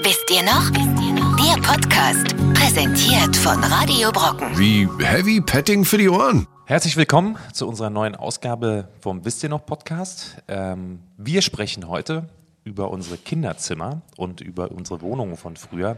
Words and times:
Wisst 0.00 0.30
ihr 0.30 0.42
noch? 0.42 0.70
Der 0.70 1.60
Podcast, 1.60 2.36
präsentiert 2.54 3.36
von 3.36 3.62
Radio 3.64 4.12
Brocken. 4.12 4.56
Wie 4.58 4.88
Heavy 5.04 5.40
Petting 5.40 5.84
für 5.84 5.98
die 5.98 6.08
Ohren. 6.08 6.46
Herzlich 6.66 6.96
willkommen 6.96 7.36
zu 7.52 7.66
unserer 7.66 7.90
neuen 7.90 8.14
Ausgabe 8.14 8.88
vom 9.00 9.24
Wisst 9.24 9.42
ihr 9.42 9.48
noch 9.48 9.66
Podcast. 9.66 10.36
Ähm, 10.46 11.00
wir 11.16 11.42
sprechen 11.42 11.88
heute 11.88 12.28
über 12.64 12.90
unsere 12.90 13.16
Kinderzimmer 13.16 14.02
und 14.16 14.40
über 14.40 14.70
unsere 14.70 15.00
Wohnungen 15.00 15.36
von 15.36 15.56
früher. 15.56 15.96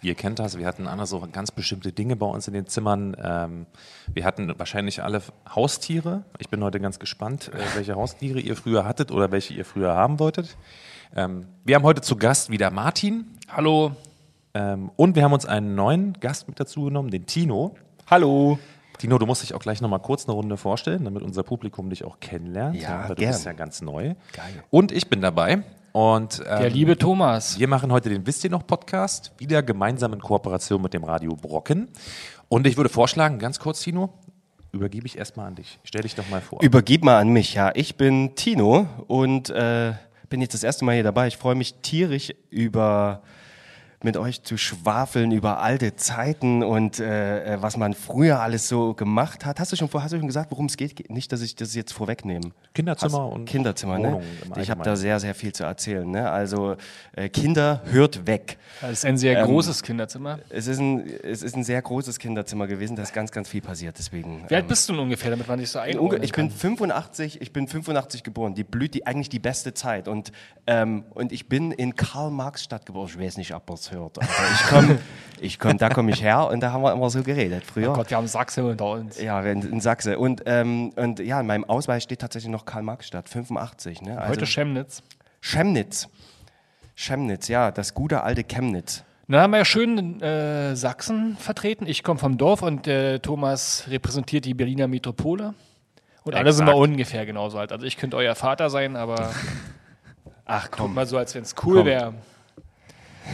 Wie 0.00 0.08
ihr 0.08 0.14
kennt 0.14 0.38
das, 0.38 0.58
wir 0.58 0.66
hatten 0.66 0.86
alle 0.86 1.06
so 1.06 1.20
ganz 1.32 1.50
bestimmte 1.50 1.92
Dinge 1.92 2.16
bei 2.16 2.26
uns 2.26 2.46
in 2.46 2.54
den 2.54 2.66
Zimmern. 2.66 3.16
Ähm, 3.22 3.66
wir 4.12 4.24
hatten 4.24 4.52
wahrscheinlich 4.58 5.02
alle 5.02 5.22
Haustiere. 5.54 6.24
Ich 6.38 6.48
bin 6.48 6.62
heute 6.62 6.80
ganz 6.80 6.98
gespannt, 6.98 7.50
äh, 7.52 7.58
welche 7.74 7.96
Haustiere 7.96 8.40
ihr 8.40 8.56
früher 8.56 8.84
hattet 8.84 9.10
oder 9.10 9.30
welche 9.30 9.54
ihr 9.54 9.64
früher 9.64 9.94
haben 9.94 10.18
wolltet. 10.18 10.56
Ähm, 11.14 11.46
wir 11.64 11.74
haben 11.76 11.82
heute 11.82 12.02
zu 12.02 12.16
Gast 12.16 12.50
wieder 12.50 12.70
Martin. 12.70 13.26
Hallo. 13.48 13.92
Ähm, 14.54 14.90
und 14.96 15.16
wir 15.16 15.24
haben 15.24 15.32
uns 15.32 15.44
einen 15.46 15.74
neuen 15.74 16.12
Gast 16.14 16.48
mit 16.48 16.60
dazu 16.60 16.84
genommen, 16.84 17.10
den 17.10 17.26
Tino. 17.26 17.74
Hallo. 18.08 18.58
Tino, 18.98 19.18
du 19.18 19.26
musst 19.26 19.42
dich 19.42 19.54
auch 19.54 19.60
gleich 19.60 19.80
nochmal 19.80 20.00
kurz 20.00 20.26
eine 20.26 20.34
Runde 20.34 20.56
vorstellen, 20.56 21.04
damit 21.04 21.22
unser 21.22 21.42
Publikum 21.42 21.90
dich 21.90 22.04
auch 22.04 22.20
kennenlernt. 22.20 22.76
Ja, 22.76 23.00
weil 23.02 23.08
du 23.08 23.14
gern. 23.16 23.32
bist 23.32 23.44
ja 23.44 23.52
ganz 23.52 23.80
neu. 23.80 24.14
Geil. 24.32 24.64
Und 24.70 24.92
ich 24.92 25.08
bin 25.08 25.20
dabei. 25.20 25.62
Und 25.92 26.40
ähm, 26.46 26.60
Der 26.60 26.70
liebe 26.70 26.96
Thomas. 26.96 27.58
wir 27.58 27.66
machen 27.66 27.90
heute 27.90 28.08
den 28.08 28.24
Wisst 28.26 28.44
ihr 28.44 28.50
noch 28.50 28.64
Podcast, 28.66 29.32
wieder 29.38 29.62
gemeinsam 29.62 30.12
in 30.12 30.20
Kooperation 30.20 30.80
mit 30.80 30.94
dem 30.94 31.02
Radio 31.02 31.34
Brocken. 31.34 31.88
Und 32.48 32.66
ich 32.66 32.76
würde 32.76 32.90
vorschlagen, 32.90 33.40
ganz 33.40 33.58
kurz, 33.58 33.80
Tino, 33.80 34.10
übergebe 34.70 35.06
ich 35.06 35.18
erstmal 35.18 35.48
an 35.48 35.56
dich. 35.56 35.80
Stell 35.82 36.02
dich 36.02 36.14
doch 36.14 36.28
mal 36.28 36.40
vor. 36.40 36.62
Übergib 36.62 37.02
mal 37.02 37.18
an 37.18 37.30
mich, 37.30 37.54
ja. 37.54 37.72
Ich 37.74 37.96
bin 37.96 38.36
Tino 38.36 38.86
und 39.08 39.50
äh, 39.50 39.94
bin 40.30 40.40
jetzt 40.40 40.54
das 40.54 40.62
erste 40.62 40.84
Mal 40.84 40.94
hier 40.94 41.04
dabei. 41.04 41.26
Ich 41.26 41.36
freue 41.36 41.56
mich 41.56 41.74
tierisch 41.82 42.32
über 42.48 43.22
mit 44.02 44.16
euch 44.16 44.42
zu 44.42 44.56
schwafeln 44.56 45.30
über 45.30 45.60
alte 45.60 45.94
Zeiten 45.96 46.62
und 46.62 47.00
äh, 47.00 47.54
äh, 47.54 47.62
was 47.62 47.76
man 47.76 47.92
früher 47.92 48.40
alles 48.40 48.66
so 48.68 48.94
gemacht 48.94 49.44
hat. 49.44 49.60
Hast 49.60 49.72
du 49.72 49.76
schon, 49.76 49.90
hast 49.92 50.12
du 50.12 50.18
schon 50.18 50.26
gesagt, 50.26 50.50
worum 50.50 50.66
es 50.66 50.76
geht? 50.76 51.10
Nicht, 51.10 51.32
dass 51.32 51.42
ich 51.42 51.54
das 51.54 51.74
jetzt 51.74 51.92
vorwegnehme. 51.92 52.52
Kinderzimmer 52.72 53.12
Hast- 53.24 53.32
und 53.34 53.44
Kinderzimmer, 53.44 53.98
ne? 53.98 54.08
Wohnungen 54.08 54.26
im 54.54 54.62
Ich 54.62 54.70
habe 54.70 54.82
da 54.82 54.96
sehr, 54.96 55.20
sehr 55.20 55.34
viel 55.34 55.52
zu 55.52 55.64
erzählen. 55.64 56.10
Ne? 56.10 56.30
Also 56.30 56.76
äh, 57.14 57.28
Kinder 57.28 57.82
hört 57.90 58.26
weg. 58.26 58.58
Das 58.80 58.92
ist 58.92 59.04
ein 59.04 59.18
sehr 59.18 59.38
Ähm, 59.38 59.46
großes 59.46 59.82
Kinderzimmer. 59.82 60.38
Es 60.48 60.66
ist, 60.66 60.78
ein, 60.78 61.06
es 61.06 61.42
ist 61.42 61.54
ein 61.56 61.64
sehr 61.64 61.82
großes 61.82 62.18
Kinderzimmer 62.18 62.66
gewesen, 62.66 62.96
da 62.96 63.02
ist 63.02 63.12
ganz, 63.12 63.30
ganz 63.30 63.48
viel 63.48 63.60
passiert. 63.60 63.96
Deswegen. 63.98 64.44
Wie 64.48 64.54
alt 64.54 64.64
ähm, 64.64 64.68
bist 64.68 64.88
du 64.88 64.94
denn 64.94 65.02
ungefähr, 65.02 65.30
damit 65.30 65.46
man 65.46 65.58
dich 65.58 65.68
so 65.68 65.78
einordnen 65.78 66.22
Ich 66.22 66.32
bin 66.32 66.48
kann? 66.48 66.56
85, 66.56 67.42
ich 67.42 67.52
bin 67.52 67.68
85 67.68 68.22
geboren. 68.22 68.54
Die 68.54 68.64
blüht 68.64 68.94
die 68.94 69.06
eigentlich 69.06 69.28
die 69.28 69.38
beste 69.40 69.74
Zeit 69.74 70.08
und 70.08 70.32
ähm, 70.66 71.04
und 71.10 71.32
ich 71.32 71.48
bin 71.48 71.72
in 71.72 71.96
Karl 71.96 72.30
Marx 72.30 72.62
Stadt 72.62 72.86
geboren. 72.86 73.08
Ich 73.10 73.18
weiß 73.18 73.36
nicht, 73.36 73.54
ob 73.54 73.68
ihr 73.68 73.76
hört, 73.90 74.18
aber 74.18 74.28
ich 74.54 74.68
komme, 74.68 74.98
ich 75.40 75.58
komm, 75.58 75.78
da 75.78 75.88
komme 75.88 76.10
ich 76.10 76.22
her 76.22 76.48
und 76.48 76.60
da 76.60 76.72
haben 76.72 76.82
wir 76.82 76.92
immer 76.92 77.10
so 77.10 77.22
geredet 77.22 77.64
früher. 77.64 77.90
Oh 77.90 77.94
Gott, 77.94 78.10
wir 78.10 78.16
haben 78.16 78.26
Sachse 78.26 78.64
unter 78.64 78.90
uns. 78.90 79.20
Ja, 79.20 79.40
in, 79.42 79.62
in 79.62 79.80
Sachse 79.80 80.18
und 80.18 80.42
ähm, 80.46 80.90
und 80.96 81.18
ja, 81.20 81.40
in 81.40 81.46
meinem 81.46 81.64
Ausweis 81.64 82.02
steht 82.02 82.20
tatsächlich 82.20 82.50
noch 82.50 82.64
Karl 82.64 82.82
Marx 82.82 83.06
Stadt 83.06 83.28
85. 83.28 84.02
Ne? 84.02 84.18
Also 84.18 84.30
Heute 84.32 84.46
Chemnitz. 84.46 85.02
Chemnitz, 85.40 86.08
Chemnitz, 86.94 87.48
ja, 87.48 87.70
das 87.70 87.94
gute 87.94 88.22
alte 88.22 88.44
Chemnitz. 88.44 89.04
Dann 89.26 89.40
haben 89.40 89.52
wir 89.52 89.58
ja 89.58 89.64
schön 89.64 90.20
äh, 90.20 90.74
Sachsen 90.74 91.36
vertreten. 91.38 91.86
Ich 91.86 92.02
komme 92.02 92.18
vom 92.18 92.36
Dorf 92.36 92.62
und 92.62 92.88
äh, 92.88 93.20
Thomas 93.20 93.84
repräsentiert 93.88 94.44
die 94.44 94.54
Berliner 94.54 94.88
Metropole. 94.88 95.54
Und 96.24 96.34
alle 96.34 96.52
sind 96.52 96.66
wir 96.66 96.76
ungefähr 96.76 97.24
genauso 97.24 97.58
alt. 97.58 97.72
Also 97.72 97.86
ich 97.86 97.96
könnte 97.96 98.16
euer 98.16 98.34
Vater 98.34 98.70
sein, 98.70 98.96
aber 98.96 99.30
Ach 100.52 100.66
tut 100.66 100.92
mal 100.92 101.06
so, 101.06 101.16
als 101.16 101.34
wenn 101.36 101.42
es 101.42 101.54
cool 101.64 101.76
Komm. 101.76 101.86
wäre. 101.86 102.14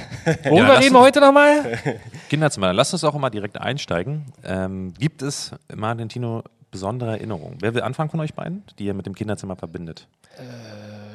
Ja, 0.44 0.50
Worüber 0.50 0.68
lass 0.74 0.80
reden 0.82 0.94
wir 0.94 1.00
heute 1.00 1.20
nochmal? 1.20 1.78
Kinderzimmer, 2.28 2.72
lass 2.72 2.92
uns 2.92 3.04
auch 3.04 3.14
mal 3.14 3.30
direkt 3.30 3.60
einsteigen. 3.60 4.24
Ähm, 4.44 4.92
gibt 4.98 5.22
es, 5.22 5.52
Martin, 5.74 6.08
Tino, 6.08 6.42
besondere 6.72 7.12
Erinnerungen? 7.12 7.58
Wer 7.60 7.74
will 7.74 7.82
anfangen 7.82 8.10
von 8.10 8.18
euch 8.20 8.34
beiden, 8.34 8.64
die 8.78 8.86
ihr 8.86 8.94
mit 8.94 9.06
dem 9.06 9.14
Kinderzimmer 9.14 9.54
verbindet? 9.56 10.08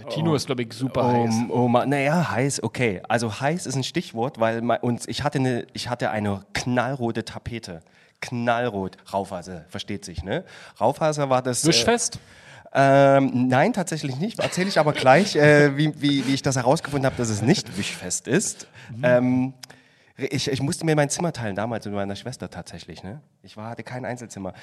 Tino 0.10 0.34
ist, 0.36 0.46
glaube 0.46 0.64
ich, 0.64 0.74
super 0.74 1.06
heiß. 1.08 1.34
Oh, 1.50 1.64
oh, 1.64 1.68
ma- 1.68 1.86
naja, 1.86 2.32
heiß, 2.32 2.64
okay. 2.64 3.02
Also 3.08 3.40
heiß 3.40 3.66
ist 3.66 3.76
ein 3.76 3.84
Stichwort, 3.84 4.40
weil 4.40 4.62
ma- 4.62 4.76
uns, 4.76 5.08
ich, 5.08 5.24
hatte 5.24 5.40
eine, 5.40 5.66
ich 5.74 5.90
hatte 5.90 6.10
eine 6.10 6.44
knallrote 6.54 7.24
Tapete. 7.24 7.82
Knallrot. 8.20 8.98
Raufaser, 9.14 9.66
versteht 9.70 10.06
sich, 10.06 10.24
ne? 10.24 10.44
Raufaser 10.80 11.30
war 11.30 11.42
das. 11.42 11.66
Wischfest? 11.66 12.16
Äh, 12.16 12.20
ähm, 12.74 13.48
nein, 13.48 13.74
tatsächlich 13.74 14.16
nicht. 14.18 14.40
Erzähle 14.40 14.70
ich 14.70 14.80
aber 14.80 14.94
gleich, 14.94 15.36
äh, 15.36 15.76
wie, 15.78 15.94
wie, 16.02 16.26
wie 16.28 16.34
ich 16.34 16.42
das 16.42 16.56
herausgefunden 16.56 17.06
habe, 17.06 17.16
dass 17.18 17.30
es 17.30 17.42
nicht 17.42 17.78
wischfest 17.78 18.28
ist. 18.28 18.68
Ähm, 19.04 19.54
ich, 20.18 20.50
ich 20.50 20.62
musste 20.62 20.86
mir 20.86 20.96
mein 20.96 21.10
Zimmer 21.10 21.34
teilen, 21.34 21.56
damals 21.56 21.86
mit 21.86 21.94
meiner 21.96 22.16
Schwester 22.16 22.50
tatsächlich. 22.50 23.04
Ne? 23.04 23.22
Ich 23.44 23.58
war, 23.58 23.70
hatte 23.70 23.84
kein 23.84 24.06
Einzelzimmer. 24.06 24.54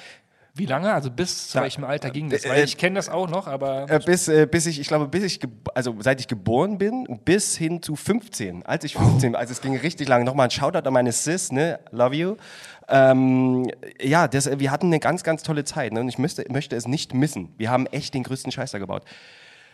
Wie 0.55 0.65
lange? 0.65 0.91
Also 0.91 1.11
bis 1.11 1.49
zu 1.49 1.57
Da- 1.57 1.63
welchem 1.63 1.83
Alter 1.83 2.09
ging 2.09 2.29
das? 2.29 2.43
äh, 2.43 2.49
Weil 2.49 2.61
äh, 2.61 2.63
ich 2.63 2.77
kenne 2.77 2.95
das 2.95 3.07
auch 3.09 3.29
noch, 3.29 3.47
aber 3.47 3.89
Äh, 3.89 3.99
bis, 3.99 4.27
äh, 4.27 4.47
bis 4.49 4.65
ich, 4.65 4.79
ich 4.79 4.87
glaube, 4.87 5.07
bis 5.07 5.23
ich, 5.23 5.39
also 5.75 5.95
seit 5.99 6.19
ich 6.19 6.27
geboren 6.27 6.77
bin, 6.79 7.05
bis 7.23 7.55
hin 7.55 7.81
zu 7.83 7.95
15. 7.95 8.65
Als 8.65 8.83
ich 8.83 8.95
15, 8.95 9.35
also 9.35 9.51
es 9.51 9.61
ging 9.61 9.77
richtig 9.77 10.07
lange. 10.07 10.25
Nochmal 10.25 10.47
ein 10.47 10.51
Shoutout 10.51 10.87
an 10.87 10.93
meine 10.93 11.11
Sis, 11.11 11.51
ne? 11.51 11.79
Love 11.91 12.15
you. 12.15 12.35
Ähm, 12.89 13.69
ja, 14.01 14.27
das, 14.27 14.47
äh, 14.47 14.59
wir 14.59 14.71
hatten 14.71 14.87
eine 14.87 14.99
ganz, 14.99 15.23
ganz 15.23 15.43
tolle 15.43 15.63
Zeit 15.63 15.93
ne? 15.93 16.01
und 16.01 16.09
ich 16.09 16.17
möchte, 16.17 16.45
möchte 16.51 16.75
es 16.75 16.87
nicht 16.87 17.13
missen. 17.13 17.53
Wir 17.57 17.69
haben 17.69 17.85
echt 17.87 18.13
den 18.13 18.23
größten 18.23 18.51
Scheiß 18.51 18.71
da 18.71 18.79
gebaut. 18.79 19.03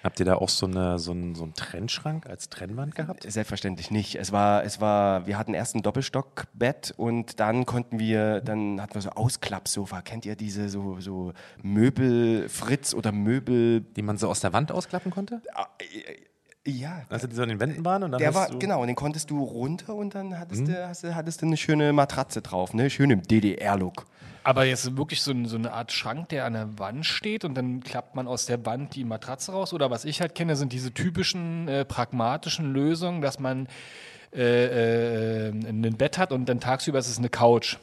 Habt 0.05 0.19
ihr 0.19 0.25
da 0.27 0.35
auch 0.35 0.49
so, 0.49 0.67
eine, 0.67 0.99
so, 0.99 1.13
einen, 1.13 1.33
so 1.33 1.41
einen 1.41 1.55
Trennschrank 1.55 2.29
als 2.29 2.49
Trennwand 2.49 2.93
gehabt? 2.93 3.25
Selbstverständlich 3.27 3.89
nicht. 3.89 4.13
Es 4.13 4.31
war, 4.31 4.63
es 4.63 4.79
war, 4.79 5.25
wir 5.25 5.39
hatten 5.39 5.55
erst 5.55 5.75
ein 5.75 5.81
Doppelstockbett 5.81 6.93
und 6.95 7.39
dann 7.39 7.65
konnten 7.65 7.97
wir, 7.97 8.41
dann 8.41 8.79
hatten 8.79 8.93
wir 8.93 9.01
so 9.01 9.09
Ausklappsofa. 9.09 10.03
Kennt 10.03 10.27
ihr 10.27 10.35
diese 10.35 10.69
so, 10.69 10.99
so 10.99 11.33
Möbel 11.63 12.47
Fritz 12.49 12.93
oder 12.93 13.11
Möbel? 13.11 13.81
Die 13.81 14.03
man 14.03 14.19
so 14.19 14.29
aus 14.29 14.41
der 14.41 14.53
Wand 14.53 14.71
ausklappen 14.71 15.11
konnte? 15.11 15.41
Ja, 16.67 17.03
Also 17.09 17.27
die 17.27 17.35
so 17.35 17.43
an 17.43 17.49
den 17.49 17.59
Wänden 17.59 17.85
waren 17.85 18.03
und 18.03 18.11
dann 18.11 18.19
Der 18.19 18.29
hast 18.29 18.35
war, 18.35 18.49
du 18.49 18.57
genau, 18.57 18.81
und 18.81 18.87
den 18.87 18.95
konntest 18.95 19.29
du 19.29 19.43
runter 19.43 19.93
und 19.93 20.15
dann 20.15 20.39
hattest, 20.39 20.67
du, 20.67 20.87
hast, 20.87 21.03
hattest 21.03 21.41
du 21.41 21.45
eine 21.45 21.57
schöne 21.57 21.93
Matratze 21.93 22.41
drauf, 22.41 22.73
ne? 22.73 22.89
Schön 22.89 23.11
im 23.11 23.21
DDR-Look. 23.21 24.07
Aber 24.43 24.65
jetzt 24.65 24.97
wirklich 24.97 25.21
so, 25.21 25.31
ein, 25.31 25.45
so 25.45 25.57
eine 25.57 25.73
Art 25.73 25.91
Schrank, 25.91 26.29
der 26.29 26.45
an 26.45 26.53
der 26.53 26.79
Wand 26.79 27.05
steht 27.05 27.45
und 27.45 27.55
dann 27.55 27.81
klappt 27.81 28.15
man 28.15 28.27
aus 28.27 28.45
der 28.45 28.65
Wand 28.65 28.95
die 28.95 29.03
Matratze 29.03 29.51
raus. 29.51 29.73
Oder 29.73 29.89
was 29.91 30.05
ich 30.05 30.21
halt 30.21 30.35
kenne, 30.35 30.55
sind 30.55 30.71
diese 30.71 30.91
typischen 30.91 31.67
äh, 31.67 31.85
pragmatischen 31.85 32.71
Lösungen, 32.73 33.21
dass 33.21 33.39
man 33.39 33.67
äh, 34.35 35.47
äh, 35.47 35.49
ein 35.49 35.97
Bett 35.97 36.17
hat 36.17 36.31
und 36.31 36.47
dann 36.47 36.59
tagsüber 36.59 36.99
ist 36.99 37.09
es 37.09 37.17
eine 37.17 37.29
Couch. 37.29 37.77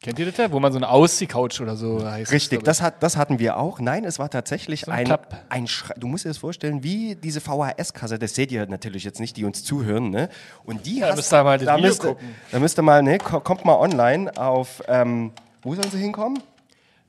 Kennt 0.00 0.18
ihr 0.20 0.26
das 0.26 0.36
da? 0.36 0.52
Wo 0.52 0.60
man 0.60 0.70
so 0.72 0.78
eine 0.78 0.88
Ausziehcouch 0.88 1.60
oder 1.60 1.74
so 1.74 2.08
heißt. 2.08 2.30
Richtig, 2.30 2.62
das, 2.62 2.80
hat, 2.82 3.02
das 3.02 3.16
hatten 3.16 3.40
wir 3.40 3.56
auch. 3.56 3.80
Nein, 3.80 4.04
es 4.04 4.20
war 4.20 4.30
tatsächlich 4.30 4.86
ein 4.86 4.92
ein, 4.92 5.04
Klapp. 5.06 5.44
ein 5.48 5.66
Schra 5.66 5.92
Du 5.98 6.06
musst 6.06 6.24
dir 6.24 6.28
das 6.28 6.38
vorstellen, 6.38 6.84
wie 6.84 7.16
diese 7.16 7.40
VHS-Kasse, 7.40 8.16
das 8.18 8.34
seht 8.36 8.52
ihr 8.52 8.64
natürlich 8.66 9.02
jetzt 9.02 9.18
nicht, 9.18 9.36
die 9.36 9.44
uns 9.44 9.64
zuhören, 9.64 10.10
ne? 10.10 10.28
Und 10.64 10.86
die 10.86 10.98
Ja, 11.00 11.08
hast- 11.08 11.16
müsst 11.16 11.32
ihr 11.32 11.42
mal 11.42 11.58
das 11.58 11.66
da 11.66 11.76
Video 11.76 11.88
müsst, 11.88 12.04
ihr- 12.04 12.08
gucken. 12.10 12.34
Da 12.52 12.58
müsst 12.60 12.78
ihr 12.78 12.82
mal, 12.82 13.02
ne? 13.02 13.18
ko- 13.18 13.40
Kommt 13.40 13.64
mal 13.64 13.74
online 13.76 14.36
auf, 14.36 14.82
ähm, 14.86 15.32
wo 15.62 15.74
sollen 15.74 15.90
sie 15.90 15.98
hinkommen? 15.98 16.40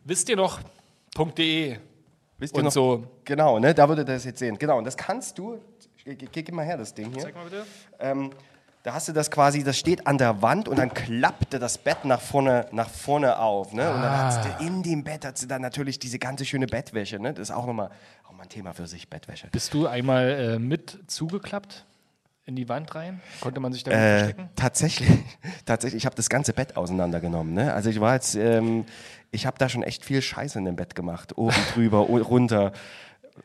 Wisst 0.04 0.28
ihr 0.30 0.36
noch? 0.36 0.60
.de. 1.38 1.78
Wisst 2.40 2.56
ihr 2.56 2.58
Und 2.60 2.66
noch? 2.66 2.72
so. 2.72 3.04
Genau, 3.24 3.60
ne? 3.60 3.74
Da 3.76 3.88
würdet 3.88 4.08
ihr 4.10 4.14
das 4.16 4.26
jetzt 4.26 4.40
sehen. 4.40 4.58
Genau, 4.58 4.78
und 4.80 4.86
das 4.86 4.98
kannst 4.98 5.38
du, 5.38 5.60
ge- 6.04 6.16
ge- 6.16 6.30
gib 6.32 6.52
mal 6.56 6.66
her, 6.66 6.78
das 6.78 6.94
Ding 6.94 7.12
hier. 7.14 7.22
Zeig 7.22 7.36
mal 7.36 7.44
bitte. 7.44 7.66
Ähm, 8.00 8.32
da 8.84 8.94
hast 8.94 9.08
du 9.10 9.12
das 9.14 9.30
quasi, 9.30 9.64
das 9.64 9.78
steht 9.78 10.08
an 10.08 10.18
der 10.18 10.42
Wand 10.42 10.68
und 10.70 10.78
dann 10.80 10.94
klappte 10.94 11.60
das 11.60 11.78
Bett 11.78 12.06
nach 12.06 12.22
vorne, 12.22 12.66
nach 12.72 12.90
vorne 12.90 13.38
auf. 13.40 13.74
Ne? 13.74 13.90
Und 13.94 14.02
dann 14.02 14.12
hast 14.18 14.40
Ah. 14.46 14.56
du 14.60 14.66
in 14.66 14.84
dem 14.84 15.04
Bett 15.04 15.26
hast 15.26 15.42
du 15.44 15.48
dann 15.48 15.62
natürlich 15.62 16.00
diese 16.00 16.18
ganze 16.18 16.46
schöne 16.46 16.66
Bettwäsche. 16.66 17.20
Ne? 17.20 17.34
Das 17.34 17.50
ist 17.50 17.56
auch 17.56 17.66
nochmal 17.66 17.90
auch 18.28 18.32
mal 18.34 18.44
ein 18.44 18.50
Thema 18.50 18.74
für 18.74 18.88
sich, 18.88 19.10
Bettwäsche. 19.10 19.48
Bist 19.52 19.74
du 19.74 19.88
einmal 19.88 20.30
äh, 20.30 20.60
mit 20.60 20.98
zugeklappt 21.08 21.86
in 22.46 22.56
die 22.56 22.70
Wand 22.70 22.96
rein? 22.96 23.20
Konnte 23.42 23.60
man 23.60 23.74
sich 23.74 23.84
da 23.84 23.92
Äh, 23.92 24.18
verstecken? 24.20 24.50
tatsächlich, 24.56 25.10
tatsächlich, 25.66 25.98
ich 26.02 26.06
habe 26.06 26.16
das 26.16 26.30
ganze 26.30 26.54
Bett 26.54 26.78
auseinandergenommen. 26.78 27.54
Ne? 27.54 27.74
Also 27.74 27.90
ich 27.90 28.00
war 28.00 28.14
jetzt, 28.14 28.36
ähm, 28.36 28.86
ich 29.32 29.46
habe 29.46 29.58
da 29.58 29.68
schon 29.68 29.84
echt 29.84 30.06
viel 30.06 30.22
Scheiße 30.22 30.58
in 30.58 30.66
dem 30.66 30.78
Bett 30.78 30.96
gemacht. 30.96 31.38
Oben 31.38 31.56
drüber, 31.74 31.98
runter. 32.00 32.72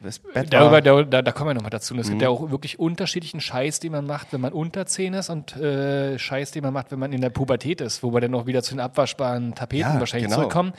Das 0.02 0.18
Bett 0.18 0.52
Darüber, 0.52 0.80
da, 0.80 1.02
da, 1.02 1.22
da 1.22 1.32
kommen 1.32 1.50
wir 1.50 1.54
nochmal 1.54 1.70
dazu. 1.70 1.94
Und 1.94 2.00
Es 2.00 2.08
gibt 2.08 2.18
Mhm. 2.18 2.22
ja 2.22 2.28
auch 2.28 2.50
wirklich 2.50 2.78
unterschiedlichen 2.78 3.40
Scheiß, 3.40 3.80
den 3.80 3.92
man 3.92 4.06
macht, 4.06 4.32
wenn 4.32 4.40
man 4.40 4.52
unter 4.52 4.86
10 4.86 5.14
ist 5.14 5.30
und 5.30 5.56
äh, 5.56 6.18
Scheiß, 6.18 6.50
den 6.52 6.62
man 6.62 6.72
macht, 6.72 6.90
wenn 6.92 6.98
man 6.98 7.12
in 7.12 7.20
der 7.20 7.30
Pubertät 7.30 7.80
ist, 7.80 8.02
wo 8.02 8.12
wir 8.12 8.20
dann 8.20 8.34
auch 8.34 8.46
wieder 8.46 8.62
zu 8.62 8.74
den 8.74 8.80
abwaschbaren 8.80 9.54
Tapeten 9.54 9.80
Ja, 9.94 9.98
wahrscheinlich 10.00 10.26
genau. 10.28 10.36
zurückkommen. 10.42 10.72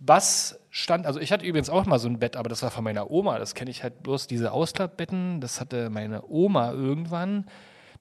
Was 0.00 0.58
stand, 0.70 1.06
also 1.06 1.20
ich 1.20 1.30
hatte 1.32 1.44
übrigens 1.46 1.70
auch 1.70 1.86
mal 1.86 1.98
so 1.98 2.08
ein 2.08 2.18
Bett, 2.18 2.36
aber 2.36 2.48
das 2.48 2.62
war 2.62 2.70
von 2.70 2.82
meiner 2.82 3.10
Oma. 3.10 3.38
Das 3.38 3.54
kenne 3.54 3.70
ich 3.70 3.82
halt 3.82 4.02
bloß, 4.02 4.26
diese 4.26 4.52
Ausklappbetten, 4.52 5.40
das 5.40 5.60
hatte 5.60 5.90
meine 5.90 6.22
Oma 6.28 6.72
irgendwann. 6.72 7.46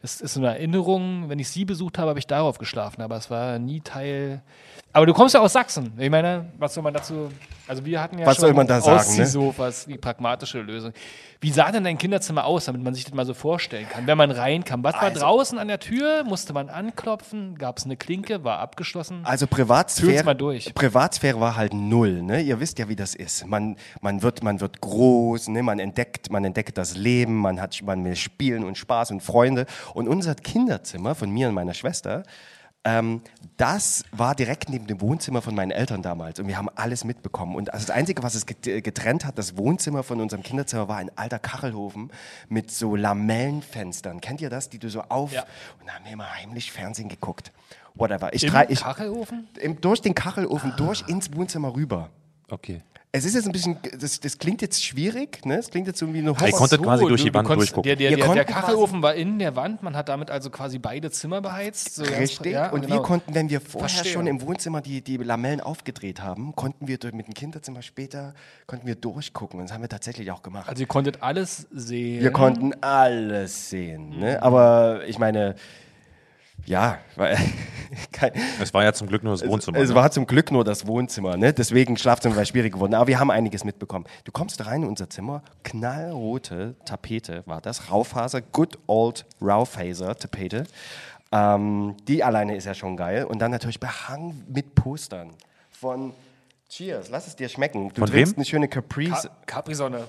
Das 0.01 0.19
ist 0.19 0.35
eine 0.37 0.47
Erinnerung, 0.47 1.29
wenn 1.29 1.37
ich 1.37 1.49
sie 1.49 1.63
besucht 1.63 1.99
habe, 1.99 2.09
habe 2.09 2.19
ich 2.19 2.25
darauf 2.27 2.57
geschlafen, 2.57 3.01
aber 3.01 3.17
es 3.17 3.29
war 3.29 3.59
nie 3.59 3.81
Teil. 3.81 4.41
Aber 4.93 5.05
du 5.05 5.13
kommst 5.13 5.35
ja 5.35 5.41
aus 5.41 5.53
Sachsen. 5.53 5.93
Ich 5.97 6.09
meine, 6.09 6.51
was 6.57 6.73
soll 6.73 6.83
man 6.83 6.93
dazu. 6.93 7.29
Also 7.67 7.85
wir 7.85 8.01
hatten 8.01 8.17
ja 8.17 8.25
Was 8.25 8.35
schon 8.35 8.41
soll 8.47 8.53
man 8.53 8.67
da 8.67 8.81
sagen, 8.81 8.95
ne? 8.97 8.99
Ausziehsofas, 8.99 9.85
die 9.85 9.97
pragmatische 9.97 10.59
Lösung. 10.59 10.91
Wie 11.39 11.51
sah 11.51 11.71
denn 11.71 11.85
dein 11.85 11.97
Kinderzimmer 11.97 12.43
aus, 12.43 12.65
damit 12.65 12.83
man 12.83 12.93
sich 12.93 13.05
das 13.05 13.13
mal 13.13 13.25
so 13.25 13.33
vorstellen 13.33 13.87
kann, 13.87 14.05
wenn 14.07 14.17
man 14.17 14.29
reinkam? 14.29 14.83
Was 14.83 14.95
war 14.95 15.03
Also- 15.03 15.21
draußen 15.21 15.57
an 15.57 15.69
der 15.69 15.79
Tür? 15.79 16.25
Musste 16.25 16.51
man 16.51 16.67
anklopfen? 16.69 17.57
Gab 17.57 17.77
es 17.77 17.85
eine 17.85 17.95
Klinke? 17.95 18.43
War 18.43 18.59
abgeschlossen? 18.59 19.21
Also 19.23 19.47
Privatsphäre, 19.47 20.25
mal 20.25 20.33
durch. 20.33 20.73
Privatsphäre 20.73 21.39
war 21.39 21.55
halt 21.55 21.73
null. 21.73 22.21
Ne? 22.21 22.41
Ihr 22.41 22.59
wisst 22.59 22.77
ja, 22.77 22.89
wie 22.89 22.95
das 22.97 23.15
ist. 23.15 23.47
Man, 23.47 23.77
man, 24.01 24.21
wird, 24.21 24.43
man 24.43 24.59
wird 24.59 24.81
groß, 24.81 25.47
ne? 25.47 25.63
man, 25.63 25.79
entdeckt, 25.79 26.29
man 26.29 26.43
entdeckt 26.43 26.77
das 26.77 26.97
Leben, 26.97 27.37
man 27.37 27.61
hat 27.61 27.81
man 27.83 28.03
will 28.03 28.17
Spielen 28.17 28.65
und 28.65 28.77
Spaß 28.77 29.11
und 29.11 29.21
Freunde. 29.23 29.65
Und 29.93 30.07
unser 30.07 30.35
Kinderzimmer 30.35 31.15
von 31.15 31.29
mir 31.29 31.47
und 31.49 31.53
meiner 31.53 31.73
Schwester, 31.73 32.23
ähm, 32.83 33.21
das 33.57 34.03
war 34.11 34.33
direkt 34.33 34.69
neben 34.69 34.87
dem 34.87 35.01
Wohnzimmer 35.01 35.43
von 35.43 35.53
meinen 35.53 35.69
Eltern 35.69 36.01
damals. 36.01 36.39
Und 36.39 36.47
wir 36.47 36.57
haben 36.57 36.69
alles 36.75 37.03
mitbekommen. 37.03 37.55
Und 37.55 37.71
also 37.73 37.85
das 37.85 37.95
Einzige, 37.95 38.23
was 38.23 38.33
es 38.33 38.47
get- 38.47 38.83
getrennt 38.83 39.23
hat, 39.23 39.37
das 39.37 39.55
Wohnzimmer 39.55 40.01
von 40.01 40.19
unserem 40.19 40.41
Kinderzimmer, 40.41 40.87
war 40.87 40.97
ein 40.97 41.11
alter 41.15 41.37
Kachelofen 41.37 42.11
mit 42.49 42.71
so 42.71 42.95
Lamellenfenstern. 42.95 44.19
Kennt 44.19 44.41
ihr 44.41 44.49
das, 44.49 44.69
die 44.69 44.79
du 44.79 44.89
so 44.89 45.01
auf... 45.01 45.31
Ja. 45.31 45.43
Und 45.79 45.87
da 45.87 45.93
haben 45.93 46.05
wir 46.05 46.13
immer 46.13 46.33
heimlich 46.33 46.71
Fernsehen 46.71 47.07
geguckt. 47.07 47.51
Whatever. 47.93 48.33
Ich, 48.33 48.43
Im 48.45 48.53
ich, 48.69 48.81
Kachelofen? 48.81 49.47
im, 49.59 49.79
durch 49.79 50.01
den 50.01 50.15
Kachelofen, 50.15 50.73
durch 50.77 51.03
ins 51.07 51.35
Wohnzimmer 51.35 51.75
rüber. 51.75 52.09
Okay. 52.49 52.81
Es 53.13 53.25
ist 53.25 53.35
jetzt 53.35 53.45
ein 53.45 53.51
bisschen, 53.51 53.77
das, 53.99 54.21
das 54.21 54.37
klingt 54.37 54.61
jetzt 54.61 54.81
schwierig, 54.81 55.45
ne? 55.45 55.57
Es 55.57 55.69
klingt 55.69 55.85
jetzt 55.85 56.01
irgendwie 56.01 56.19
eine 56.19 56.29
Ihr 56.29 56.51
konntet 56.53 56.81
quasi 56.81 57.03
durch 57.05 57.19
du- 57.19 57.25
die 57.25 57.31
du 57.31 57.37
Wand 57.37 57.49
durchgucken. 57.49 57.83
Der, 57.83 57.97
der, 57.97 58.15
der, 58.15 58.33
der 58.33 58.45
Kachelofen 58.45 59.01
war 59.01 59.15
in 59.15 59.37
der 59.37 59.57
Wand, 59.57 59.83
man 59.83 59.97
hat 59.97 60.07
damit 60.07 60.31
also 60.31 60.49
quasi 60.49 60.79
beide 60.79 61.11
Zimmer 61.11 61.41
beheizt. 61.41 61.95
So 61.95 62.03
ganz- 62.03 62.17
Richtig. 62.19 62.53
ja, 62.53 62.69
und 62.69 62.83
genau. 62.83 62.95
wir 62.95 63.01
konnten, 63.01 63.35
wenn 63.35 63.49
wir 63.49 63.59
vorher 63.59 63.89
Verstehe. 63.89 64.13
schon 64.13 64.27
im 64.27 64.41
Wohnzimmer 64.41 64.79
die, 64.79 65.01
die 65.01 65.17
Lamellen 65.17 65.59
aufgedreht 65.59 66.21
haben, 66.21 66.55
konnten 66.55 66.87
wir 66.87 66.97
durch, 66.99 67.13
mit 67.13 67.27
dem 67.27 67.33
Kinderzimmer 67.33 67.81
später, 67.81 68.33
konnten 68.65 68.87
wir 68.87 68.95
durchgucken. 68.95 69.59
Und 69.59 69.65
das 69.65 69.73
haben 69.73 69.81
wir 69.81 69.89
tatsächlich 69.89 70.31
auch 70.31 70.41
gemacht. 70.41 70.69
Also 70.69 70.79
ihr 70.79 70.87
konntet 70.87 71.21
alles 71.21 71.67
sehen. 71.69 72.21
wir 72.23 72.31
konnten 72.31 72.71
alles 72.81 73.69
sehen, 73.69 74.19
ne? 74.19 74.41
Aber 74.41 75.01
ich 75.05 75.19
meine, 75.19 75.55
ja, 76.65 76.99
weil, 77.15 77.37
Es 78.61 78.73
war 78.73 78.83
ja 78.83 78.93
zum 78.93 79.07
Glück 79.07 79.23
nur 79.23 79.33
das 79.33 79.45
Wohnzimmer. 79.47 79.77
Es 79.79 79.89
ne? 79.89 79.95
war 79.95 80.11
zum 80.11 80.25
Glück 80.27 80.51
nur 80.51 80.63
das 80.63 80.87
Wohnzimmer, 80.87 81.35
ne? 81.37 81.53
deswegen 81.53 81.97
Schlafzimmer 81.97 82.35
war 82.35 82.45
schwierig 82.45 82.73
geworden. 82.73 82.93
Aber 82.93 83.07
wir 83.07 83.19
haben 83.19 83.31
einiges 83.31 83.63
mitbekommen. 83.63 84.05
Du 84.23 84.31
kommst 84.31 84.65
rein 84.65 84.83
in 84.83 84.89
unser 84.89 85.09
Zimmer, 85.09 85.43
knallrote 85.63 86.75
Tapete 86.85 87.43
war 87.45 87.61
das, 87.61 87.91
Raufaser, 87.91 88.41
good 88.41 88.77
old 88.87 89.25
Raufaser 89.41 90.15
Tapete. 90.15 90.63
Ähm, 91.31 91.95
die 92.07 92.23
alleine 92.23 92.55
ist 92.55 92.65
ja 92.65 92.73
schon 92.73 92.95
geil. 92.97 93.23
Und 93.25 93.39
dann 93.39 93.51
natürlich 93.51 93.79
behangen 93.79 94.45
mit 94.47 94.75
Postern 94.75 95.31
von 95.69 96.13
Cheers, 96.69 97.09
lass 97.09 97.27
es 97.27 97.35
dir 97.35 97.49
schmecken. 97.49 97.89
Du 97.89 97.99
Von 98.01 98.09
trinkst 98.09 98.33
wem? 98.33 98.37
eine 98.39 98.45
schöne 98.45 98.67
Caprice. 98.69 99.23
Ka- 99.23 99.29
Capri-Sonne. 99.45 100.07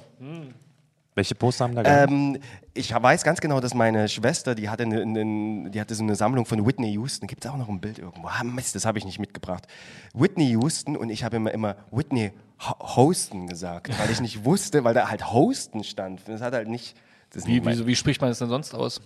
Welche 1.14 1.34
Poster 1.34 1.64
haben 1.64 1.74
da 1.74 1.82
gehabt? 1.82 2.10
Ähm, 2.10 2.38
ich 2.72 2.92
weiß 2.94 3.22
ganz 3.22 3.40
genau, 3.42 3.60
dass 3.60 3.74
meine 3.74 4.08
Schwester, 4.08 4.54
die 4.54 4.70
hatte, 4.70 4.84
eine, 4.84 5.02
eine, 5.02 5.70
die 5.70 5.78
hatte 5.80 5.94
so 5.94 6.02
eine 6.02 6.14
Sammlung 6.16 6.46
von 6.46 6.64
Whitney 6.66 6.92
Houston. 6.92 7.26
Gibt 7.26 7.44
es 7.44 7.50
auch 7.50 7.56
noch 7.58 7.68
ein 7.68 7.80
Bild 7.80 7.98
irgendwo? 7.98 8.28
Ah, 8.28 8.42
Mist, 8.44 8.74
das 8.74 8.86
habe 8.86 8.96
ich 8.98 9.04
nicht 9.04 9.18
mitgebracht. 9.18 9.66
Whitney 10.14 10.50
Houston 10.52 10.96
und 10.96 11.10
ich 11.10 11.22
habe 11.22 11.36
immer, 11.36 11.50
immer 11.52 11.76
Whitney 11.90 12.32
Ho- 12.60 12.96
Houston 12.96 13.46
gesagt, 13.46 13.90
weil 13.98 14.10
ich 14.10 14.20
nicht 14.22 14.44
wusste, 14.46 14.84
weil 14.84 14.94
da 14.94 15.10
halt 15.10 15.22
Houston 15.32 15.84
stand. 15.84 16.22
Das 16.26 16.40
hat 16.40 16.54
halt 16.54 16.68
nicht. 16.68 16.96
Das 17.30 17.46
Wie, 17.46 17.64
wie, 17.64 17.86
wie 17.86 17.96
spricht 17.96 18.20
man 18.20 18.30
das 18.30 18.38
denn 18.38 18.48
sonst 18.48 18.74
aus? 18.74 19.00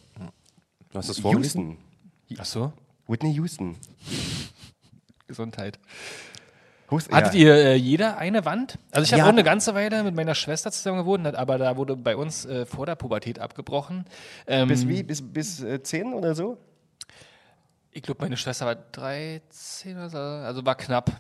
Du 0.93 0.99
hast 0.99 1.09
es 1.09 1.19
vorgelesen? 1.19 1.77
Houston. 2.29 2.39
Ach 2.39 2.45
so. 2.45 2.73
Whitney 3.09 3.33
Houston. 3.35 3.77
Gesundheit. 5.27 5.79
Houston. 6.91 7.15
Hattet 7.15 7.35
ja. 7.35 7.41
ihr 7.41 7.55
äh, 7.55 7.75
jeder 7.75 8.19
eine 8.19 8.45
Wand? 8.45 8.79
Also 8.93 9.05
ich 9.05 9.13
habe 9.13 9.21
Ja. 9.21 9.25
auch 9.27 9.33
eine 9.33 9.43
ganze 9.45 9.75
Weile 9.75 10.03
mit 10.05 10.15
meiner 10.15 10.35
Schwester 10.35 10.71
zusammen 10.71 10.99
gewohnt, 10.99 11.27
aber 11.35 11.59
da 11.59 11.77
wurde 11.77 11.97
bei 11.97 12.17
uns 12.17 12.45
äh, 12.45 12.65
vor 12.67 12.87
der 12.87 12.95
Pubertät 12.95 13.39
abgebrochen. 13.39 14.05
Ähm, 14.47 14.69
Bis 14.69 14.87
wie? 14.87 15.03
Bis, 15.03 15.23
bis 15.23 15.63
äh, 15.63 15.83
10 15.83 16.15
oder 16.15 16.35
so? 16.35 16.59
Ich 17.91 18.03
glaube, 18.03 18.23
meine 18.23 18.37
Schwester 18.37 18.67
war 18.67 18.75
13 18.75 19.97
oder 19.97 20.11
so, 20.11 20.19
also 20.19 20.65
war 20.67 20.75
knapp. 20.77 21.11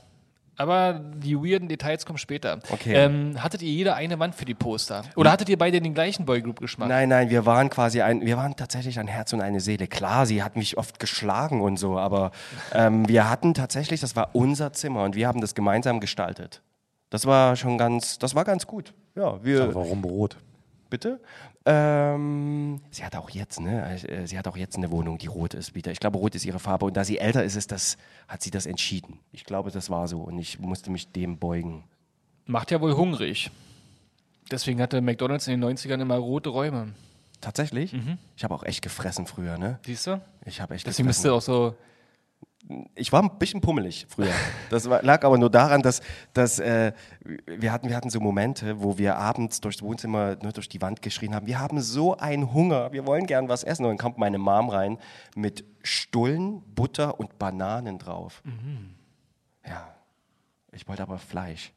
Aber 0.56 0.94
die 0.94 1.36
weirden 1.36 1.68
Details 1.68 2.06
kommen 2.06 2.18
später. 2.18 2.58
Okay. 2.70 2.94
Ähm, 2.94 3.42
hattet 3.42 3.62
ihr 3.62 3.70
jeder 3.70 3.94
eine 3.94 4.18
Wand 4.18 4.34
für 4.34 4.46
die 4.46 4.54
Poster? 4.54 5.02
Oder 5.14 5.30
hattet 5.30 5.48
ihr 5.48 5.58
beide 5.58 5.80
den 5.80 5.92
gleichen 5.92 6.24
Boygroup-Geschmack? 6.24 6.88
Nein, 6.88 7.10
nein, 7.10 7.28
wir 7.28 7.44
waren 7.44 7.68
quasi 7.68 8.00
ein, 8.00 8.22
wir 8.22 8.36
waren 8.38 8.56
tatsächlich 8.56 8.98
ein 8.98 9.06
Herz 9.06 9.32
und 9.34 9.42
eine 9.42 9.60
Seele. 9.60 9.86
Klar, 9.86 10.24
sie 10.24 10.42
hat 10.42 10.56
mich 10.56 10.78
oft 10.78 10.98
geschlagen 10.98 11.60
und 11.60 11.76
so, 11.76 11.98
aber 11.98 12.30
ähm, 12.72 13.06
wir 13.06 13.28
hatten 13.28 13.52
tatsächlich, 13.52 14.00
das 14.00 14.16
war 14.16 14.30
unser 14.32 14.72
Zimmer 14.72 15.04
und 15.04 15.14
wir 15.14 15.28
haben 15.28 15.40
das 15.40 15.54
gemeinsam 15.54 16.00
gestaltet. 16.00 16.62
Das 17.10 17.26
war 17.26 17.54
schon 17.56 17.76
ganz, 17.76 18.18
das 18.18 18.34
war 18.34 18.44
ganz 18.44 18.66
gut. 18.66 18.94
Ja, 19.14 19.42
wir, 19.44 19.64
Aber 19.64 19.74
warum 19.74 20.04
rot? 20.04 20.36
bitte. 20.88 21.20
Ähm, 21.68 22.80
sie 22.92 23.04
hat 23.04 23.16
auch 23.16 23.28
jetzt, 23.30 23.58
ne? 23.60 23.84
äh, 24.08 24.26
Sie 24.26 24.38
hat 24.38 24.46
auch 24.46 24.56
jetzt 24.56 24.76
eine 24.76 24.90
Wohnung, 24.92 25.18
die 25.18 25.26
rot 25.26 25.52
ist 25.52 25.74
wieder. 25.74 25.90
Ich 25.90 25.98
glaube, 25.98 26.16
rot 26.18 26.36
ist 26.36 26.44
ihre 26.44 26.60
Farbe 26.60 26.84
und 26.86 26.96
da 26.96 27.02
sie 27.04 27.18
älter 27.18 27.42
ist, 27.42 27.56
ist 27.56 27.72
das, 27.72 27.96
hat 28.28 28.40
sie 28.40 28.52
das 28.52 28.66
entschieden. 28.66 29.18
Ich 29.32 29.44
glaube, 29.44 29.72
das 29.72 29.90
war 29.90 30.06
so 30.06 30.20
und 30.20 30.38
ich 30.38 30.60
musste 30.60 30.90
mich 30.90 31.10
dem 31.10 31.38
beugen. 31.38 31.82
Macht 32.46 32.70
ja 32.70 32.80
wohl 32.80 32.94
hungrig. 32.96 33.50
Deswegen 34.50 34.80
hatte 34.80 35.00
McDonalds 35.00 35.48
in 35.48 35.60
den 35.60 35.76
90ern 35.76 36.00
immer 36.00 36.16
rote 36.16 36.50
Räume. 36.50 36.92
Tatsächlich? 37.40 37.92
Ich 38.36 38.44
habe 38.44 38.54
auch 38.54 38.62
echt 38.62 38.82
gefressen 38.82 39.26
früher, 39.26 39.58
ne? 39.58 39.80
Siehst 39.84 40.06
du? 40.06 40.20
Ich 40.44 40.60
habe 40.60 40.74
echt 40.74 40.86
Deswegen 40.86 41.08
bist 41.08 41.22
gefressen. 41.24 41.52
du 41.52 41.62
auch 41.64 41.72
so. 41.72 41.76
Ich 42.94 43.12
war 43.12 43.22
ein 43.22 43.38
bisschen 43.38 43.60
pummelig 43.60 44.06
früher. 44.08 44.32
Das 44.70 44.90
war, 44.90 45.02
lag 45.02 45.24
aber 45.24 45.38
nur 45.38 45.50
daran, 45.50 45.82
dass, 45.82 46.00
dass 46.32 46.58
äh, 46.58 46.92
wir, 47.46 47.72
hatten, 47.72 47.88
wir 47.88 47.96
hatten 47.96 48.10
so 48.10 48.18
Momente, 48.18 48.80
wo 48.80 48.98
wir 48.98 49.16
abends 49.16 49.60
durchs 49.60 49.82
Wohnzimmer, 49.82 50.36
nur 50.42 50.52
durch 50.52 50.68
die 50.68 50.82
Wand 50.82 51.00
geschrien 51.00 51.34
haben, 51.34 51.46
wir 51.46 51.60
haben 51.60 51.80
so 51.80 52.16
einen 52.16 52.52
Hunger, 52.52 52.92
wir 52.92 53.06
wollen 53.06 53.26
gern 53.26 53.48
was 53.48 53.62
essen. 53.62 53.84
Und 53.84 53.90
dann 53.90 53.98
kommt 53.98 54.18
meine 54.18 54.38
Mom 54.38 54.68
rein 54.68 54.98
mit 55.36 55.64
Stullen, 55.82 56.62
Butter 56.74 57.20
und 57.20 57.38
Bananen 57.38 57.98
drauf. 57.98 58.42
Ja, 59.66 59.94
ich 60.72 60.88
wollte 60.88 61.02
aber 61.02 61.18
Fleisch. 61.18 61.72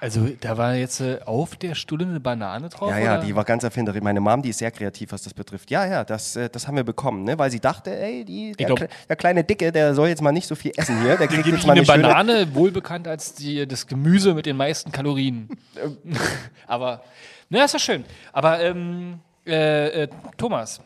Also, 0.00 0.28
da 0.40 0.56
war 0.56 0.74
jetzt 0.76 1.00
äh, 1.02 1.20
auf 1.26 1.56
der 1.56 1.74
Stulle 1.74 2.06
eine 2.06 2.20
Banane 2.20 2.70
drauf? 2.70 2.90
Ja, 2.90 2.98
ja, 2.98 3.14
oder? 3.18 3.24
die 3.26 3.36
war 3.36 3.44
ganz 3.44 3.62
erfinderisch. 3.64 4.00
Meine 4.00 4.20
Mom, 4.20 4.40
die 4.40 4.48
ist 4.48 4.58
sehr 4.58 4.70
kreativ, 4.70 5.12
was 5.12 5.22
das 5.22 5.34
betrifft. 5.34 5.70
Ja, 5.70 5.84
ja, 5.84 6.04
das, 6.04 6.36
äh, 6.36 6.48
das 6.48 6.66
haben 6.66 6.76
wir 6.76 6.84
bekommen, 6.84 7.24
ne? 7.24 7.38
weil 7.38 7.50
sie 7.50 7.60
dachte, 7.60 7.94
ey, 7.94 8.24
die, 8.24 8.52
der, 8.52 8.66
glaub- 8.66 8.78
Kle 8.78 8.88
der 9.10 9.16
kleine 9.16 9.44
Dicke, 9.44 9.70
der 9.70 9.94
soll 9.94 10.08
jetzt 10.08 10.22
mal 10.22 10.32
nicht 10.32 10.46
so 10.46 10.54
viel 10.54 10.72
essen 10.74 11.02
hier. 11.02 11.18
Der 11.18 11.28
kriegt 11.28 11.46
jetzt 11.46 11.66
mal 11.66 11.72
eine 11.72 11.86
eine 11.86 12.02
Banane, 12.02 12.54
wohl 12.54 12.70
bekannt 12.70 13.06
als 13.08 13.34
die, 13.34 13.68
das 13.68 13.86
Gemüse 13.86 14.32
mit 14.32 14.46
den 14.46 14.56
meisten 14.56 14.90
Kalorien. 14.90 15.50
Aber, 16.66 17.02
na, 17.50 17.64
ist 17.64 17.74
ja 17.74 17.78
schön. 17.78 18.04
Aber, 18.32 18.58
ähm, 18.60 19.20
äh, 19.46 20.04
äh, 20.04 20.08
Thomas, 20.38 20.80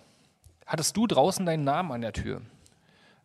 hattest 0.66 0.96
du 0.96 1.06
draußen 1.06 1.46
deinen 1.46 1.62
Namen 1.62 1.92
an 1.92 2.00
der 2.00 2.12
Tür? 2.12 2.40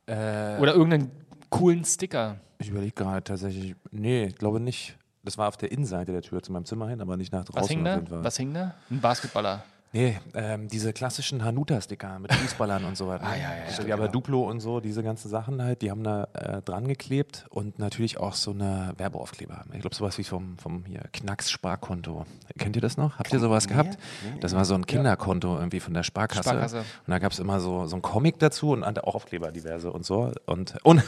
Oder 0.08 0.74
irgendeinen 0.74 1.12
coolen 1.52 1.86
Sticker? 1.86 2.38
Ich 2.58 2.70
überlege 2.70 2.94
gerade 2.94 3.24
tatsächlich. 3.24 3.76
Nee, 3.92 4.26
ich 4.26 4.36
glaube 4.36 4.60
nicht. 4.60 4.98
Das 5.24 5.38
war 5.38 5.48
auf 5.48 5.58
der 5.58 5.72
Innenseite 5.72 6.12
der 6.12 6.22
Tür 6.22 6.42
zu 6.42 6.52
meinem 6.52 6.66
Zimmer 6.66 6.88
hin, 6.88 7.02
aber 7.02 7.18
nicht 7.18 7.32
nach 7.34 7.44
draußen. 7.44 7.62
Was 7.62 7.70
hing 7.70 7.84
da? 7.84 8.24
Was 8.24 8.38
hing 8.38 8.54
da? 8.54 8.76
Ein 8.90 9.02
Basketballer. 9.02 9.64
Nee, 9.92 10.20
ähm, 10.36 10.68
diese 10.68 10.94
klassischen 10.94 11.44
Hanuta-Sticker 11.44 12.20
mit 12.20 12.32
Fußballern 12.32 12.86
und 12.86 12.96
so 12.96 13.08
weiter. 13.08 13.20
Ah, 13.30 13.36
ja, 13.36 13.50
ja. 13.52 13.86
Wie 13.86 13.94
aber 13.94 14.08
Duplo 14.08 14.48
und 14.50 14.60
so, 14.60 14.80
diese 14.80 15.04
ganzen 15.04 15.30
Sachen 15.30 15.62
halt, 15.62 15.82
die 15.82 15.92
haben 15.92 16.04
da 16.04 16.28
äh, 16.34 16.62
dran 16.62 16.88
geklebt 16.88 17.46
und 17.50 17.78
natürlich 17.80 18.18
auch 18.18 18.34
so 18.34 18.52
eine 18.52 18.94
Werbeaufkleber. 18.98 19.66
Ich 19.74 19.82
glaube, 19.82 19.96
sowas 19.96 20.18
wie 20.18 20.24
vom, 20.24 20.58
vom 20.58 20.86
hier 20.86 21.02
Knacks 21.12 21.52
Sparkonto. 21.52 22.26
Kennt 22.58 22.76
ihr 22.76 22.82
das 22.82 22.98
noch? 22.98 23.20
Habt 23.20 23.34
ihr 23.34 23.40
sowas 23.40 23.68
gehabt? 23.68 23.98
Das 24.40 24.56
war 24.56 24.66
so 24.66 24.74
ein 24.74 24.86
Kinderkonto 24.86 25.58
irgendwie 25.58 25.80
von 25.80 25.94
der 25.94 26.04
Sparkasse. 26.04 26.50
Sparkasse. 26.50 26.78
Und 26.80 27.12
da 27.12 27.20
gab 27.20 27.34
es 27.34 27.40
immer 27.40 27.60
so, 27.60 27.86
so 27.88 27.96
ein 27.96 28.02
Comic 28.02 28.40
dazu 28.40 28.72
und 28.72 28.84
auch 28.84 29.16
Aufkleber 29.16 29.52
diverse 29.52 29.92
und 29.92 30.06
so. 30.06 30.32
Und, 30.46 30.76
und 30.84 31.04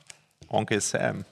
Onkel 0.48 0.80
Sam. 0.80 1.24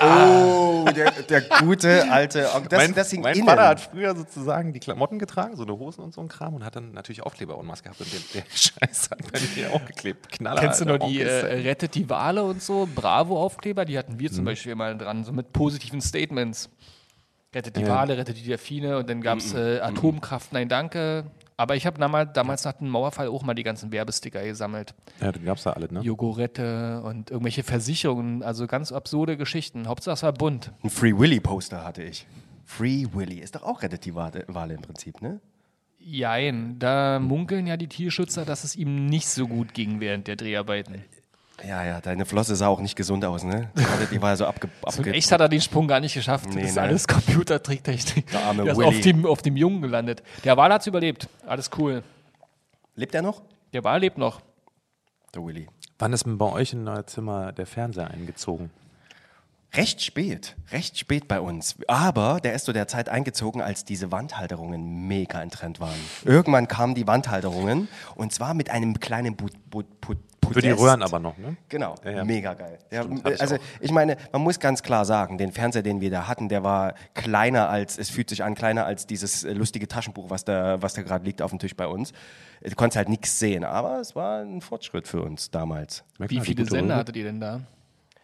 Oh, 0.00 0.86
der, 0.94 1.10
der 1.10 1.40
gute 1.42 2.10
alte 2.10 2.54
Onkel. 2.54 2.68
Das, 2.68 2.78
mein 2.78 2.94
das 2.94 3.12
mein 3.14 3.36
innen. 3.36 3.46
Vater 3.46 3.68
hat 3.68 3.80
früher 3.80 4.14
sozusagen 4.14 4.72
die 4.72 4.80
Klamotten 4.80 5.18
getragen, 5.18 5.56
so 5.56 5.64
eine 5.64 5.78
Hosen 5.78 6.04
und 6.04 6.14
so 6.14 6.20
ein 6.20 6.28
Kram 6.28 6.54
und 6.54 6.64
hat 6.64 6.76
dann 6.76 6.92
natürlich 6.92 7.22
Aufkleber 7.22 7.58
und 7.58 7.68
was 7.68 7.82
gehabt 7.82 8.00
und 8.00 8.12
den, 8.12 8.22
der 8.34 8.42
Scheiß 8.54 9.10
hat 9.10 9.32
bei 9.32 9.40
mir 9.56 9.72
auch 9.72 9.84
geklebt. 9.84 10.30
Knaller. 10.30 10.60
Kennst 10.60 10.80
du 10.80 10.84
noch 10.84 10.98
die 10.98 11.22
äh, 11.22 11.62
Rettet 11.62 11.94
die 11.94 12.08
Wale 12.08 12.44
und 12.44 12.62
so? 12.62 12.88
Bravo-Aufkleber? 12.94 13.84
Die 13.84 13.98
hatten 13.98 14.18
wir 14.18 14.30
zum 14.30 14.44
Beispiel 14.44 14.74
mal 14.74 14.96
dran, 14.96 15.24
so 15.24 15.32
mit 15.32 15.52
positiven 15.52 16.00
Statements. 16.00 16.70
Rettet 17.54 17.76
die 17.76 17.86
Wale, 17.86 18.16
rettet 18.18 18.36
die 18.36 18.44
Delfine 18.44 18.98
und 18.98 19.08
dann 19.08 19.22
gab 19.22 19.38
es 19.38 19.54
äh, 19.54 19.80
Atomkraft, 19.80 20.52
nein 20.52 20.68
danke. 20.68 21.24
Aber 21.58 21.74
ich 21.74 21.86
habe 21.86 21.98
damals, 21.98 22.32
damals 22.34 22.64
nach 22.64 22.74
dem 22.74 22.88
Mauerfall 22.88 23.26
auch 23.26 23.42
mal 23.42 23.52
die 23.52 23.64
ganzen 23.64 23.90
Werbesticker 23.90 24.44
gesammelt. 24.44 24.94
Ja, 25.20 25.32
die 25.32 25.40
gab's 25.40 25.64
da 25.64 25.72
alle, 25.72 25.92
ne? 25.92 26.00
Jogurette 26.00 27.02
und 27.02 27.32
irgendwelche 27.32 27.64
Versicherungen, 27.64 28.44
also 28.44 28.68
ganz 28.68 28.92
absurde 28.92 29.36
Geschichten. 29.36 29.88
Hauptsache 29.88 30.14
es 30.14 30.22
war 30.22 30.32
bunt. 30.32 30.72
Ein 30.84 30.90
Free 30.90 31.18
Willy 31.18 31.40
Poster 31.40 31.84
hatte 31.84 32.04
ich. 32.04 32.28
Free 32.64 33.06
Willy 33.12 33.40
ist 33.40 33.56
doch 33.56 33.64
auch 33.64 33.82
Rettet 33.82 34.04
die 34.04 34.14
Wale 34.14 34.74
im 34.74 34.82
Prinzip, 34.82 35.20
ne? 35.20 35.40
Jein, 35.98 36.78
da 36.78 37.18
munkeln 37.18 37.66
ja 37.66 37.76
die 37.76 37.88
Tierschützer, 37.88 38.44
dass 38.44 38.62
es 38.62 38.76
ihm 38.76 39.06
nicht 39.06 39.28
so 39.28 39.48
gut 39.48 39.74
ging 39.74 39.98
während 39.98 40.28
der 40.28 40.36
Dreharbeiten. 40.36 41.04
Ja, 41.66 41.84
ja, 41.84 42.00
deine 42.00 42.24
Flosse 42.24 42.54
sah 42.54 42.68
auch 42.68 42.80
nicht 42.80 42.94
gesund 42.94 43.24
aus, 43.24 43.42
ne? 43.42 43.68
Die 44.12 44.22
war- 44.22 44.36
so 44.36 44.46
abge... 44.46 44.68
So 44.90 45.00
abge 45.00 45.12
echt 45.12 45.32
hat 45.32 45.40
er 45.40 45.48
den 45.48 45.60
Sprung 45.60 45.88
gar 45.88 45.98
nicht 46.00 46.14
geschafft. 46.14 46.48
Nee, 46.50 46.60
das 46.60 46.70
ist 46.70 46.76
ne? 46.76 46.82
alles 46.82 47.08
Computertricktechnik. 47.08 48.30
Der 48.30 48.44
arme 48.44 48.62
Der 48.64 48.72
ist 48.72 48.78
Willy. 48.78 48.88
auf 48.88 49.00
dem, 49.00 49.26
auf 49.26 49.42
dem 49.42 49.56
Jungen 49.56 49.82
gelandet. 49.82 50.22
Der 50.44 50.56
Wal 50.56 50.72
hat 50.72 50.82
es 50.82 50.86
überlebt. 50.86 51.28
Alles 51.46 51.70
cool. 51.76 52.02
Lebt 52.94 53.14
er 53.14 53.22
noch? 53.22 53.42
Der 53.72 53.82
Wal 53.84 54.00
lebt 54.00 54.18
noch. 54.18 54.40
Der 55.34 55.44
Willy. 55.44 55.66
Wann 55.98 56.12
ist 56.12 56.26
denn 56.26 56.38
bei 56.38 56.46
euch 56.46 56.72
in 56.72 56.86
euer 56.86 57.06
Zimmer 57.06 57.52
der 57.52 57.66
Fernseher 57.66 58.08
eingezogen? 58.08 58.70
Recht 59.74 60.02
spät, 60.02 60.56
recht 60.72 60.98
spät 60.98 61.28
bei 61.28 61.40
uns. 61.40 61.76
Aber 61.88 62.40
der 62.40 62.54
ist 62.54 62.64
zu 62.64 62.72
der 62.72 62.88
Zeit 62.88 63.10
eingezogen, 63.10 63.60
als 63.60 63.84
diese 63.84 64.10
Wandhalterungen 64.10 65.06
mega 65.06 65.42
im 65.42 65.50
Trend 65.50 65.78
waren. 65.78 65.98
Irgendwann 66.24 66.68
kamen 66.68 66.94
die 66.94 67.06
Wandhalterungen 67.06 67.86
und 68.14 68.32
zwar 68.32 68.54
mit 68.54 68.70
einem 68.70 68.98
kleinen 68.98 69.36
Put, 69.36 69.52
Put, 69.70 70.00
Put, 70.00 70.18
Für 70.54 70.62
die. 70.62 70.70
Röhren 70.70 71.02
aber 71.02 71.18
noch, 71.18 71.36
ne? 71.36 71.58
Genau, 71.68 71.96
Ja, 72.02 72.10
ja. 72.10 72.24
mega 72.24 72.54
geil. 72.54 72.78
Ja, 72.90 73.02
Stimmt, 73.02 73.28
ich 73.28 73.40
also 73.42 73.56
auch. 73.56 73.60
ich 73.80 73.90
meine, 73.90 74.16
man 74.32 74.40
muss 74.40 74.58
ganz 74.58 74.82
klar 74.82 75.04
sagen, 75.04 75.36
den 75.36 75.52
Fernseher, 75.52 75.82
den 75.82 76.00
wir 76.00 76.10
da 76.10 76.26
hatten, 76.26 76.48
der 76.48 76.64
war 76.64 76.94
kleiner 77.12 77.68
als, 77.68 77.98
es 77.98 78.08
fühlt 78.08 78.30
sich 78.30 78.42
an, 78.42 78.54
kleiner 78.54 78.86
als 78.86 79.06
dieses 79.06 79.44
äh, 79.44 79.52
lustige 79.52 79.86
Taschenbuch, 79.86 80.30
was 80.30 80.44
da, 80.46 80.80
was 80.80 80.94
da 80.94 81.02
gerade 81.02 81.26
liegt 81.26 81.42
auf 81.42 81.50
dem 81.50 81.58
Tisch 81.58 81.76
bei 81.76 81.86
uns. 81.86 82.12
Du 82.62 82.74
konntest 82.74 82.96
halt 82.96 83.10
nichts 83.10 83.38
sehen, 83.38 83.64
aber 83.64 84.00
es 84.00 84.16
war 84.16 84.40
ein 84.40 84.62
Fortschritt 84.62 85.06
für 85.06 85.20
uns 85.20 85.50
damals. 85.50 86.04
Wie 86.18 86.40
viele 86.40 86.64
Sender 86.64 86.96
hattet 86.96 87.16
ihr 87.16 87.24
denn 87.24 87.38
da? 87.40 87.60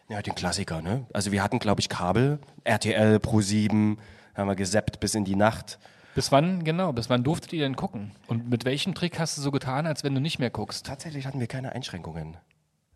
Ja, 0.07 0.21
den 0.21 0.35
Klassiker, 0.35 0.81
ne? 0.81 1.05
Also 1.13 1.31
wir 1.31 1.41
hatten, 1.41 1.59
glaube 1.59 1.81
ich, 1.81 1.89
Kabel, 1.89 2.39
RTL, 2.63 3.17
Pro7, 3.17 3.97
haben 4.35 4.47
wir 4.47 4.55
gesappt 4.55 4.99
bis 4.99 5.15
in 5.15 5.25
die 5.25 5.35
Nacht. 5.35 5.79
Bis 6.13 6.31
wann, 6.31 6.63
genau, 6.63 6.93
bis 6.93 7.09
wann 7.09 7.23
durftet 7.23 7.53
ihr 7.53 7.63
denn 7.63 7.75
gucken? 7.75 8.11
Und 8.27 8.49
mit 8.49 8.65
welchem 8.65 8.93
Trick 8.93 9.19
hast 9.19 9.37
du 9.37 9.41
so 9.41 9.51
getan, 9.51 9.87
als 9.87 10.03
wenn 10.03 10.13
du 10.13 10.21
nicht 10.21 10.39
mehr 10.39 10.49
guckst? 10.49 10.85
Tatsächlich 10.85 11.25
hatten 11.25 11.39
wir 11.39 11.47
keine 11.47 11.73
Einschränkungen. 11.73 12.37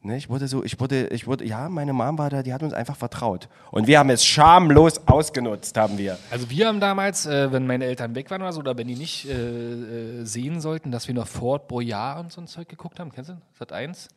Ne, 0.01 0.15
ich 0.15 0.29
wurde 0.29 0.47
so, 0.47 0.63
ich 0.63 0.79
wurde, 0.79 1.07
ich 1.07 1.27
wurde, 1.27 1.45
ja, 1.45 1.67
meine 1.67 1.91
Mom 1.91 2.17
war 2.17 2.29
da, 2.29 2.41
die 2.41 2.53
hat 2.53 2.63
uns 2.63 2.71
einfach 2.71 2.95
vertraut. 2.95 3.49
Und 3.69 3.85
wir 3.85 3.99
haben 3.99 4.09
es 4.09 4.23
schamlos 4.23 5.05
ausgenutzt, 5.05 5.75
haben 5.75 5.97
wir. 5.97 6.17
Also 6.31 6.49
wir 6.49 6.67
haben 6.67 6.79
damals, 6.79 7.25
äh, 7.25 7.51
wenn 7.51 7.67
meine 7.67 7.83
Eltern 7.83 8.15
weg 8.15 8.31
waren 8.31 8.41
oder 8.41 8.53
so, 8.53 8.61
oder 8.61 8.77
wenn 8.77 8.87
die 8.87 8.95
nicht 8.95 9.27
äh, 9.27 9.33
äh, 9.33 10.23
sehen 10.23 10.61
sollten, 10.61 10.91
dass 10.91 11.09
wir 11.09 11.15
noch 11.15 11.27
Fort 11.27 11.67
Boyard 11.67 12.21
und 12.21 12.31
so 12.31 12.39
ein 12.39 12.47
Zeug 12.47 12.69
geguckt 12.69 12.97
haben. 12.97 13.11
Kennst 13.11 13.31
du? 13.31 13.41
Sat 13.57 13.73
1? 13.73 14.07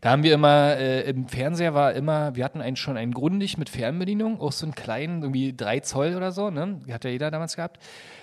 Da 0.00 0.10
haben 0.10 0.22
wir 0.22 0.32
immer, 0.32 0.76
äh, 0.78 1.02
im 1.02 1.28
Fernseher 1.28 1.74
war 1.74 1.92
immer, 1.92 2.34
wir 2.34 2.42
hatten 2.42 2.62
einen, 2.62 2.76
schon 2.76 2.96
einen 2.96 3.12
Grundig 3.12 3.58
mit 3.58 3.68
Fernbedienung, 3.68 4.40
auch 4.40 4.52
so 4.52 4.64
einen 4.64 4.74
kleinen, 4.74 5.20
irgendwie 5.20 5.54
drei 5.54 5.80
Zoll 5.80 6.14
oder 6.16 6.32
so, 6.32 6.48
ne? 6.48 6.80
Hat 6.90 7.04
ja 7.04 7.10
jeder 7.10 7.30
damals 7.30 7.56
gehabt. 7.56 7.78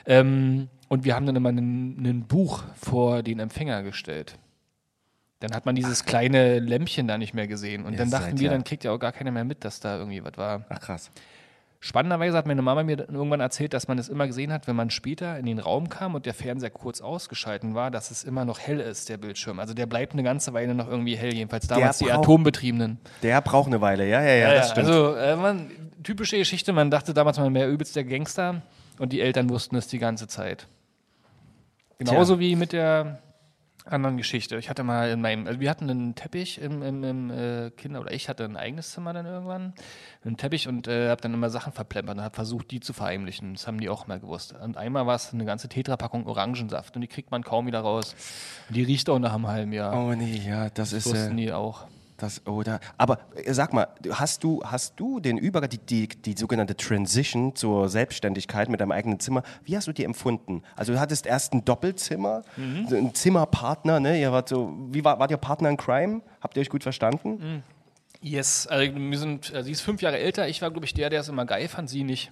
Ähm, 0.08 0.68
und 0.90 1.06
wir 1.06 1.16
haben 1.16 1.28
dann 1.28 1.36
immer 1.36 1.50
ein 1.50 2.26
Buch 2.28 2.64
vor 2.76 3.22
den 3.22 3.40
Empfänger 3.40 3.84
gestellt. 3.84 4.36
Dann 5.42 5.54
hat 5.54 5.66
man 5.66 5.76
dieses 5.76 6.06
kleine 6.06 6.60
Lämpchen 6.60 7.08
da 7.08 7.18
nicht 7.18 7.34
mehr 7.34 7.48
gesehen. 7.48 7.84
Und 7.86 8.00
dann 8.00 8.10
dachten 8.10 8.40
wir, 8.40 8.46
ja- 8.46 8.52
dann 8.52 8.64
kriegt 8.64 8.84
ja 8.86 8.92
auch 8.92 9.00
gar 9.00 9.12
keiner 9.12 9.32
mehr 9.32 9.44
mit, 9.44 9.66
dass 9.66 9.80
da 9.80 9.98
irgendwie 9.98 10.24
was 10.24 10.38
war. 10.38 10.66
Ach 10.70 10.80
krass. 10.80 11.12
Spannenderweise 11.84 12.38
hat 12.38 12.46
meine 12.46 12.62
Mama 12.62 12.84
mir 12.84 13.00
irgendwann 13.10 13.40
erzählt, 13.40 13.74
dass 13.74 13.88
man 13.88 13.98
es 13.98 14.08
immer 14.08 14.28
gesehen 14.28 14.54
hat, 14.54 14.68
wenn 14.68 14.76
man 14.76 14.92
später 14.92 15.40
in 15.40 15.48
den 15.48 15.58
Raum 15.58 15.90
kam 15.90 16.14
und 16.14 16.28
der 16.28 16.36
Fernseher 16.36 16.70
kurz 16.70 17.02
ausgeschalten 17.02 17.74
war, 17.74 17.90
dass 17.90 18.12
es 18.12 18.24
immer 18.24 18.46
noch 18.46 18.60
hell 18.60 18.80
ist, 18.80 19.10
der 19.10 19.18
Bildschirm. 19.18 19.60
Also 19.60 19.74
der 19.74 19.88
bleibt 19.88 20.14
eine 20.14 20.22
ganze 20.22 20.54
Weile 20.54 20.76
noch 20.76 20.88
irgendwie 20.88 21.16
hell, 21.18 21.34
jedenfalls 21.34 21.66
damals 21.66 21.98
die 21.98 22.06
braucht- 22.06 22.20
atombetriebenen. 22.20 23.00
Der 23.24 23.42
braucht 23.42 23.66
eine 23.66 23.82
Weile, 23.82 24.08
ja, 24.08 24.22
ja, 24.22 24.36
ja, 24.36 24.54
das 24.54 24.70
stimmt. 24.70 24.86
Also 24.90 25.16
äh, 25.16 25.36
man, 25.36 25.72
typische 26.04 26.38
Geschichte, 26.38 26.72
man 26.72 26.92
dachte 26.92 27.16
damals, 27.16 27.40
man 27.40 27.52
wäre 27.56 27.68
übelst 27.72 27.96
der 27.96 28.04
Gangster 28.04 28.62
und 29.00 29.12
die 29.12 29.20
Eltern 29.22 29.50
wussten 29.50 29.76
es 29.76 29.88
die 29.88 29.98
ganze 29.98 30.28
Zeit. 30.28 30.68
Genauso 31.98 32.40
wie 32.40 32.56
mit 32.56 32.74
der 32.74 33.20
anderen 33.92 34.18
Geschichte. 34.18 34.58
Ich 34.58 34.70
hatte 34.70 34.84
mal 34.84 35.10
in 35.10 35.22
meinem, 35.22 35.48
also 35.48 35.60
wir 35.60 35.70
hatten 35.70 35.90
einen 35.90 36.16
Teppich 36.16 36.60
im, 36.60 36.82
im, 36.82 37.04
im 37.04 37.32
äh, 37.32 37.72
Kinder, 37.72 38.02
oder 38.02 38.14
ich 38.14 38.30
hatte 38.30 38.46
ein 38.46 38.58
eigenes 38.58 38.92
Zimmer 38.92 39.14
dann 39.14 39.26
irgendwann, 39.26 39.74
einen 40.24 40.38
Teppich 40.38 40.68
und 40.68 40.88
äh, 40.88 41.10
habe 41.10 41.22
dann 41.22 41.34
immer 41.34 41.50
Sachen 41.50 41.74
verplempert 41.74 42.18
und 42.18 42.24
habe 42.24 42.36
versucht, 42.36 42.72
die 42.72 42.80
zu 42.80 42.94
verheimlichen. 42.94 43.54
Das 43.54 43.68
haben 43.68 43.80
die 43.80 43.90
auch 43.90 44.08
mal 44.08 44.20
gewusst. 44.20 44.54
Und 44.54 44.78
einmal 44.78 45.08
war 45.08 45.16
es 45.16 45.34
eine 45.34 45.46
ganze 45.46 45.70
Tetrapackung 45.70 46.28
Orangensaft 46.28 46.96
und 46.96 47.02
die 47.02 47.08
kriegt 47.08 47.32
man 47.32 47.44
kaum 47.44 47.68
wieder 47.68 47.80
raus. 47.80 48.16
Und 48.70 48.76
die 48.76 48.84
riecht 48.84 49.10
auch 49.10 49.20
nach 49.20 49.34
einem 49.34 49.48
halben 49.48 49.74
Jahr. 49.74 49.94
oh 49.94 50.14
nee, 50.14 50.42
ja, 50.46 50.70
das 50.70 50.94
ist 50.94 51.06
Wussten 51.06 51.38
äh, 51.38 51.42
die 51.42 51.54
auch. 51.54 51.88
Das 52.22 52.46
oder. 52.48 52.80
Aber 52.98 53.20
äh, 53.36 53.54
sag 53.54 53.74
mal, 53.74 53.88
hast 54.12 54.44
du, 54.44 54.62
hast 54.64 55.00
du 55.00 55.20
den 55.20 55.38
Übergang, 55.38 55.70
die, 55.70 55.78
die, 55.78 56.08
die 56.08 56.34
sogenannte 56.38 56.76
Transition 56.76 57.56
zur 57.56 57.90
Selbstständigkeit 57.90 58.70
mit 58.70 58.80
deinem 58.82 58.92
eigenen 58.92 59.20
Zimmer, 59.20 59.44
wie 59.64 59.76
hast 59.76 59.88
du 59.88 59.94
die 59.94 60.04
empfunden? 60.04 60.64
Also 60.76 60.94
du 60.94 61.00
hattest 61.00 61.26
erst 61.26 61.54
ein 61.54 61.66
Doppelzimmer, 61.66 62.44
Mhm. 62.58 62.88
ein 62.92 63.14
Zimmerpartner, 63.14 64.00
ne? 64.00 64.20
Ihr 64.20 64.32
wart 64.32 64.50
so, 64.50 64.74
wie 64.92 65.04
war, 65.04 65.20
wart 65.20 65.32
ihr 65.32 65.38
Partner 65.38 65.70
in 65.70 65.78
Crime? 65.78 66.22
Habt 66.42 66.58
ihr 66.58 66.62
euch 66.62 66.70
gut 66.70 66.84
verstanden? 66.84 67.64
Yes, 68.22 68.68
also 68.68 68.94
wir 68.96 69.18
sind, 69.18 69.54
äh, 69.54 69.64
sie 69.64 69.72
ist 69.72 69.82
fünf 69.82 70.02
Jahre 70.02 70.20
älter. 70.20 70.48
Ich 70.48 70.62
war, 70.62 70.70
glaube 70.70 70.86
ich, 70.86 70.94
der, 70.94 71.10
der 71.10 71.22
es 71.22 71.28
immer 71.30 71.46
geil 71.46 71.68
fand, 71.68 71.90
sie 71.90 72.04
nicht. 72.04 72.32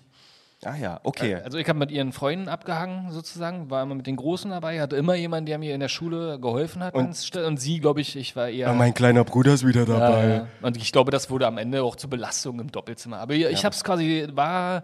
Ah 0.66 0.76
ja, 0.76 1.00
okay. 1.04 1.36
Also 1.36 1.58
ich 1.58 1.70
habe 1.70 1.80
mit 1.80 1.90
ihren 1.90 2.12
Freunden 2.12 2.50
abgehangen 2.50 3.12
sozusagen, 3.12 3.70
war 3.70 3.82
immer 3.82 3.96
mit 3.96 4.08
den 4.08 4.18
Großen 4.18 4.52
dabei, 4.52 4.82
hatte 4.82 4.98
immer 4.98 5.16
jemanden, 5.16 5.46
der 5.46 5.58
mir 5.58 5.74
in 5.74 5.80
der 5.80 5.88
Schule 5.88 6.38
geholfen 6.38 6.84
hat. 6.84 6.96
Und, 6.96 7.16
und 7.38 7.58
sie, 7.58 7.80
glaube 7.80 8.02
ich, 8.02 8.18
ich 8.18 8.36
war 8.36 8.50
eher... 8.50 8.74
Mein 8.74 8.94
kleiner 8.94 9.24
Bruder 9.24 9.54
ist 9.54 9.66
wieder 9.66 9.88
Ja, 9.88 10.00
dabei. 10.00 10.28
ja. 10.28 10.48
Und 10.62 10.76
ich 10.76 10.92
glaube, 10.92 11.12
das 11.12 11.30
wurde 11.30 11.48
am 11.48 11.58
Ende 11.58 11.82
auch 11.82 11.96
zur 11.96 12.10
Belastung 12.10 12.60
im 12.60 12.72
Doppelzimmer. 12.72 13.20
Aber 13.20 13.36
ich 13.36 13.64
habe 13.64 13.74
es 13.74 13.86
quasi, 13.86 14.28
war, 14.34 14.84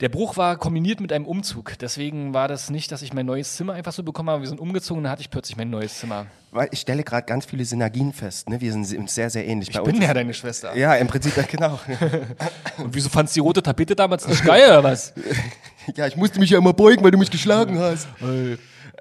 der 0.00 0.08
Bruch 0.08 0.36
war 0.36 0.56
kombiniert 0.56 1.00
mit 1.00 1.12
einem 1.12 1.24
Umzug. 1.24 1.78
Deswegen 1.78 2.34
war 2.34 2.48
das 2.48 2.68
nicht, 2.68 2.90
dass 2.90 3.02
ich 3.02 3.12
mein 3.12 3.26
neues 3.26 3.54
Zimmer 3.54 3.74
einfach 3.74 3.92
so 3.92 4.02
bekommen 4.02 4.28
habe. 4.28 4.42
Wir 4.42 4.48
sind 4.48 4.60
umgezogen, 4.60 5.04
dann 5.04 5.12
hatte 5.12 5.22
ich 5.22 5.30
plötzlich 5.30 5.56
mein 5.56 5.70
neues 5.70 5.98
Zimmer. 5.98 6.26
Weil 6.50 6.68
ich 6.72 6.80
stelle 6.80 7.04
gerade 7.04 7.26
ganz 7.26 7.46
viele 7.46 7.64
Synergien 7.64 8.12
fest. 8.12 8.48
Ne? 8.48 8.60
Wir 8.60 8.72
sind 8.72 8.92
uns 8.98 9.14
sehr, 9.14 9.30
sehr 9.30 9.46
ähnlich. 9.46 9.70
Ich 9.70 9.80
bin 9.80 10.02
ja 10.02 10.12
deine 10.12 10.34
Schwester. 10.34 10.76
Ja, 10.76 10.94
im 10.96 11.06
Prinzip, 11.06 11.36
ja, 11.36 11.44
genau. 11.44 11.78
Und 12.78 12.92
wieso 12.94 13.08
fandst 13.08 13.36
du 13.36 13.40
die 13.40 13.46
rote 13.46 13.62
Tapete 13.62 13.94
damals 13.94 14.26
nicht 14.26 14.44
geil, 14.44 14.64
oder 14.68 14.82
was? 14.82 15.14
ja, 15.94 16.08
ich 16.08 16.16
musste 16.16 16.40
mich 16.40 16.50
ja 16.50 16.58
immer 16.58 16.72
beugen, 16.72 17.04
weil 17.04 17.12
du 17.12 17.18
mich 17.18 17.30
geschlagen 17.30 17.78
hast. 17.78 18.08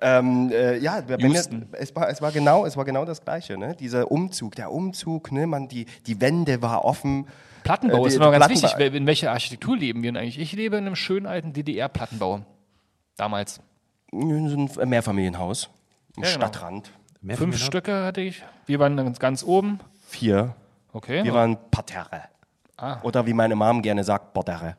Ähm, 0.01 0.51
äh, 0.51 0.77
ja, 0.77 1.01
bei 1.01 1.17
Houston. 1.17 1.67
es 1.71 1.95
war, 1.95 2.09
es 2.09 2.21
war 2.21 2.31
genau, 2.31 2.65
es 2.65 2.75
war 2.75 2.85
genau 2.85 3.05
das 3.05 3.21
Gleiche, 3.21 3.57
ne? 3.57 3.75
Dieser 3.79 4.11
Umzug, 4.11 4.55
der 4.55 4.71
Umzug, 4.71 5.31
ne? 5.31 5.47
Man, 5.47 5.67
die, 5.67 5.85
die 6.05 6.19
Wände 6.19 6.61
war 6.61 6.85
offen. 6.85 7.27
Plattenbau 7.63 8.03
Äh, 8.03 8.07
ist 8.07 8.13
die- 8.13 8.17
immer 8.17 8.31
ganz 8.31 8.45
Plattenbau- 8.45 8.79
wichtig. 8.79 8.93
In 8.95 9.05
welcher 9.07 9.31
Architektur 9.31 9.77
leben 9.77 10.03
wir 10.03 10.11
denn 10.11 10.17
eigentlich? 10.21 10.39
Ich 10.39 10.51
lebe 10.53 10.77
in 10.77 10.85
einem 10.85 10.95
schönen 10.95 11.25
alten 11.25 11.53
DDR-Plattenbau. 11.53 12.41
Damals. 13.17 13.61
So 14.11 14.17
ein 14.79 14.89
Mehrfamilienhaus. 14.89 15.69
Im 16.17 16.23
Ja, 16.23 16.29
genau. 16.33 16.47
Stadtrand. 16.47 16.91
Fünf 17.35 17.57
Stücke 17.57 18.03
hatte 18.03 18.21
ich. 18.21 18.43
Wir 18.65 18.79
waren 18.79 18.97
ganz, 18.97 19.17
ganz 19.19 19.43
oben. 19.43 19.79
Vier. 20.07 20.55
Okay. 20.91 21.23
Wir 21.23 21.33
waren 21.33 21.57
Parterre. 21.71 22.23
Ah. 22.77 22.97
Oder 23.03 23.25
wie 23.25 23.33
meine 23.33 23.55
Mom 23.55 23.81
gerne 23.81 24.03
sagt, 24.03 24.33
Parterre. 24.33 24.75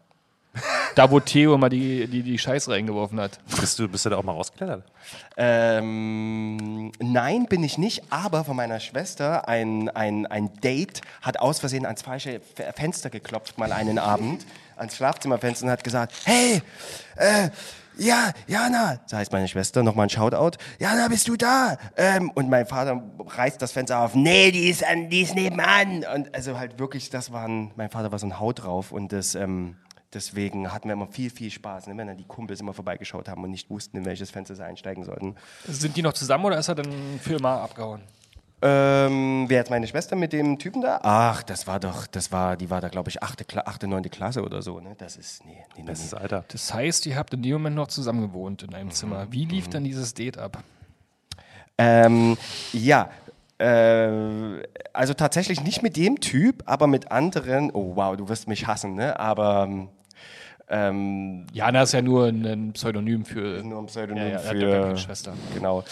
Da, 0.94 1.10
wo 1.10 1.18
Theo 1.18 1.54
immer 1.54 1.68
die, 1.68 2.06
die, 2.06 2.22
die 2.22 2.38
Scheiße 2.38 2.70
reingeworfen 2.70 3.18
hat. 3.18 3.40
Bist 3.60 3.78
du, 3.78 3.88
bist 3.88 4.04
du 4.06 4.10
da 4.10 4.16
auch 4.16 4.22
mal 4.22 4.32
rausgeklettert? 4.32 4.84
Ähm, 5.36 6.92
nein, 7.00 7.46
bin 7.46 7.64
ich 7.64 7.78
nicht, 7.78 8.04
aber 8.10 8.44
von 8.44 8.54
meiner 8.56 8.78
Schwester 8.78 9.48
ein, 9.48 9.88
ein, 9.88 10.26
ein 10.26 10.54
Date 10.60 11.00
hat 11.20 11.40
aus 11.40 11.58
Versehen 11.58 11.84
ans 11.84 12.02
falsche 12.02 12.40
Fenster 12.76 13.10
geklopft, 13.10 13.58
mal 13.58 13.72
einen 13.72 13.98
Abend, 13.98 14.46
ans 14.76 14.96
Schlafzimmerfenster 14.96 15.66
und 15.66 15.72
hat 15.72 15.82
gesagt, 15.82 16.12
hey, 16.24 16.62
äh, 17.16 17.50
ja, 17.96 18.32
Jana, 18.46 19.00
so 19.06 19.16
heißt 19.16 19.32
meine 19.32 19.48
Schwester, 19.48 19.82
nochmal 19.82 20.06
ein 20.06 20.10
Shoutout, 20.10 20.58
Jana, 20.78 21.08
bist 21.08 21.28
du 21.28 21.36
da? 21.36 21.76
Ähm, 21.96 22.30
und 22.34 22.50
mein 22.50 22.66
Vater 22.66 23.02
reißt 23.18 23.60
das 23.62 23.72
Fenster 23.72 24.00
auf, 24.00 24.14
nee, 24.14 24.50
die 24.50 24.68
ist, 24.68 24.84
an, 24.84 25.10
die 25.10 25.22
ist 25.22 25.34
nebenan. 25.34 26.04
Und 26.14 26.34
also 26.34 26.58
halt 26.58 26.78
wirklich, 26.78 27.10
das 27.10 27.32
waren, 27.32 27.72
mein 27.76 27.90
Vater 27.90 28.10
war 28.10 28.18
so 28.18 28.26
ein 28.26 28.38
Haut 28.40 28.64
drauf 28.64 28.90
und 28.92 29.12
das, 29.12 29.34
ähm, 29.34 29.76
deswegen 30.14 30.72
hatten 30.72 30.88
wir 30.88 30.94
immer 30.94 31.06
viel, 31.06 31.30
viel 31.30 31.50
Spaß, 31.50 31.86
ne, 31.86 31.96
wenn 31.96 32.06
dann 32.06 32.16
die 32.16 32.24
Kumpels 32.24 32.60
immer 32.60 32.72
vorbeigeschaut 32.72 33.28
haben 33.28 33.42
und 33.44 33.50
nicht 33.50 33.70
wussten, 33.70 33.96
in 33.96 34.04
welches 34.04 34.30
Fenster 34.30 34.54
sie 34.54 34.64
einsteigen 34.64 35.04
sollten. 35.04 35.36
Sind 35.66 35.96
die 35.96 36.02
noch 36.02 36.12
zusammen 36.12 36.44
oder 36.44 36.58
ist 36.58 36.68
er 36.68 36.74
dann 36.76 36.92
für 37.20 37.34
immer 37.34 37.60
abgehauen? 37.60 38.02
Ähm, 38.66 39.44
wer 39.48 39.58
jetzt 39.58 39.70
meine 39.70 39.86
Schwester 39.86 40.16
mit 40.16 40.32
dem 40.32 40.58
Typen 40.58 40.80
da? 40.80 40.98
Ach, 41.02 41.42
das 41.42 41.66
war 41.66 41.78
doch, 41.80 42.06
das 42.06 42.32
war, 42.32 42.56
die 42.56 42.70
war 42.70 42.80
da, 42.80 42.88
glaube 42.88 43.10
ich, 43.10 43.22
achte, 43.22 43.44
Kla 43.44 43.64
achte, 43.66 43.86
neunte 43.86 44.08
Klasse 44.08 44.42
oder 44.42 44.62
so, 44.62 44.80
ne? 44.80 44.94
Das 44.96 45.18
ist, 45.18 45.44
nee, 45.44 45.52
nee, 45.52 45.82
nee. 45.82 45.84
Das 45.84 45.98
nee. 45.98 46.06
ist 46.06 46.14
Alter. 46.14 46.44
Das 46.48 46.72
heißt, 46.72 47.04
ihr 47.04 47.16
habt 47.16 47.34
in 47.34 47.42
dem 47.42 47.52
Moment 47.54 47.76
noch 47.76 47.88
zusammen 47.88 48.22
gewohnt 48.22 48.62
in 48.62 48.72
einem 48.72 48.90
Zimmer. 48.90 49.26
Wie 49.30 49.44
lief 49.44 49.68
dann 49.68 49.84
dieses 49.84 50.14
Date 50.14 50.38
ab? 50.38 50.62
Ähm, 51.76 52.38
ja, 52.72 53.10
äh, 53.58 54.62
also 54.94 55.12
tatsächlich 55.12 55.62
nicht 55.62 55.82
mit 55.82 55.98
dem 55.98 56.20
Typ, 56.20 56.62
aber 56.64 56.86
mit 56.86 57.12
anderen, 57.12 57.70
oh 57.70 57.96
wow, 57.96 58.16
du 58.16 58.30
wirst 58.30 58.48
mich 58.48 58.66
hassen, 58.66 58.94
ne? 58.94 59.20
Aber, 59.20 59.88
ähm, 60.68 61.46
Jana 61.52 61.82
ist 61.82 61.92
ja 61.92 62.02
nur 62.02 62.26
ein, 62.26 62.72
Pseudonym 62.72 63.24
für. 63.24 63.62
nur 63.62 63.80
ein 63.80 63.86
Pseudonym 63.86 64.28
Ja, 64.28 64.30
ja, 64.30 64.38
für, 64.40 64.96
Schwester. 64.96 65.34
Genau. 65.54 65.84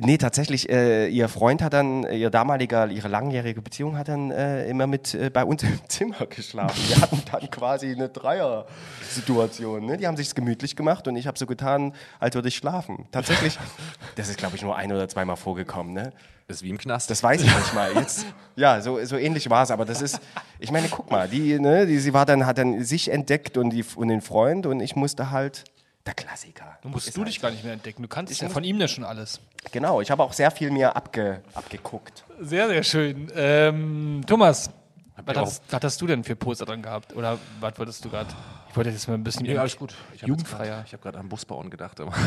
Nee, 0.00 0.16
tatsächlich, 0.16 0.70
äh, 0.70 1.08
ihr 1.08 1.28
Freund 1.28 1.60
hat 1.62 1.72
dann, 1.72 2.04
ihr 2.04 2.30
damaliger, 2.30 2.88
ihre 2.88 3.08
langjährige 3.08 3.60
Beziehung 3.60 3.98
hat 3.98 4.08
dann 4.08 4.30
äh, 4.30 4.66
immer 4.68 4.86
mit 4.86 5.14
äh, 5.14 5.30
bei 5.30 5.44
uns 5.44 5.62
im 5.62 5.80
Zimmer 5.88 6.26
geschlafen. 6.26 6.80
Wir 6.88 7.00
hatten 7.00 7.22
dann 7.30 7.50
quasi 7.50 7.92
eine 7.92 8.08
Dreier-Situation. 8.08 9.86
Ne? 9.86 9.96
Die 9.96 10.06
haben 10.06 10.16
sich's 10.16 10.34
gemütlich 10.34 10.76
gemacht 10.76 11.08
und 11.08 11.16
ich 11.16 11.26
habe 11.26 11.38
so 11.38 11.46
getan, 11.46 11.94
als 12.20 12.34
würde 12.34 12.48
ich 12.48 12.56
schlafen. 12.56 13.06
Tatsächlich, 13.12 13.58
das 14.16 14.28
ist, 14.28 14.38
glaube 14.38 14.56
ich, 14.56 14.62
nur 14.62 14.76
ein 14.76 14.92
oder 14.92 15.08
zweimal 15.08 15.36
vorgekommen. 15.36 15.92
Ne? 15.92 16.12
Das 16.48 16.58
ist 16.58 16.62
wie 16.62 16.70
im 16.70 16.78
Knast. 16.78 17.10
Das 17.10 17.22
weiß 17.22 17.42
ich 17.42 17.54
nicht 17.54 17.74
mal. 17.74 17.92
Jetzt, 17.94 18.26
ja, 18.56 18.80
so, 18.80 19.04
so 19.04 19.16
ähnlich 19.16 19.50
war 19.50 19.62
es, 19.62 19.70
aber 19.70 19.84
das 19.84 20.02
ist, 20.02 20.20
ich 20.58 20.70
meine, 20.70 20.88
guck 20.88 21.10
mal, 21.10 21.28
die, 21.28 21.58
ne, 21.58 21.86
die, 21.86 21.98
sie 21.98 22.14
war 22.14 22.26
dann, 22.26 22.46
hat 22.46 22.58
dann 22.58 22.84
sich 22.84 23.10
entdeckt 23.10 23.56
und, 23.56 23.70
die, 23.70 23.84
und 23.96 24.08
den 24.08 24.20
Freund 24.20 24.66
und 24.66 24.80
ich 24.80 24.96
musste 24.96 25.30
halt, 25.30 25.64
der 26.06 26.14
Klassiker. 26.14 26.78
Du 26.82 26.88
musst 26.88 27.14
du 27.14 27.20
halt 27.20 27.28
dich 27.28 27.40
gar 27.40 27.50
nicht 27.50 27.62
mehr 27.64 27.72
entdecken. 27.74 28.02
Du 28.02 28.08
kannst 28.08 28.38
ja 28.40 28.46
muss- 28.46 28.52
von 28.54 28.64
ihm 28.64 28.80
ja 28.80 28.88
schon 28.88 29.04
alles. 29.04 29.40
Genau, 29.70 30.00
ich 30.00 30.10
habe 30.10 30.22
auch 30.22 30.32
sehr 30.32 30.50
viel 30.50 30.70
mir 30.70 30.96
abge, 30.96 31.42
abgeguckt. 31.54 32.24
Sehr, 32.40 32.68
sehr 32.68 32.82
schön. 32.82 33.30
Ähm, 33.36 34.22
Thomas, 34.26 34.70
was 35.24 35.36
hast, 35.36 35.62
was 35.70 35.82
hast 35.84 36.00
du 36.00 36.06
denn 36.08 36.24
für 36.24 36.34
Poster 36.34 36.64
dran 36.66 36.82
gehabt? 36.82 37.14
Oder 37.14 37.38
was 37.60 37.78
wolltest 37.78 38.04
du 38.04 38.10
gerade? 38.10 38.28
Ich 38.70 38.76
wollte 38.76 38.90
jetzt 38.90 39.06
mal 39.06 39.14
ein 39.14 39.22
bisschen 39.22 39.42
Nee, 39.44 39.56
alles 39.56 39.76
gut. 39.76 39.94
Ich 40.14 40.22
jugendfreier. 40.22 40.76
grad- 40.78 40.86
Ich 40.86 40.92
habe 40.94 41.02
gerade 41.02 41.18
an 41.18 41.28
Busbauen 41.28 41.70
gedacht. 41.70 42.00
Aber 42.00 42.12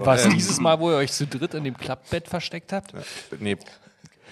War 0.00 0.14
es 0.14 0.28
dieses 0.28 0.60
Mal, 0.60 0.78
wo 0.78 0.90
ihr 0.90 0.96
euch 0.96 1.12
zu 1.12 1.26
dritt 1.26 1.54
in 1.54 1.64
dem 1.64 1.76
Klappbett 1.76 2.28
versteckt 2.28 2.72
habt? 2.72 2.92
nee, 3.40 3.56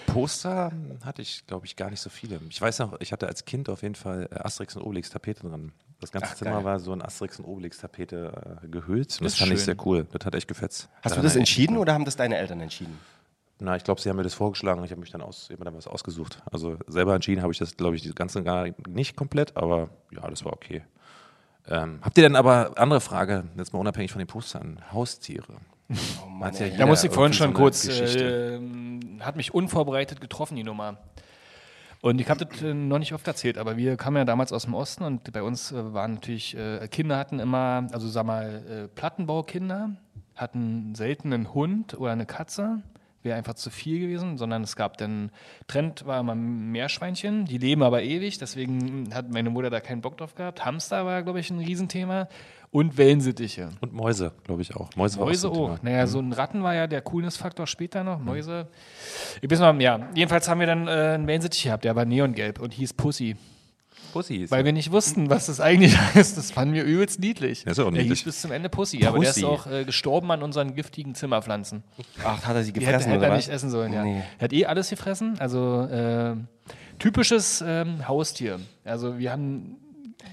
Poster 0.05 0.71
hatte 1.03 1.21
ich, 1.21 1.45
glaube 1.47 1.65
ich, 1.65 1.75
gar 1.75 1.89
nicht 1.89 1.99
so 1.99 2.09
viele. 2.09 2.39
Ich 2.49 2.61
weiß 2.61 2.79
noch, 2.79 2.99
ich 2.99 3.11
hatte 3.11 3.27
als 3.27 3.45
Kind 3.45 3.69
auf 3.69 3.81
jeden 3.81 3.95
Fall 3.95 4.27
äh, 4.31 4.39
Asterix 4.39 4.75
und 4.75 4.83
Obelix 4.83 5.09
Tapete 5.09 5.47
dran. 5.47 5.71
Das 5.99 6.11
ganze 6.11 6.35
Zimmer 6.35 6.57
geil. 6.57 6.63
war 6.63 6.79
so 6.79 6.93
in 6.93 7.01
Asterix 7.01 7.39
und 7.39 7.45
Obelix 7.45 7.77
Tapete 7.77 8.59
äh, 8.63 8.67
gehüllt. 8.67 9.21
Das 9.21 9.33
ist 9.33 9.39
fand 9.39 9.51
ich 9.51 9.59
schön. 9.59 9.65
sehr 9.65 9.85
cool. 9.85 10.07
Das 10.11 10.25
hat 10.25 10.35
echt 10.35 10.47
gefetzt. 10.47 10.89
Hast 10.97 11.03
du 11.03 11.09
Daran 11.09 11.23
das 11.23 11.33
ich 11.33 11.35
mich 11.35 11.41
entschieden 11.41 11.77
oder 11.77 11.93
haben 11.93 12.05
das 12.05 12.15
deine 12.15 12.37
Eltern 12.37 12.61
entschieden? 12.61 12.97
Na, 13.59 13.75
ich 13.77 13.83
glaube, 13.83 14.01
sie 14.01 14.09
haben 14.09 14.17
mir 14.17 14.23
das 14.23 14.33
vorgeschlagen. 14.33 14.83
Ich 14.83 14.91
habe 14.91 14.99
mich 14.99 15.11
dann 15.11 15.21
aus, 15.21 15.49
ich 15.49 15.57
hab 15.57 15.63
dann 15.63 15.75
was 15.75 15.87
ausgesucht. 15.87 16.43
Also 16.51 16.77
selber 16.87 17.15
entschieden 17.15 17.41
habe 17.41 17.53
ich 17.53 17.59
das, 17.59 17.77
glaube 17.77 17.95
ich, 17.95 18.01
die 18.01 18.13
ganze 18.13 18.43
gar 18.43 18.67
nicht 18.87 19.15
komplett, 19.15 19.55
aber 19.55 19.89
ja, 20.11 20.29
das 20.29 20.43
war 20.43 20.53
okay. 20.53 20.83
Ähm, 21.67 21.99
habt 22.01 22.17
ihr 22.17 22.23
denn 22.23 22.35
aber 22.35 22.73
andere 22.75 23.01
Frage, 23.01 23.45
jetzt 23.57 23.73
mal 23.73 23.79
unabhängig 23.79 24.11
von 24.11 24.19
den 24.19 24.27
Postern, 24.27 24.81
Haustiere? 24.91 25.55
Oh 25.89 26.29
Mann, 26.29 26.53
ja 26.55 26.69
Da 26.69 26.85
musste 26.85 27.07
ich 27.07 27.13
vorhin 27.13 27.33
schon 27.33 27.51
so 27.51 27.57
kurz, 27.57 27.87
äh, 27.87 28.59
hat 29.19 29.35
mich 29.35 29.53
unvorbereitet 29.53 30.19
getroffen, 30.21 30.55
die 30.55 30.63
Nummer. 30.63 30.97
Und 32.01 32.21
ich 32.21 32.29
habe 32.29 32.45
das 32.45 32.61
äh, 32.61 32.73
noch 32.73 32.99
nicht 32.99 33.13
oft 33.13 33.27
erzählt, 33.27 33.57
aber 33.57 33.77
wir 33.77 33.97
kamen 33.97 34.17
ja 34.17 34.25
damals 34.25 34.53
aus 34.53 34.65
dem 34.65 34.73
Osten 34.73 35.03
und 35.03 35.31
bei 35.31 35.41
uns 35.41 35.71
äh, 35.71 35.93
waren 35.93 36.15
natürlich, 36.15 36.55
äh, 36.55 36.87
Kinder 36.87 37.17
hatten 37.17 37.39
immer, 37.39 37.87
also 37.91 38.07
sag 38.07 38.25
mal, 38.25 38.63
äh, 38.69 38.87
Plattenbaukinder, 38.87 39.91
hatten 40.35 40.93
selten 40.95 41.33
einen 41.33 41.53
Hund 41.53 41.97
oder 41.99 42.11
eine 42.11 42.25
Katze, 42.25 42.83
wäre 43.25 43.37
einfach 43.37 43.55
zu 43.55 43.69
viel 43.69 43.99
gewesen, 43.99 44.37
sondern 44.37 44.63
es 44.63 44.75
gab 44.75 44.97
dann, 44.97 45.31
Trend 45.67 46.05
war 46.05 46.19
immer 46.21 46.35
Meerschweinchen, 46.35 47.45
die 47.45 47.57
leben 47.57 47.83
aber 47.83 48.03
ewig, 48.03 48.37
deswegen 48.37 49.13
hat 49.13 49.29
meine 49.31 49.49
Mutter 49.49 49.69
da 49.69 49.81
keinen 49.81 50.01
Bock 50.01 50.17
drauf 50.17 50.35
gehabt. 50.35 50.63
Hamster 50.63 51.05
war, 51.05 51.23
glaube 51.23 51.39
ich, 51.39 51.49
ein 51.49 51.59
Riesenthema 51.59 52.29
und 52.71 52.97
Wellensittiche. 52.97 53.69
Und 53.81 53.93
Mäuse, 53.93 54.33
glaube 54.43 54.61
ich 54.61 54.75
auch. 54.75 54.89
Mäuse, 54.95 55.19
war 55.19 55.25
Mäuse 55.27 55.49
auch. 55.49 55.55
so 55.55 55.67
auch. 55.69 55.81
Naja, 55.81 56.07
so 56.07 56.19
ein 56.19 56.31
Ratten 56.31 56.61
war 56.63 56.75
ja 56.75 56.87
der 56.87 57.01
Coolness-Faktor 57.01 57.67
später 57.67 58.03
noch. 58.03 58.19
Mäuse. 58.19 58.67
Ich 59.41 59.49
weiß 59.49 59.59
noch, 59.59 59.79
ja. 59.79 60.09
Jedenfalls 60.13 60.47
haben 60.47 60.59
wir 60.59 60.67
dann 60.67 60.87
äh, 60.87 60.91
einen 60.91 61.27
Wellensittich 61.27 61.63
gehabt, 61.63 61.83
der 61.83 61.95
war 61.95 62.05
neongelb 62.05 62.59
und 62.59 62.73
hieß 62.73 62.93
Pussy. 62.93 63.37
Pussy 64.15 64.35
ist 64.37 64.51
Weil 64.51 64.63
wir 64.63 64.71
nicht 64.71 64.91
wussten, 64.91 65.29
was 65.29 65.47
das 65.47 65.59
eigentlich 65.59 65.97
heißt. 66.15 66.37
Das 66.37 66.51
fanden 66.51 66.73
wir 66.73 66.83
übelst 66.85 67.19
niedlich. 67.19 67.65
Ja, 67.65 67.71
ist 67.71 67.79
auch 67.79 67.83
der 67.83 67.91
niedlich. 67.91 68.19
hieß 68.19 68.23
bis 68.23 68.41
zum 68.41 68.51
Ende 68.53 68.69
Pussy, 68.69 69.05
aber 69.05 69.19
der 69.19 69.29
ist 69.29 69.35
Pussy. 69.35 69.45
auch 69.45 69.67
äh, 69.67 69.83
gestorben 69.83 70.31
an 70.31 70.41
unseren 70.41 70.73
giftigen 70.73 71.15
Zimmerpflanzen. 71.15 71.83
Ach, 72.23 72.45
hat 72.45 72.55
er 72.55 72.63
sie 72.63 72.71
Die 72.71 72.79
hätte, 72.79 72.85
gefressen 72.91 73.11
hätte 73.11 73.19
oder 73.19 73.27
er 73.27 73.33
was? 73.33 73.45
nicht 73.45 73.53
essen 73.53 73.69
sollen, 73.69 73.91
ja. 73.91 74.03
Nee. 74.03 74.23
Er 74.39 74.43
hat 74.45 74.53
eh 74.53 74.65
alles 74.65 74.89
gefressen. 74.89 75.35
Also 75.39 75.81
äh, 75.83 76.35
typisches 76.99 77.61
ähm, 77.65 78.07
Haustier. 78.07 78.59
Also 78.85 79.17
wir 79.19 79.31
haben 79.31 79.75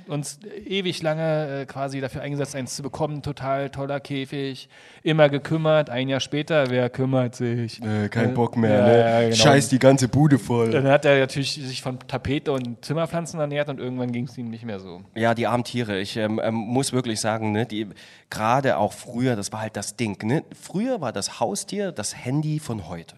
uns 0.09 0.39
ewig 0.67 1.03
lange 1.03 1.63
äh, 1.63 1.67
quasi 1.67 2.01
dafür 2.01 2.23
eingesetzt, 2.23 2.55
eins 2.55 2.77
zu 2.77 2.83
bekommen. 2.83 3.23
Total 3.23 3.71
toller 3.71 4.01
Käfig, 4.01 4.69
immer 5.03 5.29
gekümmert. 5.29 5.91
Ein 5.91 6.09
Jahr 6.09 6.21
später, 6.21 6.71
wer 6.71 6.91
kümmert 6.91 7.35
sich? 7.35 7.83
Äh, 7.83 8.09
kein 8.09 8.31
Äh, 8.31 8.33
Bock 8.33 8.57
mehr, 8.57 8.79
ja, 8.79 8.87
ne? 8.87 8.99
ja, 8.99 9.21
genau. 9.23 9.37
Scheiß 9.37 9.69
die 9.69 9.79
ganze 9.79 10.09
Bude 10.09 10.39
voll. 10.39 10.71
Dann 10.71 10.87
hat 10.87 11.05
er 11.05 11.19
natürlich 11.21 11.55
sich 11.55 11.83
von 11.83 11.99
Tapete 12.01 12.53
und 12.53 12.85
Zimmerpflanzen 12.85 13.41
ernährt 13.41 13.69
und 13.69 13.79
irgendwann 13.81 14.13
ging 14.13 14.25
es 14.25 14.37
ihm 14.39 14.51
nicht 14.51 14.65
mehr 14.65 14.81
so. 14.81 15.03
Ja, 15.15 15.35
die 15.35 15.47
armen 15.47 15.65
Tiere. 15.65 15.99
Ich 15.99 16.17
ähm, 16.17 16.41
ähm, 16.43 16.55
muss 16.55 16.93
wirklich 16.93 17.21
sagen, 17.21 17.53
ne, 17.53 17.67
die 17.67 17.87
gerade 18.31 18.77
auch 18.77 18.93
früher, 18.93 19.37
das 19.37 19.53
war 19.53 19.61
halt 19.61 19.77
das 19.77 19.97
Ding. 19.97 20.17
Ne? 20.27 20.45
Früher 20.61 21.01
war 21.01 21.13
das 21.13 21.41
Haustier 21.41 21.93
das 21.93 22.17
Handy 22.17 22.59
von 22.59 22.89
heute. 22.89 23.17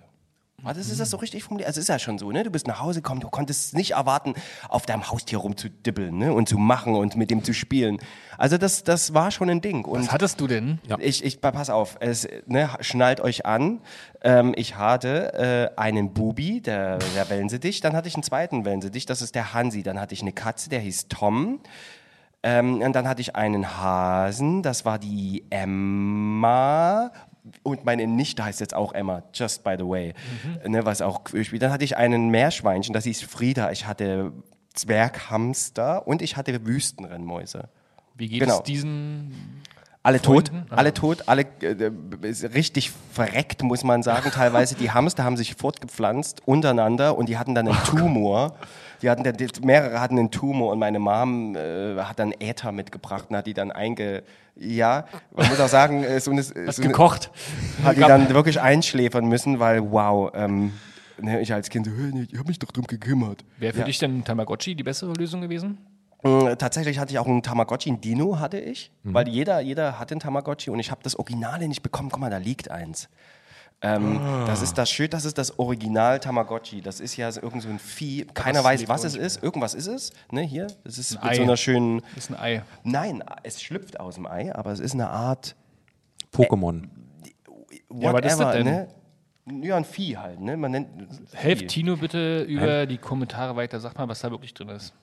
Das 0.72 0.88
ist 0.88 1.00
das 1.00 1.10
so 1.10 1.16
richtig 1.18 1.44
formuliert. 1.44 1.66
Also 1.66 1.78
es 1.78 1.84
ist 1.84 1.88
ja 1.88 1.98
schon 1.98 2.18
so, 2.18 2.30
ne? 2.32 2.42
Du 2.42 2.50
bist 2.50 2.66
nach 2.66 2.80
Hause 2.80 3.02
gekommen, 3.02 3.20
du 3.20 3.28
konntest 3.28 3.74
nicht 3.74 3.92
erwarten, 3.92 4.34
auf 4.68 4.86
deinem 4.86 5.10
Haustier 5.10 5.38
rumzudibbeln, 5.38 6.16
ne? 6.16 6.32
Und 6.32 6.48
zu 6.48 6.58
machen 6.58 6.94
und 6.94 7.16
mit 7.16 7.30
dem 7.30 7.44
zu 7.44 7.52
spielen. 7.52 7.98
Also 8.38 8.58
das, 8.58 8.84
das 8.84 9.14
war 9.14 9.30
schon 9.30 9.50
ein 9.50 9.60
Ding. 9.60 9.84
Und 9.84 10.00
Was 10.00 10.12
hattest 10.12 10.40
du 10.40 10.46
denn? 10.46 10.78
ich, 11.00 11.24
ich, 11.24 11.40
pass 11.40 11.70
auf, 11.70 11.96
es, 12.00 12.26
ne, 12.46 12.70
schnallt 12.80 13.20
euch 13.20 13.46
an. 13.46 13.80
Ähm, 14.22 14.54
ich 14.56 14.76
hatte 14.76 15.72
äh, 15.76 15.80
einen 15.80 16.14
Bubi, 16.14 16.60
der, 16.60 16.98
der 16.98 17.28
Wellensittich. 17.28 17.80
Dann 17.80 17.94
hatte 17.94 18.08
ich 18.08 18.14
einen 18.14 18.22
zweiten 18.22 18.64
Wellensittich, 18.64 19.06
das 19.06 19.22
ist 19.22 19.34
der 19.34 19.54
Hansi. 19.54 19.82
Dann 19.82 20.00
hatte 20.00 20.14
ich 20.14 20.22
eine 20.22 20.32
Katze, 20.32 20.70
der 20.70 20.80
hieß 20.80 21.08
Tom. 21.08 21.60
Ähm, 22.42 22.82
und 22.82 22.92
dann 22.94 23.08
hatte 23.08 23.22
ich 23.22 23.34
einen 23.36 23.78
Hasen, 23.78 24.62
das 24.62 24.84
war 24.84 24.98
die 24.98 25.44
Emma. 25.48 27.10
Und 27.62 27.84
meine 27.84 28.06
Nichte 28.06 28.44
heißt 28.44 28.60
jetzt 28.60 28.74
auch 28.74 28.92
Emma, 28.92 29.22
just 29.34 29.64
by 29.64 29.74
the 29.78 29.84
way. 29.84 30.14
Ne, 30.66 30.84
was 30.86 31.02
auch 31.02 31.20
spielt. 31.28 31.62
Dann 31.62 31.72
hatte 31.72 31.84
ich 31.84 31.96
einen 31.96 32.28
Meerschweinchen, 32.30 32.92
das 32.94 33.04
hieß 33.04 33.22
Frieda. 33.22 33.70
Ich 33.70 33.86
hatte 33.86 34.32
Zwerghamster 34.74 36.06
und 36.06 36.22
ich 36.22 36.36
hatte 36.36 36.64
Wüstenrennmäuse. 36.66 37.68
Wie 38.14 38.28
geht 38.28 38.40
Genau. 38.40 38.58
es 38.58 38.62
diesen 38.62 39.62
Alle 40.02 40.20
tot, 40.20 40.48
Freunden? 40.48 40.66
Alle 40.70 40.94
tot, 40.94 41.24
alle 41.28 41.42
äh, 41.62 41.90
ist 42.22 42.44
richtig 42.54 42.92
verreckt, 43.12 43.62
muss 43.62 43.84
man 43.84 44.02
sagen. 44.02 44.30
Teilweise 44.30 44.74
die 44.74 44.90
Hamster 44.90 45.24
haben 45.24 45.36
sich 45.36 45.54
fortgepflanzt 45.54 46.42
untereinander 46.46 47.16
und 47.18 47.28
die 47.28 47.38
hatten 47.38 47.54
dann 47.54 47.68
einen 47.68 47.82
Tumor. 47.84 48.56
Die 49.04 49.10
hatten 49.10 49.22
mehrere 49.66 50.00
hatten 50.00 50.18
einen 50.18 50.30
Tumor 50.30 50.72
und 50.72 50.78
meine 50.78 50.98
Mom 50.98 51.54
äh, 51.56 51.94
hat 52.00 52.18
dann 52.18 52.32
Äther 52.40 52.72
mitgebracht 52.72 53.26
und 53.28 53.36
hat 53.36 53.46
die 53.46 53.52
dann 53.52 53.70
einge... 53.70 54.22
Ja, 54.56 55.04
man 55.36 55.48
muss 55.48 55.60
auch 55.60 55.68
sagen, 55.68 56.04
äh, 56.04 56.18
so 56.20 56.30
eine, 56.30 56.42
so 56.42 56.54
eine, 56.54 56.72
gekocht? 56.72 57.30
hat 57.82 57.96
die 57.96 58.00
dann 58.00 58.28
wirklich 58.30 58.60
einschläfern 58.62 59.26
müssen, 59.26 59.58
weil 59.60 59.90
wow, 59.90 60.30
ähm, 60.34 60.72
ne, 61.20 61.40
ich 61.42 61.52
als 61.52 61.68
Kind 61.68 61.84
so, 61.86 61.92
"Hä, 61.92 62.10
nee, 62.14 62.26
ich 62.30 62.38
habe 62.38 62.48
mich 62.48 62.58
doch 62.60 62.70
drum 62.70 62.86
gekümmert. 62.86 63.44
Wäre 63.58 63.72
für 63.74 63.80
Ja. 63.80 63.84
dich 63.84 63.98
denn 63.98 64.24
Tamagotchi 64.24 64.74
die 64.74 64.84
bessere 64.84 65.12
Lösung 65.12 65.40
gewesen? 65.42 65.76
Äh, 66.22 66.56
Tatsächlich 66.56 66.98
hatte 66.98 67.12
ich 67.12 67.18
auch 67.18 67.26
einen 67.26 67.42
Tamagotchi, 67.42 67.90
einen 67.90 68.00
Dino 68.00 68.38
hatte 68.38 68.58
ich, 68.58 68.90
Mhm. 69.02 69.12
weil 69.12 69.28
jeder, 69.28 69.60
jeder 69.60 69.98
hatte 69.98 70.14
einen 70.14 70.20
Tamagotchi 70.20 70.70
und 70.70 70.78
ich 70.78 70.90
habe 70.90 71.00
das 71.02 71.16
Originale 71.18 71.68
nicht 71.68 71.82
bekommen. 71.82 72.08
Guck 72.10 72.20
mal, 72.20 72.30
da 72.30 72.38
liegt 72.38 72.70
eins. 72.70 73.08
Ähm, 73.80 74.18
Ah. 74.18 74.44
Das 74.46 74.62
ist 74.62 74.78
das 74.78 74.90
schön, 74.90 75.10
das 75.10 75.24
ist 75.24 75.36
das 75.36 75.58
Original 75.58 76.18
Tamagotchi. 76.20 76.80
Das 76.80 77.00
ist 77.00 77.16
ja 77.16 77.30
so 77.30 77.42
irgend 77.42 77.62
so 77.62 77.68
ein 77.68 77.78
Vieh. 77.78 78.24
Keiner 78.32 78.60
das 78.60 78.64
weiß, 78.64 78.88
was 78.88 79.04
es 79.04 79.14
ist. 79.14 79.42
Irgendwas 79.42 79.74
ist 79.74 79.86
es. 79.88 80.12
Ne, 80.30 80.42
hier, 80.42 80.68
es 80.84 80.96
ist 80.98 81.16
Ein 81.18 81.28
mit 81.28 81.36
so 81.36 81.42
Ei. 81.42 81.44
einer 81.44 81.56
schönen. 81.56 82.00
Das 82.14 82.24
ist 82.24 82.30
ein 82.30 82.36
Ei. 82.40 82.62
Nein, 82.82 83.22
es 83.42 83.60
schlüpft 83.62 84.00
aus 84.00 84.14
dem 84.14 84.26
Ei, 84.26 84.54
aber 84.54 84.72
es 84.72 84.80
ist 84.80 84.94
eine 84.94 85.10
Art. 85.10 85.54
Pokémon. 86.32 86.88
Ja, 87.92 88.12
was 88.12 88.32
ist 88.32 88.38
das 88.40 88.52
denn? 88.54 88.64
Ne? 88.64 88.88
Ja, 89.62 89.76
ein 89.76 89.84
Vieh 89.84 90.16
halt. 90.16 90.40
Ne? 90.40 90.56
Man 90.56 90.70
nennt 90.72 90.88
Helft 91.32 91.62
Vieh. 91.62 91.66
Tino 91.68 91.96
bitte 91.96 92.42
über 92.42 92.86
die 92.86 92.96
Kommentare 92.98 93.54
weiter. 93.56 93.78
Sag 93.80 93.96
mal, 93.98 94.08
was 94.08 94.20
da 94.20 94.30
wirklich 94.30 94.54
drin 94.54 94.70
ist. 94.70 94.94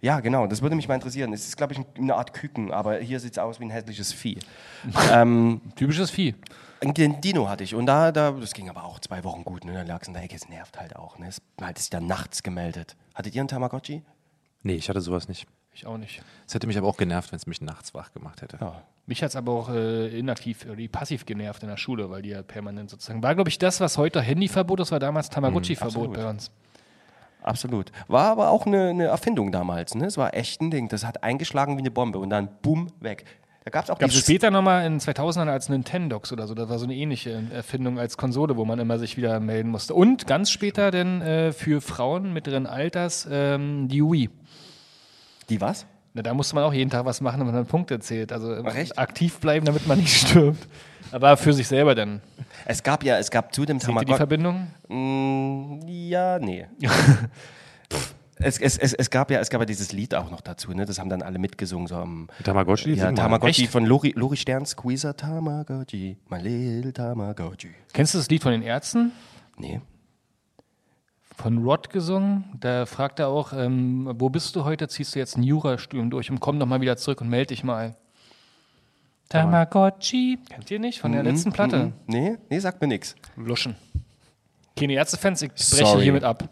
Ja, 0.00 0.20
genau, 0.20 0.46
das 0.46 0.62
würde 0.62 0.76
mich 0.76 0.86
mal 0.88 0.94
interessieren. 0.94 1.32
Es 1.32 1.46
ist, 1.46 1.56
glaube 1.56 1.72
ich, 1.74 1.80
eine 1.96 2.14
Art 2.14 2.32
Küken, 2.32 2.70
aber 2.72 2.98
hier 2.98 3.18
sieht 3.18 3.32
es 3.32 3.38
aus 3.38 3.58
wie 3.60 3.64
ein 3.64 3.70
hässliches 3.70 4.12
Vieh. 4.12 4.38
ähm, 5.12 5.60
Typisches 5.76 6.10
Vieh. 6.10 6.34
Den 6.82 7.20
Dino 7.20 7.48
hatte 7.48 7.64
ich 7.64 7.74
und 7.74 7.86
da, 7.86 8.12
da, 8.12 8.30
das 8.32 8.54
ging 8.54 8.68
aber 8.68 8.84
auch 8.84 9.00
zwei 9.00 9.24
Wochen 9.24 9.44
gut. 9.44 9.64
Ne? 9.64 9.72
Dann 9.72 9.86
lag 9.86 10.02
es 10.02 10.08
in 10.08 10.14
der 10.14 10.22
Ecke, 10.22 10.36
es 10.36 10.48
nervt 10.48 10.78
halt 10.78 10.94
auch. 10.96 11.18
Ne? 11.18 11.28
Es 11.28 11.42
hat 11.60 11.78
sich 11.78 11.90
dann 11.90 12.06
nachts 12.06 12.42
gemeldet. 12.42 12.96
Hattet 13.14 13.34
ihr 13.34 13.40
einen 13.40 13.48
Tamagotchi? 13.48 14.02
Nee, 14.62 14.74
ich 14.74 14.88
hatte 14.88 15.00
sowas 15.00 15.28
nicht. 15.28 15.46
Ich 15.72 15.86
auch 15.86 15.96
nicht. 15.96 16.22
Es 16.46 16.54
hätte 16.54 16.66
mich 16.66 16.76
aber 16.76 16.88
auch 16.88 16.96
genervt, 16.96 17.30
wenn 17.30 17.36
es 17.36 17.46
mich 17.46 17.60
nachts 17.60 17.94
wach 17.94 18.12
gemacht 18.12 18.42
hätte. 18.42 18.58
Ja. 18.60 18.82
Mich 19.06 19.22
hat 19.22 19.30
es 19.30 19.36
aber 19.36 19.52
auch 19.52 19.68
äh, 19.70 20.18
inaktiv 20.18 20.66
oder 20.70 20.86
passiv 20.88 21.24
genervt 21.24 21.62
in 21.62 21.68
der 21.68 21.76
Schule, 21.76 22.10
weil 22.10 22.22
die 22.22 22.30
ja 22.30 22.42
permanent 22.42 22.90
sozusagen. 22.90 23.22
War, 23.22 23.34
glaube 23.34 23.48
ich, 23.48 23.58
das, 23.58 23.80
was 23.80 23.96
heute 23.96 24.20
Handyverbot 24.20 24.80
ist, 24.80 24.90
war 24.92 24.98
damals 24.98 25.30
Tamagotchi-Verbot 25.30 25.96
absolut. 25.96 26.16
bei 26.16 26.28
uns. 26.28 26.50
Absolut. 27.42 27.92
War 28.08 28.30
aber 28.32 28.50
auch 28.50 28.66
eine, 28.66 28.88
eine 28.88 29.04
Erfindung 29.04 29.52
damals. 29.52 29.94
Ne? 29.94 30.06
Es 30.06 30.16
war 30.16 30.34
echt 30.34 30.60
ein 30.60 30.70
Ding. 30.70 30.88
Das 30.88 31.04
hat 31.04 31.22
eingeschlagen 31.22 31.76
wie 31.76 31.80
eine 31.80 31.90
Bombe 31.90 32.18
und 32.18 32.30
dann 32.30 32.48
bumm, 32.60 32.92
weg. 33.00 33.24
Da 33.68 33.70
gab 33.70 33.84
es 33.84 33.90
auch 33.90 33.98
Gab 33.98 34.08
es 34.08 34.14
dieses... 34.14 34.26
später 34.26 34.50
nochmal 34.50 34.86
in 34.86 34.98
2000ern 34.98 35.50
als 35.50 35.68
Nintendox 35.68 36.32
oder 36.32 36.46
so. 36.46 36.54
Das 36.54 36.70
war 36.70 36.78
so 36.78 36.86
eine 36.86 36.94
ähnliche 36.94 37.42
Erfindung 37.52 37.98
als 37.98 38.16
Konsole, 38.16 38.56
wo 38.56 38.64
man 38.64 38.78
immer 38.78 38.98
sich 38.98 39.18
wieder 39.18 39.40
melden 39.40 39.68
musste. 39.68 39.92
Und 39.92 40.26
ganz 40.26 40.50
später 40.50 40.90
dann 40.90 41.20
äh, 41.20 41.52
für 41.52 41.82
Frauen 41.82 42.32
mittleren 42.32 42.66
Alters 42.66 43.28
ähm, 43.30 43.86
die 43.88 44.02
Wii. 44.02 44.30
Die 45.50 45.60
was? 45.60 45.84
Na, 46.14 46.22
da 46.22 46.32
musste 46.32 46.54
man 46.54 46.64
auch 46.64 46.72
jeden 46.72 46.88
Tag 46.88 47.04
was 47.04 47.20
machen, 47.20 47.46
wenn 47.46 47.54
man 47.54 47.66
Punkte 47.66 48.00
zählt. 48.00 48.32
Also 48.32 48.56
Ach, 48.64 48.74
echt? 48.74 48.98
aktiv 48.98 49.38
bleiben, 49.38 49.66
damit 49.66 49.86
man 49.86 49.98
nicht 49.98 50.16
stirbt. 50.28 50.66
Aber 51.12 51.36
für 51.36 51.52
sich 51.52 51.68
selber 51.68 51.94
dann. 51.94 52.22
Es 52.64 52.82
gab 52.82 53.04
ja, 53.04 53.18
es 53.18 53.30
gab 53.30 53.54
zu 53.54 53.66
dem 53.66 53.76
ihr 53.76 53.80
die 53.80 53.86
Tamagotchi. 53.86 54.16
Verbindung? 54.16 54.68
Mm, 54.88 55.86
ja, 55.86 56.38
nee. 56.38 56.66
es, 58.40 58.58
es, 58.58 58.78
es, 58.78 58.92
es, 58.94 59.10
gab 59.10 59.30
ja, 59.30 59.40
es 59.40 59.50
gab 59.50 59.60
ja 59.60 59.64
dieses 59.64 59.92
Lied 59.92 60.14
auch 60.14 60.30
noch 60.30 60.40
dazu, 60.40 60.72
ne? 60.72 60.84
Das 60.86 60.98
haben 60.98 61.08
dann 61.08 61.22
alle 61.22 61.38
mitgesungen, 61.38 61.86
so 61.86 61.96
am 61.96 62.28
Tamagotchi? 62.44 62.94
ja. 62.94 63.12
Tamagotchi 63.12 63.62
Echt? 63.64 63.72
von 63.72 63.84
Lori, 63.84 64.12
Lori 64.16 64.36
Stern, 64.36 64.66
Squeezer 64.66 65.16
Tamagotchi, 65.16 66.16
my 66.28 66.38
little 66.40 66.92
Tamagotchi. 66.92 67.70
Kennst 67.92 68.14
du 68.14 68.18
das 68.18 68.28
Lied 68.28 68.42
von 68.42 68.52
den 68.52 68.62
Ärzten? 68.62 69.12
Nee. 69.56 69.80
Von 71.36 71.58
Rod 71.58 71.90
gesungen. 71.90 72.44
Da 72.58 72.84
fragt 72.86 73.20
er 73.20 73.28
auch, 73.28 73.52
ähm, 73.52 74.10
wo 74.14 74.28
bist 74.28 74.56
du 74.56 74.64
heute? 74.64 74.88
Ziehst 74.88 75.14
du 75.14 75.20
jetzt 75.20 75.36
ein 75.36 75.44
Jurastudium 75.44 76.10
durch 76.10 76.30
und 76.30 76.40
komm 76.40 76.58
doch 76.58 76.66
mal 76.66 76.80
wieder 76.80 76.96
zurück 76.96 77.20
und 77.20 77.28
melde 77.28 77.48
dich 77.48 77.62
mal. 77.62 77.96
Tamagotchi. 79.28 80.38
Kennt 80.48 80.70
ihr 80.70 80.78
nicht? 80.78 81.00
Von 81.00 81.12
der 81.12 81.22
letzten 81.22 81.52
Platte? 81.52 81.86
Mhm. 81.86 81.92
Nee, 82.06 82.36
nee, 82.50 82.58
sagt 82.58 82.80
mir 82.80 82.88
nix. 82.88 83.14
Luschen. 83.36 83.76
Keine 84.76 84.94
Ärztefans, 84.94 85.42
ich 85.42 85.50
breche 85.50 85.84
Sorry. 85.86 86.04
hiermit 86.04 86.24
ab. 86.24 86.48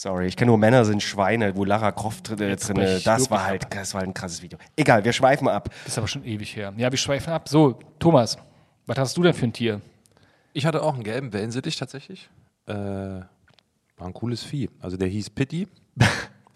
Sorry, 0.00 0.28
ich 0.28 0.36
kenne 0.38 0.48
nur 0.48 0.56
Männer 0.56 0.86
sind 0.86 1.02
Schweine, 1.02 1.54
wo 1.56 1.66
Lara 1.66 1.92
Croft 1.92 2.30
drin, 2.30 2.54
ich 2.54 3.04
das 3.04 3.30
war 3.30 3.44
halt, 3.44 3.66
das 3.68 3.92
war 3.92 4.00
ein 4.00 4.14
krasses 4.14 4.40
Video. 4.40 4.58
Egal, 4.74 5.04
wir 5.04 5.12
schweifen 5.12 5.46
ab. 5.46 5.68
Das 5.84 5.92
ist 5.92 5.98
aber 5.98 6.08
schon 6.08 6.24
ewig 6.24 6.56
her. 6.56 6.72
Ja, 6.78 6.90
wir 6.90 6.96
schweifen 6.96 7.30
ab. 7.34 7.50
So, 7.50 7.78
Thomas, 7.98 8.38
was 8.86 8.96
hast 8.96 9.14
du 9.18 9.22
denn 9.22 9.34
für 9.34 9.44
ein 9.44 9.52
Tier? 9.52 9.82
Ich 10.54 10.64
hatte 10.64 10.82
auch 10.82 10.94
einen 10.94 11.04
gelben 11.04 11.34
Wellensittich 11.34 11.76
tatsächlich. 11.76 12.30
Äh, 12.64 12.72
war 12.72 13.26
ein 13.98 14.14
cooles 14.14 14.42
Vieh. 14.42 14.70
Also 14.80 14.96
der 14.96 15.08
hieß 15.08 15.30
Pitti. 15.30 15.68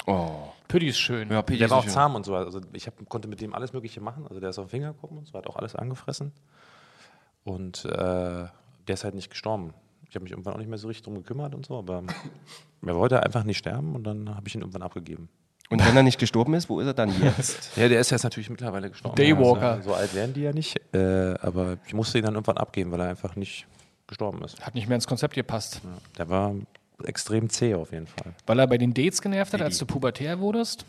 Oh. 0.07 0.49
Pütti 0.69 0.89
ist 0.89 0.99
schön. 0.99 1.31
Ja, 1.31 1.41
Piggy 1.41 1.59
Der 1.59 1.67
ist 1.67 1.71
war 1.71 1.79
auch 1.79 1.85
schön. 1.85 1.93
zahm 1.93 2.15
und 2.15 2.25
so. 2.25 2.35
Also 2.37 2.61
ich 2.75 2.87
hab, 2.87 3.09
konnte 3.09 3.27
mit 3.27 3.41
dem 3.41 3.55
alles 3.55 3.73
Mögliche 3.73 4.03
machen. 4.03 4.27
Also 4.27 4.39
der 4.39 4.51
ist 4.51 4.59
auf 4.59 4.67
den 4.67 4.71
Finger 4.71 4.93
gekommen 4.93 5.17
und 5.17 5.27
so, 5.27 5.33
hat 5.35 5.47
auch 5.47 5.57
alles 5.57 5.75
angefressen. 5.75 6.33
Und 7.43 7.87
äh, 7.87 7.89
der 7.91 8.51
ist 8.89 9.05
halt 9.05 9.15
nicht 9.15 9.31
gestorben. 9.31 9.73
Ich 10.15 10.17
habe 10.17 10.23
mich 10.23 10.31
irgendwann 10.31 10.55
auch 10.55 10.59
nicht 10.59 10.69
mehr 10.69 10.79
so 10.79 10.87
richtig 10.87 11.03
drum 11.03 11.17
gekümmert 11.17 11.57
und 11.57 11.67
so, 11.67 11.77
aber 11.77 12.05
er 12.87 12.95
wollte 12.95 13.21
einfach 13.21 13.43
nicht 13.43 13.59
sterben 13.59 13.97
und 13.97 14.05
dann 14.05 14.33
habe 14.33 14.47
ich 14.47 14.55
ihn 14.55 14.61
irgendwann 14.61 14.83
abgegeben. 14.83 15.29
Und 15.71 15.85
wenn 15.85 15.97
er 15.97 16.05
nicht 16.05 16.21
gestorben 16.21 16.55
ist, 16.55 16.69
wo 16.69 16.79
ist 16.79 16.87
er 16.87 16.95
dann 16.95 17.11
jetzt? 17.21 17.73
Ja, 17.77 17.89
der 17.89 17.99
ist 17.99 18.11
jetzt 18.13 18.23
natürlich 18.23 18.49
mittlerweile 18.49 18.91
gestorben. 18.91 19.17
Daywalker. 19.17 19.73
Also, 19.73 19.91
so 19.91 19.95
alt 19.97 20.15
werden 20.15 20.33
die 20.33 20.43
ja 20.43 20.53
nicht. 20.53 20.81
Äh, 20.95 21.35
aber 21.41 21.79
ich 21.85 21.95
musste 21.95 22.19
ihn 22.19 22.25
dann 22.25 22.35
irgendwann 22.35 22.59
abgeben, 22.59 22.93
weil 22.93 23.01
er 23.01 23.09
einfach 23.09 23.35
nicht 23.35 23.67
gestorben 24.07 24.41
ist. 24.45 24.65
Hat 24.65 24.77
nicht 24.77 24.87
mehr 24.87 24.95
ins 24.95 25.09
Konzept 25.09 25.35
gepasst. 25.35 25.81
Ja, 25.83 25.91
der 26.19 26.29
war 26.29 26.55
extrem 27.03 27.51
zäh 27.51 27.75
auf 27.75 27.91
jeden 27.91 28.07
Fall. 28.07 28.35
Weil 28.47 28.61
er 28.61 28.69
bei 28.69 28.79
den 28.79 28.95
Dates 28.95 29.21
genervt 29.21 29.53
hat, 29.53 29.63
als 29.63 29.79
du 29.79 29.85
pubertär 29.85 30.39
wurdest. 30.39 30.87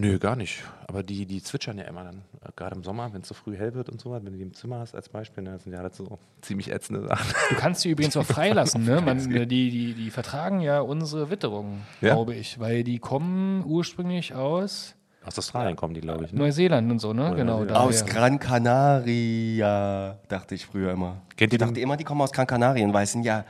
Nö, 0.00 0.18
gar 0.18 0.34
nicht. 0.36 0.62
Aber 0.86 1.02
die, 1.02 1.26
die 1.26 1.42
zwitschern 1.42 1.76
ja 1.78 1.84
immer 1.84 2.04
dann, 2.04 2.16
äh, 2.44 2.48
gerade 2.56 2.74
im 2.76 2.82
Sommer, 2.82 3.12
wenn 3.12 3.20
es 3.20 3.28
so 3.28 3.34
früh 3.34 3.56
hell 3.56 3.74
wird 3.74 3.88
und 3.90 4.00
so, 4.00 4.12
wenn 4.12 4.24
du 4.24 4.30
die 4.32 4.42
im 4.42 4.54
Zimmer 4.54 4.78
hast 4.78 4.94
als 4.94 5.08
Beispiel, 5.08 5.42
ne, 5.44 5.52
das 5.52 5.64
sind 5.64 5.72
ja 5.72 5.80
alles 5.80 5.96
so 5.96 6.18
ziemlich 6.40 6.70
ätzende 6.72 7.06
Sachen. 7.06 7.34
Du 7.50 7.54
kannst 7.56 7.82
sie 7.82 7.90
übrigens 7.90 8.16
auch 8.16 8.24
freilassen. 8.26 8.84
Ne? 8.84 9.00
Man, 9.04 9.18
die, 9.28 9.46
die, 9.46 9.94
die 9.94 10.10
vertragen 10.10 10.60
ja 10.60 10.80
unsere 10.80 11.30
Witterung, 11.30 11.82
Ja? 12.00 12.14
glaube 12.14 12.34
ich. 12.34 12.58
Weil 12.58 12.82
die 12.84 12.98
kommen 12.98 13.64
ursprünglich 13.66 14.34
aus 14.34 14.94
Aus 15.24 15.38
Australien 15.38 15.76
kommen 15.76 15.94
die, 15.94 16.00
glaube 16.00 16.24
ich. 16.24 16.32
Ne? 16.32 16.38
Neuseeland 16.38 16.90
und 16.90 16.98
so, 16.98 17.12
ne? 17.12 17.32
Genau. 17.36 17.58
Neuseeland. 17.58 17.70
daher. 17.70 17.80
Aus 17.82 18.06
Gran 18.06 18.38
Canaria, 18.38 20.18
dachte 20.28 20.54
ich 20.54 20.66
früher 20.66 20.92
immer. 20.92 21.16
Kennt 21.36 21.52
ich 21.52 21.58
dachte 21.58 21.78
immer, 21.80 21.96
die 21.96 22.04
kommen 22.04 22.20
aus 22.22 22.32
Gran 22.32 22.46
Canarien, 22.46 22.92
weil 22.92 23.04
es 23.04 23.12
sind 23.12 23.24
ja 23.24 23.44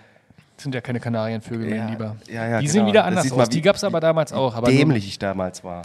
sind 0.56 0.74
ja 0.74 0.82
keine 0.82 1.00
Kanarienvögel, 1.00 1.70
Ja, 1.74 1.84
mein 1.84 1.92
Lieber. 1.92 2.16
ja, 2.28 2.46
ja, 2.46 2.58
die 2.60 2.66
genau. 2.66 2.72
sehen 2.72 2.86
wieder 2.86 3.00
Das 3.00 3.06
anders 3.06 3.32
aus. 3.32 3.48
Die 3.48 3.56
wie- 3.58 3.62
gab 3.62 3.76
es 3.76 3.84
aber 3.84 3.98
damals 3.98 4.30
auch. 4.34 4.54
Aber 4.56 4.68
nur- 4.68 4.76
dämlich 4.76 5.06
ich 5.08 5.18
damals 5.18 5.64
war. 5.64 5.82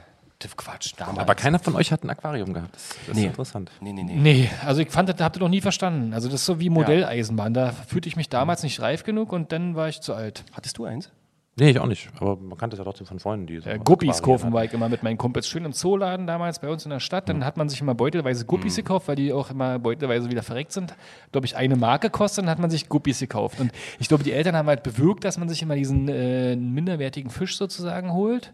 Quatsch, 0.56 0.94
damals. 0.98 1.20
Aber 1.20 1.36
keiner 1.36 1.60
von 1.60 1.76
euch 1.76 1.92
hat 1.92 2.04
ein 2.04 2.10
Aquarium 2.10 2.54
gehabt. 2.54 2.76
Das, 2.76 2.90
das 3.08 3.16
Nee. 3.16 3.22
ist 3.24 3.28
interessant. 3.28 3.72
Nee, 3.82 3.94
nee, 3.94 4.04
nee. 4.04 4.16
Nee, 4.16 4.50
also 4.66 4.82
ich 4.82 4.90
fand, 4.92 5.10
das 5.10 5.20
habt 5.20 5.38
ihr 5.38 5.40
noch 5.42 5.50
nie 5.50 5.62
verstanden. 5.62 6.14
Also 6.14 6.28
das 6.28 6.42
ist 6.42 6.46
so 6.46 6.60
wie 6.60 6.70
Modelleisenbahn. 6.70 7.54
Da 7.54 7.72
fühlte 7.72 8.08
ich 8.10 8.16
mich 8.16 8.30
damals 8.30 8.64
nicht 8.64 8.80
reif 8.82 9.04
genug 9.04 9.32
und 9.34 9.52
dann 9.52 9.76
war 9.76 9.90
ich 9.90 10.02
zu 10.02 10.14
alt. 10.14 10.44
Hattest 10.54 10.78
du 10.78 10.86
eins? 10.86 11.12
Nee, 11.58 11.70
ich 11.70 11.80
auch 11.80 11.86
nicht. 11.88 12.10
Aber 12.20 12.36
man 12.36 12.58
kannte 12.58 12.76
es 12.76 12.80
ja 12.80 12.84
trotzdem 12.84 13.08
von 13.08 13.18
Freunden, 13.18 13.48
die 13.48 13.60
so 13.62 13.70
Äh, 13.70 13.80
Guppies 13.82 14.22
kaufen 14.22 14.52
war 14.52 14.66
ich 14.66 14.74
immer 14.74 14.90
mit 14.90 15.04
meinen 15.04 15.18
Kumpels. 15.18 15.48
Schön 15.48 15.64
im 15.64 15.72
Zooladen 15.72 16.28
damals 16.28 16.60
bei 16.60 16.68
uns 16.68 16.84
in 16.84 16.90
der 16.90 17.00
Stadt. 17.00 17.30
Dann 17.30 17.46
hat 17.46 17.56
man 17.56 17.70
sich 17.70 17.80
immer 17.80 17.96
beutelweise 17.96 18.44
Guppies 18.46 18.76
gekauft, 18.76 19.08
weil 19.08 19.16
die 19.16 19.32
auch 19.32 19.52
immer 19.52 19.80
beutelweise 19.80 20.30
wieder 20.30 20.44
verreckt 20.44 20.74
sind. 20.74 20.94
Glaube 21.32 21.48
ich, 21.48 21.56
eine 21.56 21.78
Marke 21.78 22.10
kostet, 22.10 22.44
dann 22.44 22.50
hat 22.50 22.60
man 22.60 22.70
sich 22.70 22.90
Guppies 22.90 23.22
gekauft. 23.22 23.62
Und 23.62 23.72
ich 24.00 24.10
glaube, 24.10 24.26
die 24.26 24.34
Eltern 24.34 24.54
haben 24.58 24.68
halt 24.68 24.84
bewirkt, 24.84 25.24
dass 25.24 25.38
man 25.38 25.48
sich 25.48 25.62
immer 25.62 25.76
diesen 25.76 26.10
äh, 26.10 26.58
minderwertigen 26.58 27.30
Fisch 27.32 27.56
sozusagen 27.56 28.12
holt. 28.12 28.54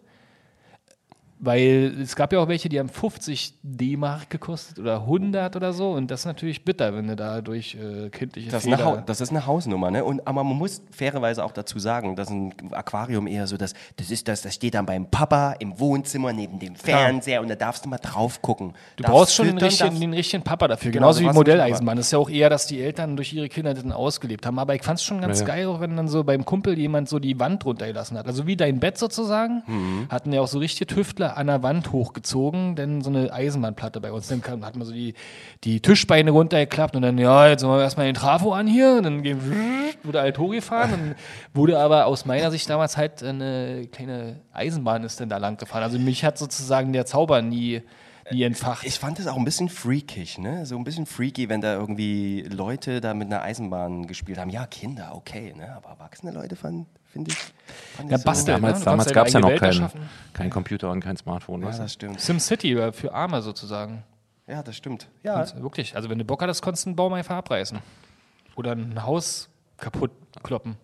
Weil 1.43 1.97
es 1.99 2.15
gab 2.15 2.31
ja 2.33 2.39
auch 2.39 2.47
welche, 2.47 2.69
die 2.69 2.77
haben 2.79 2.87
50 2.87 3.55
D-Mark 3.63 4.29
gekostet 4.29 4.77
oder 4.77 4.97
100 5.01 5.55
oder 5.55 5.73
so. 5.73 5.89
Und 5.91 6.11
das 6.11 6.19
ist 6.19 6.25
natürlich 6.27 6.63
bitter, 6.63 6.93
wenn 6.95 7.07
du 7.07 7.15
da 7.15 7.41
durch 7.41 7.73
äh, 7.75 8.09
kindliche 8.09 8.51
Das 8.51 8.63
ist, 8.63 8.69
Fehler... 8.75 9.01
das 9.03 9.21
ist 9.21 9.31
eine 9.31 9.47
Hausnummer, 9.47 9.89
ne? 9.89 10.03
Und, 10.05 10.27
aber 10.27 10.43
man 10.43 10.55
muss 10.55 10.83
fairerweise 10.91 11.43
auch 11.43 11.51
dazu 11.51 11.79
sagen, 11.79 12.15
dass 12.15 12.29
ein 12.29 12.53
Aquarium 12.71 13.25
eher 13.25 13.47
so 13.47 13.57
das, 13.57 13.73
das 13.95 14.11
ist 14.11 14.27
das, 14.27 14.43
das 14.43 14.53
steht 14.53 14.75
dann 14.75 14.85
beim 14.85 15.07
Papa 15.09 15.53
im 15.53 15.79
Wohnzimmer 15.79 16.31
neben 16.31 16.59
dem 16.59 16.75
Fernseher 16.75 17.41
und 17.41 17.47
da 17.49 17.55
darfst 17.55 17.85
du 17.85 17.89
mal 17.89 17.97
drauf 17.97 18.43
gucken. 18.43 18.73
Du 18.97 19.03
brauchst 19.03 19.33
schon 19.33 19.47
den 19.47 19.57
richtigen, 19.57 19.99
den 19.99 20.13
richtigen 20.13 20.43
Papa 20.43 20.67
dafür. 20.67 20.91
Genau, 20.91 21.07
Genauso 21.07 21.21
wie 21.21 21.33
Modelleisenbahn. 21.33 21.97
Das 21.97 22.05
ist 22.05 22.11
ja 22.11 22.19
auch 22.19 22.29
eher, 22.29 22.51
dass 22.51 22.67
die 22.67 22.79
Eltern 22.81 23.15
durch 23.15 23.33
ihre 23.33 23.49
Kinder 23.49 23.73
das 23.73 23.81
dann 23.81 23.93
ausgelebt 23.93 24.45
haben. 24.45 24.59
Aber 24.59 24.75
ich 24.75 24.83
fand 24.83 24.99
es 24.99 25.03
schon 25.05 25.21
ganz 25.21 25.39
Ja, 25.39 25.47
ja. 25.47 25.53
geil, 25.55 25.65
auch 25.67 25.79
wenn 25.79 25.97
dann 25.97 26.07
so 26.07 26.23
beim 26.23 26.45
Kumpel 26.45 26.77
jemand 26.77 27.09
so 27.09 27.17
die 27.17 27.39
Wand 27.39 27.65
runtergelassen 27.65 28.15
hat. 28.15 28.27
Also 28.27 28.45
wie 28.45 28.55
dein 28.55 28.79
Bett 28.79 28.99
sozusagen, 28.99 29.63
Mhm. 29.65 30.07
hatten 30.09 30.31
ja 30.33 30.41
auch 30.41 30.47
so 30.47 30.59
richtige 30.59 30.85
Tüftler 30.93 31.30
an 31.37 31.47
der 31.47 31.63
Wand 31.63 31.91
hochgezogen, 31.91 32.75
denn 32.75 33.01
so 33.01 33.09
eine 33.09 33.31
Eisenbahnplatte 33.31 34.01
bei 34.01 34.11
uns. 34.11 34.27
Dann 34.27 34.41
kam, 34.41 34.65
hat 34.65 34.75
man 34.75 34.85
so 34.85 34.93
die, 34.93 35.13
die 35.63 35.81
Tischbeine 35.81 36.31
runtergeklappt 36.31 36.95
und 36.95 37.01
dann, 37.01 37.17
ja, 37.17 37.47
jetzt 37.47 37.63
machen 37.63 37.77
wir 37.77 37.83
erstmal 37.83 38.05
den 38.05 38.15
Trafo 38.15 38.53
an 38.53 38.67
hier. 38.67 38.95
Und 38.97 39.03
dann 39.03 39.23
ging, 39.23 39.39
wurde 40.03 40.21
halt 40.21 40.37
hochgefahren. 40.37 40.91
Dann 40.91 41.15
wurde 41.53 41.79
aber 41.79 42.05
aus 42.05 42.25
meiner 42.25 42.51
Sicht 42.51 42.69
damals 42.69 42.97
halt 42.97 43.23
eine 43.23 43.87
kleine 43.91 44.41
Eisenbahn 44.53 45.03
ist 45.03 45.19
dann 45.19 45.29
da 45.29 45.37
lang 45.37 45.57
gefahren. 45.57 45.83
Also 45.83 45.99
mich 45.99 46.23
hat 46.23 46.37
sozusagen 46.37 46.93
der 46.93 47.05
Zauber 47.05 47.41
nie, 47.41 47.81
nie 48.31 48.43
entfacht. 48.43 48.85
Ich 48.85 48.99
fand 48.99 49.19
das 49.19 49.27
auch 49.27 49.37
ein 49.37 49.45
bisschen 49.45 49.69
freakig, 49.69 50.37
ne? 50.37 50.65
So 50.65 50.77
ein 50.77 50.83
bisschen 50.83 51.05
freaky, 51.05 51.49
wenn 51.49 51.61
da 51.61 51.73
irgendwie 51.73 52.41
Leute 52.43 53.01
da 53.01 53.13
mit 53.13 53.27
einer 53.27 53.41
Eisenbahn 53.41 54.07
gespielt 54.07 54.37
haben. 54.37 54.49
Ja, 54.49 54.65
Kinder, 54.65 55.11
okay, 55.15 55.53
ne? 55.55 55.75
Aber 55.75 55.89
erwachsene 55.89 56.31
Leute 56.31 56.55
fand, 56.55 56.87
finde 57.11 57.31
ich. 57.31 58.09
Ja, 58.09 58.17
ich 58.17 58.23
basteln, 58.23 58.55
Damals, 58.61 58.79
ne? 58.79 58.85
Damals 58.85 59.13
gab 59.13 59.27
es 59.27 59.33
ja 59.33 59.39
noch 59.39 59.55
keinen 59.55 59.89
kein 60.33 60.49
Computer 60.49 60.89
und 60.91 61.01
kein 61.01 61.17
Smartphone. 61.17 61.61
Ja, 61.63 61.69
das 61.69 61.93
stimmt. 61.93 62.19
SimCity 62.19 62.73
äh, 62.73 62.91
für 62.91 63.13
Arme 63.13 63.41
sozusagen. 63.41 64.03
Ja, 64.47 64.63
das 64.63 64.75
stimmt. 64.75 65.07
Ja, 65.23 65.35
Also 65.35 65.61
wirklich. 65.61 65.95
Also 65.95 66.09
wenn 66.09 66.17
du 66.17 66.25
Bock 66.25 66.41
hattest, 66.41 66.61
konntest 66.61 66.85
du 66.85 66.89
einen 66.89 66.95
Baum 66.95 67.13
einfach 67.13 67.35
abreißen. 67.35 67.79
Oder 68.55 68.73
ein 68.73 69.03
Haus 69.03 69.49
kaputt 69.77 70.11
kloppen. 70.43 70.77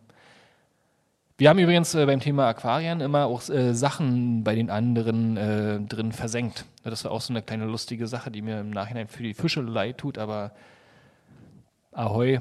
Wir 1.39 1.49
haben 1.49 1.59
übrigens 1.59 1.93
äh, 1.93 2.05
beim 2.05 2.19
Thema 2.19 2.47
Aquarien 2.47 2.99
immer 2.99 3.25
auch 3.25 3.47
äh, 3.49 3.73
Sachen 3.73 4.43
bei 4.43 4.55
den 4.55 4.71
anderen 4.71 5.37
äh, 5.37 5.79
drin 5.81 6.11
versenkt. 6.11 6.65
Das 6.83 7.03
war 7.03 7.11
auch 7.11 7.21
so 7.21 7.31
eine 7.31 7.43
kleine 7.43 7.65
lustige 7.65 8.07
Sache, 8.07 8.31
die 8.31 8.41
mir 8.41 8.59
im 8.59 8.71
Nachhinein 8.71 9.07
für 9.07 9.21
die 9.21 9.35
Fische 9.35 9.61
leid 9.61 9.99
tut, 9.99 10.17
aber 10.17 10.51
Ahoi, 11.91 12.39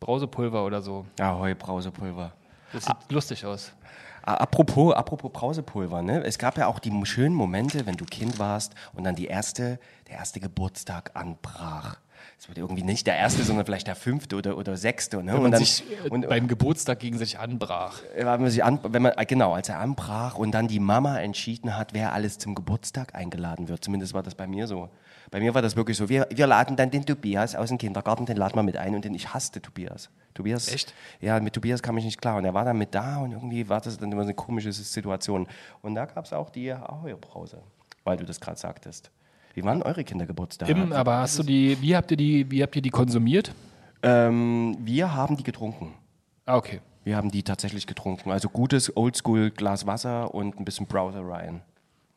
Brausepulver 0.00 0.64
oder 0.64 0.82
so. 0.82 1.06
Ahoi, 1.20 1.54
Brausepulver. 1.54 2.32
Das 2.72 2.84
sieht 2.84 2.96
lustig 3.10 3.44
aus. 3.44 3.72
Apropos, 4.22 4.94
apropos 4.94 5.32
Brausepulver, 5.32 6.02
ne? 6.02 6.22
Es 6.22 6.38
gab 6.38 6.56
ja 6.56 6.68
auch 6.68 6.78
die 6.78 6.92
schönen 7.04 7.34
Momente, 7.34 7.86
wenn 7.86 7.96
du 7.96 8.04
Kind 8.04 8.38
warst 8.38 8.74
und 8.94 9.04
dann 9.04 9.16
die 9.16 9.26
erste, 9.26 9.80
der 10.08 10.16
erste 10.16 10.38
Geburtstag 10.38 11.10
anbrach. 11.14 11.96
Es 12.38 12.48
wird 12.48 12.58
irgendwie 12.58 12.82
nicht 12.82 13.06
der 13.06 13.16
erste, 13.16 13.42
sondern 13.42 13.66
vielleicht 13.66 13.86
der 13.86 13.94
fünfte 13.94 14.36
oder, 14.36 14.56
oder 14.56 14.76
sechste. 14.76 15.18
Ne? 15.18 15.26
Wenn 15.26 15.34
und 15.34 15.42
man 15.42 15.52
dann, 15.52 15.60
sich 15.60 15.84
äh, 16.04 16.08
und, 16.08 16.28
beim 16.28 16.48
Geburtstag 16.48 16.98
gegen 16.98 17.18
sich 17.18 17.38
anbrach. 17.38 18.00
wenn 18.16 18.26
man 18.26 18.50
sich 18.50 18.64
an, 18.64 18.80
wenn 18.82 19.02
man, 19.02 19.12
äh, 19.16 19.26
genau, 19.26 19.54
als 19.54 19.68
er 19.68 19.78
anbrach 19.78 20.36
und 20.36 20.52
dann 20.52 20.66
die 20.66 20.80
Mama 20.80 21.20
entschieden 21.20 21.76
hat, 21.76 21.94
wer 21.94 22.12
alles 22.12 22.38
zum 22.38 22.54
Geburtstag 22.54 23.14
eingeladen 23.14 23.68
wird. 23.68 23.84
Zumindest 23.84 24.14
war 24.14 24.22
das 24.22 24.34
bei 24.34 24.46
mir 24.46 24.66
so. 24.66 24.88
Bei 25.32 25.40
mir 25.40 25.54
war 25.54 25.62
das 25.62 25.76
wirklich 25.76 25.96
so. 25.96 26.10
Wir, 26.10 26.28
wir 26.30 26.46
laden 26.46 26.76
dann 26.76 26.90
den 26.90 27.06
Tobias 27.06 27.56
aus 27.56 27.70
dem 27.70 27.78
Kindergarten, 27.78 28.26
den 28.26 28.36
laden 28.36 28.54
wir 28.54 28.62
mit 28.62 28.76
ein 28.76 28.94
und 28.94 29.02
den 29.06 29.14
ich 29.14 29.32
hasste 29.32 29.62
Tobias. 29.62 30.10
Tobias. 30.34 30.68
Echt? 30.68 30.92
Ja, 31.22 31.40
mit 31.40 31.54
Tobias 31.54 31.82
kam 31.82 31.96
ich 31.96 32.04
nicht 32.04 32.20
klar 32.20 32.36
und 32.36 32.44
er 32.44 32.52
war 32.52 32.66
dann 32.66 32.76
mit 32.76 32.94
da 32.94 33.16
und 33.16 33.32
irgendwie 33.32 33.66
war 33.66 33.80
das 33.80 33.96
dann 33.96 34.12
immer 34.12 34.22
so 34.22 34.26
eine 34.26 34.34
komische 34.34 34.70
Situation. 34.70 35.48
Und 35.80 35.94
da 35.94 36.04
gab 36.04 36.26
es 36.26 36.34
auch 36.34 36.50
die 36.50 36.70
Ahoi-Brause, 36.70 37.62
weil 38.04 38.18
du 38.18 38.26
das 38.26 38.40
gerade 38.40 38.58
sagtest. 38.58 39.10
Wie 39.54 39.64
waren 39.64 39.82
eure 39.82 40.04
Kindergeburtstage? 40.04 40.70
Im, 40.70 40.92
aber 40.92 41.16
hast 41.16 41.38
du 41.38 41.42
die, 41.42 41.80
wie 41.80 41.96
habt 41.96 42.10
ihr 42.10 42.18
die, 42.18 42.50
wie 42.50 42.62
habt 42.62 42.76
ihr 42.76 42.82
die 42.82 42.90
konsumiert? 42.90 43.54
ähm, 44.02 44.76
wir 44.80 45.14
haben 45.14 45.38
die 45.38 45.44
getrunken. 45.44 45.94
Ah, 46.44 46.56
okay. 46.56 46.82
Wir 47.04 47.16
haben 47.16 47.30
die 47.30 47.42
tatsächlich 47.42 47.86
getrunken. 47.86 48.30
Also 48.30 48.50
gutes 48.50 48.94
Oldschool 48.94 49.50
Glas 49.50 49.86
Wasser 49.86 50.34
und 50.34 50.60
ein 50.60 50.66
bisschen 50.66 50.86
Browser 50.86 51.26
rein. 51.26 51.62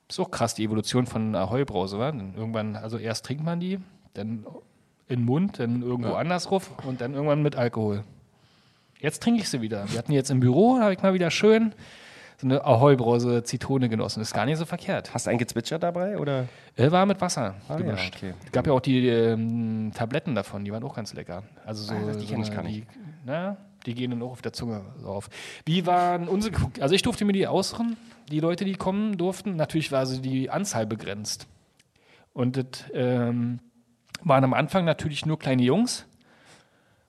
Ist 0.08 0.20
auch 0.20 0.30
krass, 0.30 0.54
die 0.54 0.64
Evolution 0.66 1.08
von 1.08 1.36
Ahoi-Brause, 1.36 1.98
wa? 2.00 2.12
Dann 2.12 2.34
irgendwann, 2.36 2.76
also 2.76 2.98
erst 2.98 3.26
trinkt 3.26 3.44
man 3.44 3.60
die, 3.60 3.80
dann 4.14 4.46
in 5.08 5.20
den 5.20 5.26
Mund, 5.26 5.60
dann 5.60 5.82
irgendwo 5.82 6.14
anders 6.14 6.52
ruf 6.52 6.72
und 6.86 7.02
dann 7.02 7.14
irgendwann 7.14 7.42
mit 7.42 7.56
Alkohol. 7.56 8.04
Jetzt 9.00 9.22
trinke 9.22 9.42
ich 9.42 9.50
sie 9.50 9.62
wieder. 9.62 9.90
Wir 9.92 9.98
hatten 10.00 10.12
jetzt 10.12 10.32
im 10.32 10.40
Büro, 10.40 10.78
da 10.78 10.84
habe 10.84 10.94
ich 10.94 11.02
mal 11.02 11.14
wieder 11.14 11.32
schön 11.32 11.74
so 12.38 12.48
eine 12.48 12.64
Ahoi-Brause 12.66 13.44
Zitrone 13.44 13.88
genossen. 13.90 14.22
Ist 14.22 14.34
gar 14.34 14.46
nicht 14.46 14.58
so 14.58 14.66
verkehrt. 14.66 15.14
Hast 15.14 15.26
du 15.26 15.32
ein 15.32 15.38
Gezwitscher 15.38 15.80
dabei 15.80 16.18
oder? 16.18 16.48
Er 16.76 16.92
war 16.92 17.06
mit 17.06 17.22
Wasser 17.22 17.56
ja, 17.70 17.76
gemischt. 17.78 18.14
okay. 18.16 18.34
Es 18.46 18.52
gab 18.52 18.68
ja 18.68 18.74
auch 18.74 18.82
die 18.82 19.08
ähm, 19.08 19.92
Tabletten 19.94 20.36
davon, 20.36 20.66
die 20.66 20.72
waren 20.72 20.84
auch 20.84 20.96
ganz 20.96 21.14
lecker. 21.14 21.44
Also 21.66 21.84
so, 21.84 21.94
Ah, 21.94 22.12
die 22.14 22.26
so 22.26 22.34
kenn 22.34 22.42
ich 22.42 22.52
gar 22.54 22.64
nicht. 22.64 22.80
Die, 22.80 22.88
na, 23.26 23.58
die 23.86 23.94
gehen 23.94 24.12
dann 24.12 24.22
auch 24.22 24.32
auf 24.32 24.42
der 24.42 24.54
Zunge 24.54 24.84
so 25.02 25.08
auf. 25.08 25.30
Wie 25.66 25.86
waren 25.86 26.28
unsere, 26.28 26.56
also 26.80 26.96
ich 26.96 27.02
durfte 27.02 27.26
mir 27.26 27.34
die 27.34 27.48
aussuchen, 27.48 27.98
die 28.30 28.40
Leute, 28.40 28.66
die 28.66 28.74
kommen 28.74 29.18
durften. 29.18 29.56
Natürlich 29.56 29.92
war 29.92 30.00
also 30.00 30.20
die 30.20 30.50
Anzahl 30.50 30.86
begrenzt. 30.86 31.48
Und 32.34 32.58
das 32.58 32.86
ähm, 32.94 33.60
waren 34.24 34.44
am 34.44 34.54
Anfang 34.54 34.86
natürlich 34.86 35.26
nur 35.26 35.40
kleine 35.40 35.64
Jungs. 35.64 36.06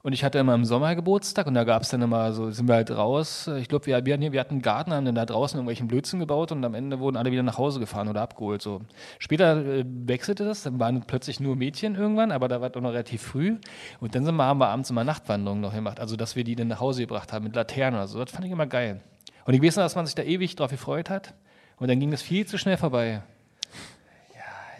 Und 0.06 0.12
ich 0.12 0.22
hatte 0.22 0.38
immer 0.38 0.54
im 0.54 0.64
Sommer 0.64 0.94
Geburtstag 0.94 1.48
und 1.48 1.54
da 1.54 1.64
gab 1.64 1.82
es 1.82 1.88
dann 1.88 2.00
immer 2.00 2.32
so, 2.32 2.52
sind 2.52 2.68
wir 2.68 2.76
halt 2.76 2.92
raus. 2.92 3.50
Ich 3.58 3.66
glaube, 3.66 3.86
wir, 3.86 4.06
wir, 4.06 4.38
hatten 4.38 4.54
einen 4.54 4.62
Garten, 4.62 4.92
haben 4.92 5.04
dann 5.04 5.16
da 5.16 5.26
draußen 5.26 5.58
irgendwelchen 5.58 5.88
Blödsinn 5.88 6.20
gebaut 6.20 6.52
und 6.52 6.64
am 6.64 6.74
Ende 6.74 7.00
wurden 7.00 7.16
alle 7.16 7.32
wieder 7.32 7.42
nach 7.42 7.58
Hause 7.58 7.80
gefahren 7.80 8.06
oder 8.06 8.22
abgeholt. 8.22 8.62
So. 8.62 8.82
Später 9.18 9.56
äh, 9.66 9.84
wechselte 9.84 10.44
das, 10.44 10.62
dann 10.62 10.78
waren 10.78 11.02
plötzlich 11.08 11.40
nur 11.40 11.56
Mädchen 11.56 11.96
irgendwann, 11.96 12.30
aber 12.30 12.46
da 12.46 12.60
war 12.60 12.70
es 12.70 12.76
auch 12.76 12.80
noch 12.82 12.92
relativ 12.92 13.20
früh. 13.20 13.58
Und 13.98 14.14
dann 14.14 14.24
sind 14.24 14.36
wir, 14.36 14.44
haben 14.44 14.60
wir 14.60 14.68
abends 14.68 14.90
immer 14.90 15.02
Nachtwanderungen 15.02 15.60
noch 15.60 15.74
gemacht, 15.74 15.98
also 15.98 16.14
dass 16.14 16.36
wir 16.36 16.44
die 16.44 16.54
dann 16.54 16.68
nach 16.68 16.78
Hause 16.78 17.00
gebracht 17.00 17.32
haben 17.32 17.42
mit 17.42 17.56
Laternen 17.56 17.98
oder 17.98 18.06
so. 18.06 18.24
Das 18.24 18.30
fand 18.30 18.44
ich 18.44 18.52
immer 18.52 18.66
geil. 18.66 19.00
Und 19.44 19.54
ich 19.54 19.60
weiß 19.60 19.74
noch, 19.74 19.82
dass 19.82 19.96
man 19.96 20.06
sich 20.06 20.14
da 20.14 20.22
ewig 20.22 20.54
drauf 20.54 20.70
gefreut 20.70 21.10
hat. 21.10 21.34
Und 21.78 21.88
dann 21.88 21.98
ging 21.98 22.12
das 22.12 22.22
viel 22.22 22.46
zu 22.46 22.58
schnell 22.58 22.76
vorbei. 22.76 23.22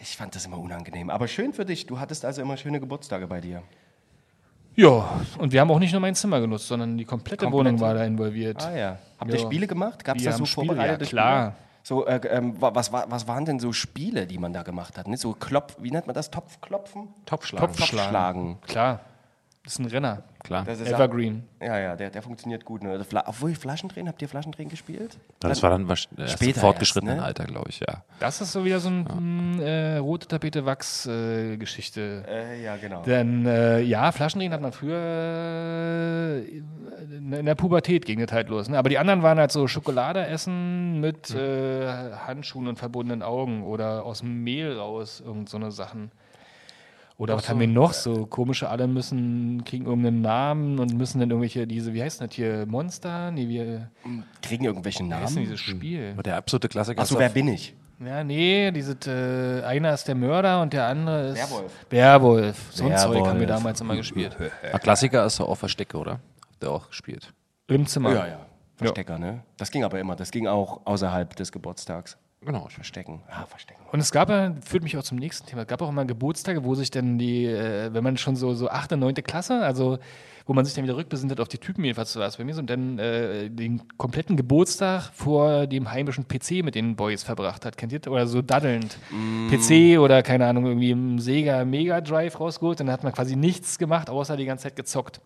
Ich 0.00 0.16
fand 0.16 0.36
das 0.36 0.46
immer 0.46 0.60
unangenehm. 0.60 1.10
Aber 1.10 1.26
schön 1.26 1.52
für 1.52 1.64
dich. 1.64 1.86
Du 1.86 1.98
hattest 1.98 2.24
also 2.24 2.42
immer 2.42 2.56
schöne 2.56 2.78
Geburtstage 2.78 3.26
bei 3.26 3.40
dir. 3.40 3.64
Ja, 4.76 5.20
und 5.38 5.52
wir 5.52 5.60
haben 5.60 5.70
auch 5.70 5.78
nicht 5.78 5.92
nur 5.92 6.00
mein 6.00 6.14
Zimmer 6.14 6.38
genutzt, 6.40 6.68
sondern 6.68 6.98
die 6.98 7.04
komplette, 7.04 7.44
Komplette. 7.46 7.66
Wohnung 7.68 7.80
war 7.80 7.94
da 7.94 8.04
involviert. 8.04 8.62
Ah 8.64 8.76
ja. 8.76 8.98
Habt 9.18 9.32
ihr 9.32 9.38
Ja. 9.40 9.46
Spiele 9.46 9.66
gemacht? 9.66 10.04
Gab 10.04 10.16
es 10.18 10.24
da 10.24 10.32
so 10.32 10.44
Spiele, 10.44 10.66
vorbereitete 10.66 11.04
ja, 11.04 11.08
klar. 11.10 11.42
Spiele? 11.52 11.66
So, 11.82 12.06
äh, 12.06 12.20
ähm, 12.28 12.60
wa- 12.60 12.74
was, 12.74 12.92
wa- 12.92 13.06
was 13.08 13.26
waren 13.28 13.44
denn 13.44 13.58
so 13.60 13.72
Spiele, 13.72 14.26
die 14.26 14.38
man 14.38 14.52
da 14.52 14.62
gemacht 14.62 14.98
hat? 14.98 15.06
Ne? 15.08 15.16
So 15.16 15.32
Klopf, 15.32 15.76
wie 15.80 15.90
nennt 15.90 16.06
man 16.06 16.14
das? 16.14 16.30
Topfklopfen? 16.30 17.08
Topfschlagen. 17.24 17.66
Topfschlagen. 17.68 18.58
Klar, 18.66 19.00
das 19.64 19.74
ist 19.74 19.78
ein 19.78 19.86
Renner. 19.86 20.22
Klar. 20.46 20.64
Das 20.64 20.80
ist 20.80 20.88
Evergreen. 20.92 21.42
Ja, 21.60 21.78
ja, 21.78 21.96
der, 21.96 22.10
der 22.10 22.22
funktioniert 22.22 22.64
gut. 22.64 22.82
Ne? 22.82 23.02
Fla 23.04 23.24
obwohl 23.26 23.54
Flaschendrehen, 23.54 24.08
habt 24.08 24.22
ihr 24.22 24.28
Flaschendrehen 24.28 24.68
gespielt? 24.68 25.18
Das 25.40 25.62
war 25.62 25.70
dann 25.70 25.86
wahrsch- 25.88 26.08
erst 26.16 26.34
Später 26.34 26.56
im 26.56 26.60
fortgeschrittenen 26.60 27.16
erst, 27.16 27.20
ne? 27.22 27.26
Alter, 27.26 27.44
glaube 27.44 27.68
ich, 27.70 27.80
ja. 27.80 28.04
Das 28.20 28.40
ist 28.40 28.52
so 28.52 28.64
wieder 28.64 28.78
so 28.80 28.88
ein 28.88 29.60
äh, 29.60 29.96
rote 29.96 30.28
Tapete 30.28 30.64
Wachs-Geschichte. 30.64 32.24
Äh, 32.28 32.62
ja, 32.62 32.76
genau. 32.76 33.02
Denn 33.02 33.44
äh, 33.46 33.80
ja, 33.80 34.12
Flaschendrehen 34.12 34.52
hat 34.52 34.60
man 34.60 34.72
früher 34.72 34.96
äh, 34.96 36.38
in 37.08 37.44
der 37.46 37.54
Pubertät 37.54 38.04
ging 38.06 38.20
das 38.20 38.32
halt 38.32 38.48
los. 38.48 38.68
Ne? 38.68 38.78
Aber 38.78 38.88
die 38.88 38.98
anderen 38.98 39.22
waren 39.22 39.38
halt 39.38 39.50
so 39.52 39.66
Schokolade 39.66 40.26
essen 40.26 41.00
mit 41.00 41.34
äh, 41.34 41.86
Handschuhen 42.26 42.68
und 42.68 42.78
verbundenen 42.78 43.22
Augen 43.22 43.64
oder 43.64 44.04
aus 44.04 44.20
dem 44.20 44.42
Mehl 44.44 44.76
raus, 44.78 45.22
irgend 45.24 45.48
so 45.48 45.56
eine 45.56 45.70
Sachen. 45.72 46.10
Oder 47.18 47.34
was 47.36 47.48
haben 47.48 47.60
wir 47.60 47.66
noch 47.66 47.94
so? 47.94 48.26
Komische 48.26 48.68
alle 48.68 48.86
müssen, 48.86 49.64
kriegen 49.64 49.86
irgendeinen 49.86 50.20
Namen 50.20 50.78
und 50.78 50.94
müssen 50.98 51.18
dann 51.18 51.30
irgendwelche, 51.30 51.66
diese, 51.66 51.94
wie 51.94 52.02
heißt 52.02 52.20
das 52.20 52.34
hier, 52.34 52.66
Monster? 52.66 53.30
Nee, 53.30 53.48
wie, 53.48 53.80
Kriegen 54.42 54.64
irgendwelche 54.64 55.02
wie 55.02 55.12
heißt 55.12 55.34
denn 55.34 55.44
Namen? 55.44 55.48
dieses 55.48 55.60
Spiel? 55.60 56.10
Aber 56.12 56.22
der 56.22 56.36
absolute 56.36 56.68
Klassiker 56.68 57.00
Achso, 57.00 57.18
wer 57.18 57.30
bin 57.30 57.48
ich? 57.48 57.74
Ja, 58.04 58.22
nee, 58.22 58.70
diese, 58.72 58.92
äh, 59.06 59.64
einer 59.64 59.94
ist 59.94 60.06
der 60.06 60.14
Mörder 60.14 60.60
und 60.60 60.74
der 60.74 60.86
andere 60.86 61.28
ist. 61.28 61.38
Werwolf. 61.38 61.86
Werwolf. 61.88 62.66
So 62.70 62.84
ein 62.84 62.98
Zeug 62.98 63.26
haben 63.26 63.40
wir 63.40 63.46
damals 63.46 63.80
immer 63.80 63.96
gespielt. 63.96 64.36
Der 64.62 64.78
Klassiker 64.78 65.24
ist 65.24 65.40
doch 65.40 65.48
auch 65.48 65.54
Verstecke, 65.54 65.96
oder? 65.96 66.20
Habt 66.50 66.64
ihr 66.64 66.70
auch 66.70 66.88
gespielt? 66.88 67.32
Im 67.68 67.86
Zimmer. 67.86 68.12
Ja, 68.12 68.26
ja. 68.26 68.46
Verstecker, 68.76 69.18
ne? 69.18 69.42
Das 69.56 69.70
ging 69.70 69.84
aber 69.84 69.98
immer. 69.98 70.16
Das 70.16 70.30
ging 70.30 70.46
auch 70.46 70.82
außerhalb 70.84 71.34
des 71.34 71.50
Geburtstags. 71.50 72.18
Genau. 72.46 72.68
Verstecken. 72.68 73.20
Ah, 73.28 73.44
verstecken. 73.44 73.80
Und 73.90 73.98
es 73.98 74.12
gab 74.12 74.30
ja, 74.30 74.54
führt 74.64 74.84
mich 74.84 74.96
auch 74.96 75.02
zum 75.02 75.18
nächsten 75.18 75.46
Thema, 75.46 75.62
es 75.62 75.68
gab 75.68 75.82
auch 75.82 75.88
immer 75.88 76.04
Geburtstage, 76.04 76.64
wo 76.64 76.76
sich 76.76 76.90
dann 76.92 77.18
die, 77.18 77.44
äh, 77.44 77.92
wenn 77.92 78.04
man 78.04 78.16
schon 78.16 78.36
so, 78.36 78.54
so 78.54 78.68
8., 78.70 78.92
9. 78.92 79.14
Klasse, 79.16 79.64
also 79.64 79.98
wo 80.46 80.52
man 80.54 80.64
sich 80.64 80.74
dann 80.74 80.84
wieder 80.84 80.96
rückbesinnt 80.96 81.40
auf 81.40 81.48
die 81.48 81.58
Typen, 81.58 81.82
jedenfalls 81.84 82.14
war 82.16 82.26
es 82.28 82.36
bei 82.36 82.44
mir 82.44 82.54
so, 82.54 82.60
und 82.60 82.70
dann 82.70 82.98
äh, 83.00 83.50
den 83.50 83.82
kompletten 83.98 84.36
Geburtstag 84.36 85.10
vor 85.12 85.66
dem 85.66 85.90
heimischen 85.90 86.28
PC 86.28 86.62
mit 86.64 86.74
den 86.76 86.94
Boys 86.96 87.24
verbracht 87.24 87.64
hat. 87.64 87.76
Kennt 87.76 87.92
ihr 87.92 87.98
das? 87.98 88.12
Oder 88.12 88.26
so 88.28 88.42
daddelnd. 88.42 88.96
PC 89.50 89.98
oder 89.98 90.22
keine 90.22 90.46
Ahnung, 90.46 90.66
irgendwie 90.66 90.90
im 90.90 91.18
Sega 91.18 91.64
Mega 91.64 92.00
Drive 92.00 92.38
rausgeholt, 92.38 92.78
dann 92.80 92.90
hat 92.90 93.02
man 93.04 93.12
quasi 93.12 93.34
nichts 93.36 93.78
gemacht, 93.78 94.08
außer 94.08 94.36
die 94.36 94.44
ganze 94.44 94.64
Zeit 94.64 94.76
gezockt. 94.76 95.20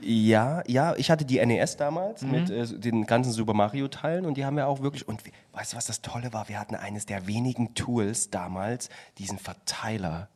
Ja, 0.00 0.62
ja, 0.66 0.94
ich 0.96 1.10
hatte 1.10 1.24
die 1.24 1.44
NES 1.44 1.76
damals 1.76 2.22
Mhm. 2.22 2.30
mit 2.30 2.50
äh, 2.50 2.66
den 2.78 3.06
ganzen 3.06 3.32
Super 3.32 3.54
Mario 3.54 3.88
Teilen 3.88 4.26
und 4.26 4.36
die 4.36 4.44
haben 4.44 4.56
wir 4.56 4.66
auch 4.66 4.82
wirklich 4.82 5.06
und 5.08 5.24
wir- 5.24 5.32
weißt 5.52 5.72
du, 5.72 5.76
was 5.76 5.86
das 5.86 6.02
tolle 6.02 6.32
war? 6.32 6.48
Wir 6.48 6.58
hatten 6.60 6.74
eines 6.74 7.06
der 7.06 7.26
wenigen 7.26 7.74
Tools 7.74 8.28
damals, 8.30 8.90
diesen 9.18 9.38
Verteiler, 9.38 10.28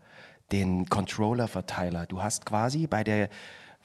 den 0.53 0.89
Controller 0.89 1.49
Verteiler. 1.49 2.07
Du 2.07 2.23
hast 2.23 2.47
quasi 2.47 2.87
bei 2.87 3.05
der 3.05 3.29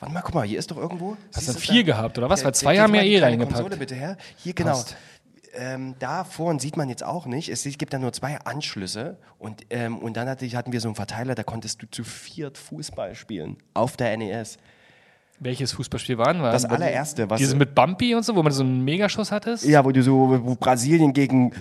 Warte 0.04 0.14
mal, 0.14 0.22
guck 0.22 0.36
mal, 0.36 0.46
hier 0.48 0.60
ist 0.60 0.70
doch 0.72 0.78
irgendwo. 0.78 1.16
Hast 1.34 1.48
du 1.48 1.54
vier 1.54 1.84
da? 1.84 1.94
gehabt, 1.94 2.18
oder 2.18 2.30
was? 2.30 2.42
Ja, 2.42 2.48
Weil 2.48 2.54
zwei 2.56 2.80
haben 2.80 2.94
ja 2.96 3.02
eh 3.04 3.20
reingepackt. 3.20 3.56
Konsole 3.56 3.78
bitte 3.78 3.96
her. 3.96 4.18
Hier 4.38 4.54
genau. 4.54 4.72
Passt. 4.72 4.96
Ähm, 5.56 5.94
da 6.00 6.24
vorne 6.24 6.60
sieht 6.60 6.78
man 6.78 6.90
jetzt 6.90 7.04
auch 7.04 7.26
nicht. 7.28 7.48
Es 7.50 7.64
gibt 7.78 7.94
da 7.94 8.00
nur 8.00 8.12
zwei 8.12 8.40
Anschlüsse 8.40 9.18
und, 9.38 9.62
ähm, 9.70 10.00
und 10.00 10.18
dann 10.18 10.28
hatte, 10.28 10.46
ich- 10.46 10.56
hatten 10.56 10.72
wir 10.72 10.82
so 10.82 10.88
einen 10.88 10.96
Verteiler, 10.96 11.36
da 11.36 11.44
konntest 11.44 11.82
du 11.82 11.86
zu 11.90 12.04
viert 12.04 12.58
Fußball 12.58 13.14
spielen 13.14 13.58
auf 13.76 13.96
der 13.96 14.18
NES. 14.18 14.58
Welches 15.44 15.74
Fußballspiel 15.74 16.18
waren 16.18 16.42
wir? 16.42 16.52
Das 16.52 16.64
allererste, 16.66 17.30
was- 17.30 17.38
Diese 17.40 17.56
mit 17.56 17.76
Bumpy 17.76 18.16
und 18.16 18.24
so, 18.24 18.36
wo 18.36 18.42
man 18.44 18.52
so 18.54 18.64
einen 18.64 18.84
Megaschuss 18.84 19.32
hattest? 19.32 19.66
Ja, 19.66 19.84
wo 19.84 19.92
du 19.92 20.02
so 20.02 20.40
wo 20.44 20.56
Brasilien 20.56 21.12
gegen 21.12 21.52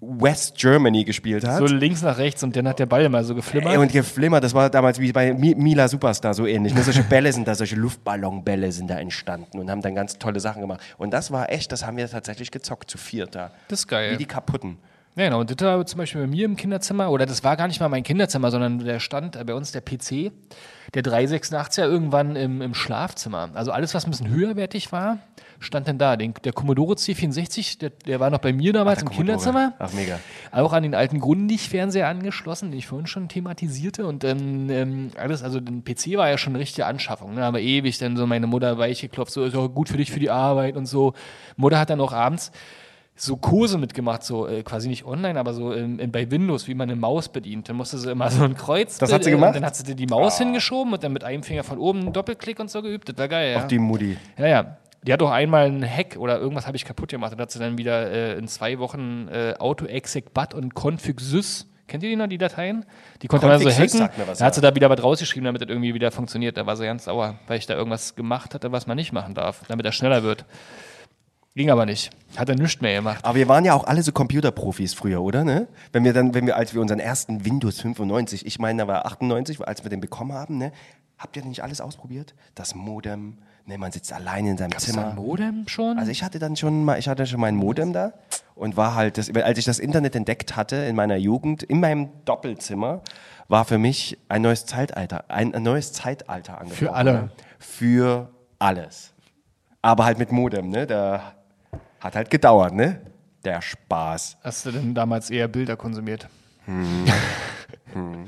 West 0.00 0.56
Germany 0.56 1.04
gespielt 1.04 1.44
hast. 1.46 1.58
So 1.58 1.66
links 1.66 2.02
nach 2.02 2.18
rechts 2.18 2.42
und 2.42 2.54
dann 2.56 2.68
hat 2.68 2.78
der 2.78 2.86
Ball 2.86 3.02
immer 3.04 3.24
so 3.24 3.34
geflimmert. 3.34 3.72
Ey, 3.72 3.78
und 3.78 3.90
geflimmert, 3.92 4.44
das 4.44 4.54
war 4.54 4.70
damals 4.70 5.00
wie 5.00 5.12
bei 5.12 5.34
Mi 5.34 5.54
Mila 5.56 5.88
Superstar 5.88 6.34
so 6.34 6.46
ähnlich. 6.46 6.74
Ne? 6.74 6.82
Solche 6.82 7.02
Bälle 7.02 7.32
sind 7.32 7.48
da, 7.48 7.54
solche 7.54 7.76
Luftballonbälle 7.76 8.70
sind 8.72 8.88
da 8.88 8.98
entstanden 8.98 9.58
und 9.58 9.70
haben 9.70 9.82
dann 9.82 9.94
ganz 9.94 10.18
tolle 10.18 10.40
Sachen 10.40 10.60
gemacht. 10.62 10.80
Und 10.98 11.12
das 11.12 11.30
war 11.30 11.50
echt, 11.50 11.72
das 11.72 11.84
haben 11.86 11.96
wir 11.96 12.08
tatsächlich 12.08 12.50
gezockt, 12.50 12.90
zu 12.90 12.98
viert 12.98 13.34
da. 13.34 13.50
Das 13.68 13.80
ist 13.80 13.88
geil. 13.88 14.12
Wie 14.12 14.16
die 14.18 14.26
kaputten. 14.26 14.76
Ja, 15.14 15.26
genau. 15.26 15.40
Und 15.40 15.50
das 15.50 15.66
war 15.66 15.84
zum 15.84 15.98
Beispiel 15.98 16.22
bei 16.22 16.26
mir 16.26 16.46
im 16.46 16.56
Kinderzimmer, 16.56 17.10
oder 17.10 17.26
das 17.26 17.44
war 17.44 17.56
gar 17.56 17.68
nicht 17.68 17.80
mal 17.80 17.88
mein 17.90 18.02
Kinderzimmer, 18.02 18.50
sondern 18.50 18.78
der 18.78 18.98
stand 18.98 19.36
äh, 19.36 19.44
bei 19.44 19.54
uns 19.54 19.70
der 19.70 19.82
PC, 19.82 20.32
der 20.94 21.02
386er 21.02 21.82
irgendwann 21.82 22.34
im, 22.34 22.62
im 22.62 22.74
Schlafzimmer. 22.74 23.50
Also 23.52 23.72
alles, 23.72 23.92
was 23.94 24.06
ein 24.06 24.10
bisschen 24.10 24.30
höherwertig 24.30 24.90
war, 24.90 25.18
stand 25.60 25.86
dann 25.86 25.98
da. 25.98 26.16
Den, 26.16 26.32
der 26.44 26.54
Commodore 26.54 26.94
C64, 26.94 27.78
der, 27.78 27.90
der 27.90 28.20
war 28.20 28.30
noch 28.30 28.38
bei 28.38 28.54
mir 28.54 28.72
damals 28.72 29.02
im 29.02 29.08
Commodore. 29.08 29.36
Kinderzimmer. 29.36 29.74
Ach, 29.78 29.92
mega. 29.92 30.18
Auch 30.50 30.72
an 30.72 30.82
den 30.82 30.94
alten 30.94 31.20
Grundig-Fernseher 31.20 32.08
angeschlossen, 32.08 32.70
den 32.70 32.78
ich 32.78 32.86
vorhin 32.86 33.06
schon 33.06 33.28
thematisierte. 33.28 34.06
Und 34.06 34.24
dann 34.24 34.70
ähm, 34.70 35.10
alles, 35.18 35.42
also 35.42 35.58
ein 35.58 35.84
PC 35.84 36.16
war 36.16 36.30
ja 36.30 36.38
schon 36.38 36.54
eine 36.54 36.60
richtige 36.60 36.86
Anschaffung. 36.86 37.34
Ne? 37.34 37.44
Aber 37.44 37.60
ewig 37.60 37.98
dann 37.98 38.16
so 38.16 38.26
meine 38.26 38.46
Mutter 38.46 38.78
weich 38.78 39.02
geklopft, 39.02 39.34
so 39.34 39.44
ist 39.44 39.54
auch 39.54 39.68
gut 39.68 39.90
für 39.90 39.98
dich 39.98 40.10
für 40.10 40.20
die 40.20 40.30
Arbeit 40.30 40.76
und 40.76 40.86
so. 40.86 41.12
Mutter 41.56 41.78
hat 41.78 41.90
dann 41.90 42.00
auch 42.00 42.14
abends 42.14 42.50
so 43.14 43.36
Kurse 43.36 43.78
mitgemacht, 43.78 44.22
so 44.22 44.48
äh, 44.48 44.62
quasi 44.62 44.88
nicht 44.88 45.04
online, 45.04 45.38
aber 45.38 45.52
so 45.52 45.72
ähm, 45.72 45.98
in, 45.98 46.10
bei 46.10 46.30
Windows, 46.30 46.66
wie 46.66 46.74
man 46.74 46.90
eine 46.90 46.98
Maus 46.98 47.28
bedient. 47.28 47.68
Dann 47.68 47.76
musste 47.76 47.98
sie 47.98 48.10
immer 48.10 48.30
so 48.30 48.42
ein 48.42 48.56
Kreuz. 48.56 48.98
Das 48.98 49.12
hat 49.12 49.24
sie 49.24 49.30
gemacht? 49.30 49.54
Dann 49.54 49.64
hat 49.64 49.76
sie 49.76 49.94
die 49.94 50.06
Maus 50.06 50.38
hingeschoben 50.38 50.92
und 50.92 51.04
dann 51.04 51.12
mit 51.12 51.24
einem 51.24 51.42
Finger 51.42 51.62
von 51.62 51.78
oben 51.78 52.00
einen 52.00 52.12
Doppelklick 52.12 52.58
und 52.58 52.70
so 52.70 52.82
geübt. 52.82 53.08
Das 53.08 53.18
war 53.18 53.28
geil, 53.28 53.52
ja. 53.52 53.62
Auch 53.62 53.68
die 53.68 53.78
Mutti. 53.78 54.16
Ja, 54.38 54.46
ja. 54.46 54.76
Die 55.04 55.12
hat 55.12 55.20
auch 55.20 55.30
einmal 55.30 55.66
einen 55.66 55.84
Hack 55.84 56.16
oder 56.16 56.38
irgendwas 56.38 56.66
habe 56.66 56.76
ich 56.76 56.84
kaputt 56.84 57.10
gemacht. 57.10 57.32
Dann 57.32 57.40
hat 57.40 57.50
sie 57.50 57.58
dann 57.58 57.76
wieder 57.76 58.10
äh, 58.10 58.38
in 58.38 58.46
zwei 58.46 58.78
Wochen 58.78 59.28
äh, 59.28 59.54
AutoExec-Bat 59.58 60.54
und 60.54 60.74
config-sys. 60.74 61.66
Kennt 61.88 62.04
ihr 62.04 62.08
die 62.08 62.16
noch, 62.16 62.28
die 62.28 62.38
Dateien? 62.38 62.86
Die 63.20 63.26
konnte 63.26 63.46
man 63.46 63.58
so 63.60 63.68
hacken. 63.68 64.08
was, 64.26 64.38
da 64.38 64.46
hat 64.46 64.52
ja. 64.52 64.52
sie 64.52 64.60
da 64.60 64.74
wieder 64.74 64.88
was 64.88 65.02
rausgeschrieben, 65.02 65.44
damit 65.44 65.60
das 65.60 65.68
irgendwie 65.68 65.92
wieder 65.92 66.10
funktioniert. 66.12 66.56
Da 66.56 66.64
war 66.66 66.76
sie 66.76 66.84
ganz 66.84 67.04
sauer, 67.04 67.34
weil 67.48 67.58
ich 67.58 67.66
da 67.66 67.74
irgendwas 67.74 68.14
gemacht 68.14 68.54
hatte, 68.54 68.72
was 68.72 68.86
man 68.86 68.96
nicht 68.96 69.12
machen 69.12 69.34
darf, 69.34 69.62
damit 69.68 69.84
er 69.84 69.92
schneller 69.92 70.22
wird. 70.22 70.46
Ging 71.54 71.70
aber 71.70 71.84
nicht. 71.84 72.10
Hat 72.36 72.48
er 72.48 72.54
nichts 72.54 72.80
mehr 72.80 72.94
gemacht. 72.94 73.22
Aber 73.24 73.34
wir 73.34 73.46
waren 73.46 73.64
ja 73.64 73.74
auch 73.74 73.84
alle 73.84 74.02
so 74.02 74.10
Computerprofis 74.12 74.94
früher, 74.94 75.20
oder? 75.20 75.44
Ne? 75.44 75.68
Wenn 75.92 76.02
wir 76.02 76.14
dann, 76.14 76.32
wenn 76.32 76.46
wir, 76.46 76.56
als 76.56 76.72
wir 76.72 76.80
unseren 76.80 76.98
ersten 76.98 77.44
Windows 77.44 77.80
95, 77.80 78.46
ich 78.46 78.58
meine, 78.58 78.82
da 78.82 78.88
war 78.88 79.04
98, 79.04 79.60
als 79.60 79.84
wir 79.84 79.90
den 79.90 80.00
bekommen 80.00 80.32
haben, 80.32 80.56
ne? 80.56 80.72
Habt 81.18 81.36
ihr 81.36 81.44
nicht 81.44 81.62
alles 81.62 81.80
ausprobiert? 81.80 82.34
Das 82.54 82.74
Modem, 82.74 83.38
ne? 83.66 83.76
Man 83.76 83.92
sitzt 83.92 84.14
allein 84.14 84.46
in 84.46 84.56
seinem 84.56 84.70
da 84.70 84.78
Zimmer. 84.78 85.10
ein 85.10 85.14
Modem 85.14 85.68
schon? 85.68 85.98
Also 85.98 86.10
ich 86.10 86.22
hatte 86.22 86.38
dann 86.38 86.56
schon 86.56 86.84
mal, 86.84 86.98
ich 86.98 87.06
hatte 87.06 87.26
schon 87.26 87.40
mein 87.40 87.54
Modem 87.54 87.92
da 87.92 88.14
und 88.54 88.78
war 88.78 88.94
halt, 88.94 89.18
das, 89.18 89.30
als 89.34 89.58
ich 89.58 89.66
das 89.66 89.78
Internet 89.78 90.16
entdeckt 90.16 90.56
hatte 90.56 90.76
in 90.76 90.96
meiner 90.96 91.16
Jugend, 91.16 91.62
in 91.62 91.80
meinem 91.80 92.08
Doppelzimmer, 92.24 93.02
war 93.48 93.66
für 93.66 93.76
mich 93.76 94.18
ein 94.30 94.40
neues 94.40 94.64
Zeitalter, 94.64 95.26
ein, 95.28 95.54
ein 95.54 95.62
neues 95.62 95.92
Zeitalter 95.92 96.54
angebrochen. 96.54 96.78
Für 96.78 96.94
alle. 96.94 97.12
Ne? 97.12 97.30
Für 97.58 98.30
alles. 98.58 99.12
Aber 99.82 100.06
halt 100.06 100.18
mit 100.18 100.32
Modem, 100.32 100.70
ne? 100.70 100.86
Da 100.86 101.34
hat 102.02 102.16
halt 102.16 102.30
gedauert, 102.30 102.74
ne? 102.74 103.00
Der 103.44 103.60
Spaß. 103.62 104.38
Hast 104.42 104.66
du 104.66 104.72
denn 104.72 104.94
damals 104.94 105.30
eher 105.30 105.48
Bilder 105.48 105.76
konsumiert? 105.76 106.28
Hm. 106.64 107.04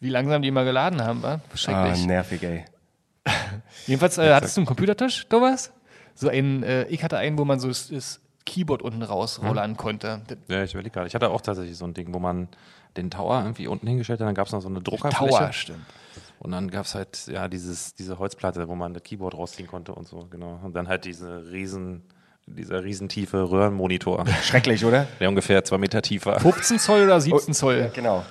Wie 0.00 0.08
langsam 0.08 0.42
die 0.42 0.48
immer 0.48 0.64
geladen 0.64 1.02
haben, 1.02 1.22
war? 1.22 1.40
Ah, 1.52 1.56
Schrecklich. 1.56 2.06
nervig, 2.06 2.42
ey. 2.42 2.64
Jedenfalls 3.86 4.18
äh, 4.18 4.32
hattest 4.32 4.56
du 4.56 4.62
einen 4.62 4.66
Computertisch, 4.66 5.26
Thomas? 5.28 5.72
So 6.14 6.28
ein, 6.28 6.62
äh, 6.62 6.84
ich 6.84 7.04
hatte 7.04 7.18
einen, 7.18 7.38
wo 7.38 7.44
man 7.44 7.60
so 7.60 7.68
das, 7.68 7.88
das 7.88 8.20
Keyboard 8.46 8.82
unten 8.82 9.02
rausrollern 9.02 9.76
konnte. 9.76 10.22
Das 10.26 10.38
Ja, 10.48 10.62
ich 10.62 10.72
überlege 10.72 10.92
gerade. 10.92 11.06
Ich 11.06 11.14
hatte 11.14 11.30
auch 11.30 11.40
tatsächlich 11.40 11.76
so 11.76 11.84
ein 11.84 11.94
Ding, 11.94 12.12
wo 12.14 12.18
man 12.18 12.48
den 12.96 13.10
Tower 13.10 13.40
irgendwie 13.42 13.66
unten 13.66 13.86
hingestellt 13.86 14.20
hat, 14.20 14.26
dann 14.26 14.34
gab 14.34 14.46
es 14.46 14.52
noch 14.52 14.60
so 14.60 14.68
eine 14.68 14.80
Druckerfläche. 14.80 15.30
Tower, 15.30 15.52
stimmt. 15.52 15.84
Und 16.40 16.52
dann 16.52 16.70
gab 16.70 16.86
es 16.86 16.94
halt 16.94 17.26
ja 17.26 17.48
dieses, 17.48 17.94
diese 17.94 18.18
Holzplatte, 18.18 18.66
wo 18.68 18.74
man 18.74 18.94
das 18.94 19.02
Keyboard 19.02 19.34
rausziehen 19.34 19.68
konnte 19.68 19.94
und 19.94 20.08
so, 20.08 20.26
genau. 20.30 20.58
Und 20.62 20.74
dann 20.74 20.88
halt 20.88 21.04
diese 21.04 21.50
riesen, 21.52 22.02
dieser 22.56 22.84
riesentiefe 22.84 23.50
Röhrenmonitor, 23.50 24.26
Schrecklich, 24.42 24.84
oder? 24.84 25.06
der 25.18 25.28
ungefähr 25.28 25.64
zwei 25.64 25.78
Meter 25.78 26.02
tief 26.02 26.26
war. 26.26 26.40
15 26.40 26.78
Zoll 26.78 27.04
oder 27.04 27.20
17 27.20 27.54
Zoll? 27.54 27.90
Genau. 27.94 28.24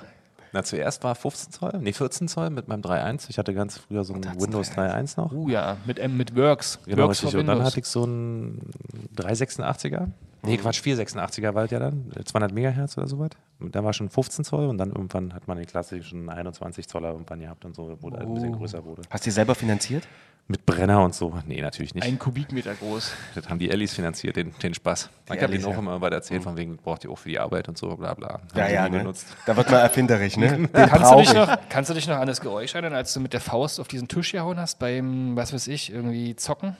Na, 0.52 0.64
zuerst 0.64 1.04
war 1.04 1.14
15 1.14 1.52
Zoll, 1.52 1.72
nee, 1.80 1.92
14 1.92 2.26
Zoll 2.26 2.50
mit 2.50 2.66
meinem 2.66 2.82
3.1. 2.82 3.26
Ich 3.28 3.38
hatte 3.38 3.54
ganz 3.54 3.78
früher 3.78 4.02
so 4.02 4.14
ein 4.14 4.24
Windows 4.40 4.72
3.1 4.72 5.14
noch. 5.16 5.32
Uh 5.32 5.48
ja, 5.48 5.76
mit, 5.86 5.98
M 5.98 6.16
mit 6.16 6.36
Works. 6.36 6.80
Genau, 6.86 7.04
Works 7.04 7.22
richtig. 7.22 7.40
Und 7.40 7.46
dann 7.46 7.62
hatte 7.62 7.78
ich 7.78 7.86
so 7.86 8.02
einen 8.02 8.70
386er. 9.16 10.08
Nee, 10.42 10.56
Quatsch, 10.56 10.80
486er 10.80 11.54
war 11.54 11.66
ja 11.66 11.78
dann. 11.78 12.10
200 12.24 12.52
Megahertz 12.52 12.96
oder 12.96 13.06
sowas. 13.06 13.30
Und 13.58 13.74
Da 13.74 13.84
war 13.84 13.92
schon 13.92 14.08
15 14.08 14.44
Zoll 14.44 14.68
und 14.68 14.78
dann 14.78 14.90
irgendwann 14.90 15.34
hat 15.34 15.46
man 15.46 15.58
den 15.58 15.66
klassischen 15.66 16.28
21 16.28 16.88
Zoller 16.88 17.10
irgendwann 17.10 17.40
gehabt 17.40 17.64
und 17.64 17.74
so, 17.74 17.96
wo 18.00 18.10
der 18.10 18.22
ein 18.22 18.34
bisschen 18.34 18.52
größer 18.52 18.84
wurde. 18.84 19.02
Hast 19.10 19.24
du 19.24 19.28
die 19.28 19.32
selber 19.32 19.54
finanziert? 19.54 20.08
Mit 20.50 20.66
Brenner 20.66 21.04
und 21.04 21.14
so. 21.14 21.32
Nee, 21.46 21.60
natürlich 21.60 21.94
nicht. 21.94 22.04
Ein 22.04 22.18
Kubikmeter 22.18 22.74
groß. 22.74 23.12
Das 23.36 23.48
haben 23.48 23.60
die 23.60 23.70
Ellis 23.70 23.94
finanziert, 23.94 24.34
den, 24.34 24.52
den 24.60 24.74
Spaß. 24.74 25.08
ich 25.32 25.40
habe 25.40 25.52
den 25.52 25.64
auch 25.64 25.70
ja. 25.70 25.78
immer 25.78 26.00
bei 26.00 26.08
erzählt, 26.08 26.42
von 26.42 26.56
wegen, 26.56 26.76
braucht 26.76 27.04
ihr 27.04 27.10
auch 27.10 27.18
für 27.18 27.28
die 27.28 27.38
Arbeit 27.38 27.68
und 27.68 27.78
so, 27.78 27.94
bla 27.96 28.14
bla. 28.14 28.32
Haben 28.32 28.42
Ja, 28.56 28.68
ja, 28.68 28.88
ne? 28.88 28.98
benutzt. 28.98 29.28
Da 29.46 29.56
wird 29.56 29.70
man 29.70 29.80
erfinderisch, 29.80 30.36
ne? 30.36 30.68
Kannst 30.72 31.12
du, 31.12 31.16
dich 31.18 31.28
ich. 31.28 31.34
noch, 31.34 31.56
kannst 31.68 31.90
du 31.90 31.94
dich 31.94 32.08
noch 32.08 32.16
an 32.16 32.26
das 32.26 32.40
Geräusch 32.40 32.74
erinnern, 32.74 32.94
als 32.94 33.14
du 33.14 33.20
mit 33.20 33.32
der 33.32 33.40
Faust 33.40 33.78
auf 33.78 33.86
diesen 33.86 34.08
Tisch 34.08 34.32
gehauen 34.32 34.58
hast, 34.58 34.80
beim, 34.80 35.36
was 35.36 35.52
weiß 35.52 35.68
ich, 35.68 35.92
irgendwie 35.92 36.34
zocken? 36.34 36.76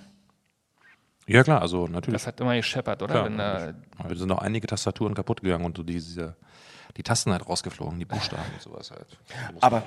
Ja, 1.32 1.42
klar, 1.44 1.62
also 1.62 1.86
natürlich. 1.86 2.20
Das 2.20 2.26
hat 2.26 2.40
immer 2.40 2.56
gescheppert, 2.56 3.02
oder? 3.02 3.12
Klar, 3.12 3.24
Wenn 3.26 3.38
da, 3.38 3.72
Aber 3.98 4.16
sind 4.16 4.28
noch 4.28 4.38
einige 4.38 4.66
Tastaturen 4.66 5.14
kaputt 5.14 5.42
gegangen 5.42 5.64
und 5.64 5.76
so 5.76 5.82
diese, 5.82 6.34
die 6.96 7.02
Tasten 7.02 7.30
halt 7.32 7.48
rausgeflogen, 7.48 7.98
die 7.98 8.04
Buchstaben 8.04 8.42
und 8.52 8.60
sowas 8.60 8.90
halt. 8.90 9.06
Aber- 9.60 9.82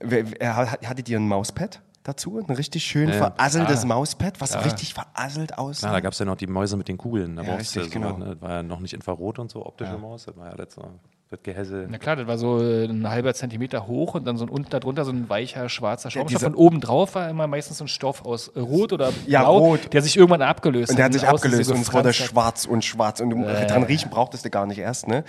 Hattet 0.00 1.08
ihr 1.08 1.18
ein 1.18 1.26
Mauspad 1.28 1.80
dazu? 2.02 2.38
Ein 2.38 2.54
richtig 2.54 2.84
schön 2.84 3.12
verasseltes 3.12 3.84
Mauspad, 3.84 4.40
was 4.40 4.64
richtig 4.64 4.94
verasselt 4.94 5.58
aussah? 5.58 5.88
Klar, 5.88 5.92
da 5.94 6.00
gab 6.00 6.12
es 6.12 6.18
ja 6.18 6.24
noch 6.24 6.36
die 6.36 6.46
Mäuse 6.46 6.76
mit 6.76 6.88
den 6.88 6.98
Kugeln. 6.98 7.36
Da 7.36 7.42
Ja, 7.42 7.54
brauchst 7.56 7.74
du 7.74 7.80
richtig, 7.80 7.94
so, 7.94 8.00
genau. 8.00 8.16
ne? 8.18 8.34
Das 8.34 8.40
war 8.40 8.50
ja 8.50 8.62
noch 8.62 8.80
nicht 8.80 8.94
Infrarot 8.94 9.38
und 9.38 9.50
so, 9.50 9.66
optische 9.66 9.98
Maus. 9.98 10.24
Das 10.26 10.36
war 10.36 10.48
ja 10.50 10.54
letzter, 10.56 10.88
das 11.30 11.40
Gehäse. 11.44 11.86
na 11.88 11.98
klar, 11.98 12.16
das 12.16 12.26
war 12.26 12.38
so 12.38 12.60
äh, 12.60 12.86
ein 12.86 13.08
halber 13.08 13.32
Zentimeter 13.34 13.86
hoch 13.86 14.14
und 14.14 14.26
dann 14.26 14.36
so 14.36 14.44
ein 14.44 14.48
unten 14.48 14.68
darunter 14.70 15.04
so 15.04 15.12
ein 15.12 15.28
weicher 15.28 15.68
schwarzer 15.68 16.10
Schaumstoff. 16.10 16.28
dieser- 16.40 16.46
Von 16.50 16.54
oben 16.56 16.80
drauf 16.80 17.14
war 17.14 17.28
immer 17.30 17.46
meistens 17.46 17.78
so 17.78 17.84
ein 17.84 17.88
Stoff 17.88 18.24
aus 18.24 18.48
äh, 18.48 18.58
Rot 18.60 18.92
oder 18.92 19.12
Ja, 19.28 19.42
Blau, 19.42 19.58
rot. 19.58 19.92
der 19.92 20.02
sich 20.02 20.16
irgendwann 20.16 20.42
abgelöst 20.42 20.90
und 20.90 20.96
der 20.98 21.04
hat 21.06 21.12
sich 21.12 21.22
so 21.22 21.28
abgelöst 21.28 21.70
und 21.70 21.80
es 21.82 21.92
wurde 21.92 22.08
hat. 22.08 22.16
schwarz 22.16 22.66
und 22.66 22.84
schwarz. 22.84 23.20
Und 23.20 23.30
du, 23.30 23.42
dran 23.44 23.84
riechen 23.84 24.10
brauchtest 24.10 24.44
du 24.44 24.50
gar 24.50 24.66
nicht 24.66 24.78
erst, 24.78 25.06
ne? 25.06 25.22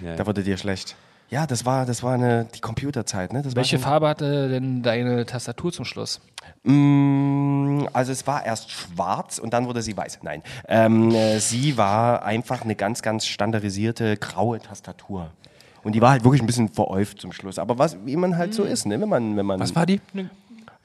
Ja, 0.00 0.16
Da 0.16 0.26
wurde 0.26 0.42
dir 0.42 0.58
schlecht. 0.58 0.96
Ja, 1.30 1.46
das 1.46 1.64
war, 1.66 1.84
das 1.84 2.02
war 2.02 2.14
eine, 2.14 2.46
die 2.54 2.60
Computerzeit, 2.60 3.32
ne? 3.32 3.42
Das 3.42 3.54
Welche 3.54 3.78
Farbe 3.78 4.08
hatte 4.08 4.48
denn 4.48 4.82
deine 4.82 5.26
Tastatur 5.26 5.72
zum 5.72 5.84
Schluss? 5.84 6.20
Mm, 6.62 7.86
Also 7.92 8.12
es 8.12 8.26
war 8.26 8.44
erst 8.46 8.70
schwarz 8.70 9.38
und 9.38 9.52
dann 9.52 9.66
wurde 9.66 9.82
sie 9.82 9.96
weiß. 9.96 10.20
Nein, 10.22 10.42
ähm, 10.68 11.10
äh, 11.10 11.38
sie 11.38 11.76
war 11.76 12.24
einfach 12.24 12.62
eine 12.62 12.74
ganz, 12.74 13.02
ganz 13.02 13.26
standardisierte 13.26 14.16
graue 14.16 14.58
Tastatur. 14.60 15.30
Und 15.84 15.92
die 15.94 16.00
war 16.00 16.10
halt 16.10 16.24
wirklich 16.24 16.42
ein 16.42 16.46
bisschen 16.46 16.68
veräuft 16.70 17.20
zum 17.20 17.32
Schluss. 17.32 17.58
Aber 17.58 17.78
was, 17.78 17.96
wie 18.04 18.16
man 18.16 18.36
halt 18.36 18.52
so 18.54 18.64
ist, 18.64 18.86
ne? 18.86 19.00
Wenn 19.00 19.08
man, 19.08 19.36
wenn 19.36 19.46
man. 19.46 19.60
Was 19.60 19.74
war 19.76 19.86
die? 19.86 20.00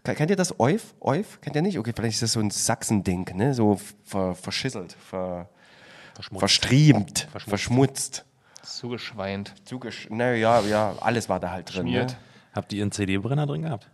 Ke- 0.03 0.13
Kennt 0.15 0.29
ihr 0.29 0.35
das 0.35 0.59
Euf? 0.59 0.93
Euf? 0.99 1.39
Kennt 1.41 1.55
ihr 1.55 1.61
nicht? 1.61 1.79
Okay, 1.79 1.93
vielleicht 1.95 2.15
ist 2.15 2.21
das 2.23 2.33
so 2.33 2.39
ein 2.41 2.51
Sachsending, 2.51 3.25
ne? 3.35 3.53
So 3.53 3.79
ver, 4.03 4.35
verschisselt, 4.35 4.95
ver, 5.09 5.47
verstriemt, 6.37 7.27
verschmutzt. 7.47 8.25
Zugeschweint. 8.63 9.53
Zugesch 9.65 10.07
naja, 10.09 10.61
ja, 10.61 10.93
alles 11.01 11.29
war 11.29 11.39
da 11.39 11.51
halt 11.51 11.73
drin. 11.75 11.85
Ne? 11.91 12.07
Habt 12.53 12.73
ihr 12.73 12.81
einen 12.81 12.91
CD-Brenner 12.91 13.45
drin 13.45 13.63
gehabt? 13.63 13.89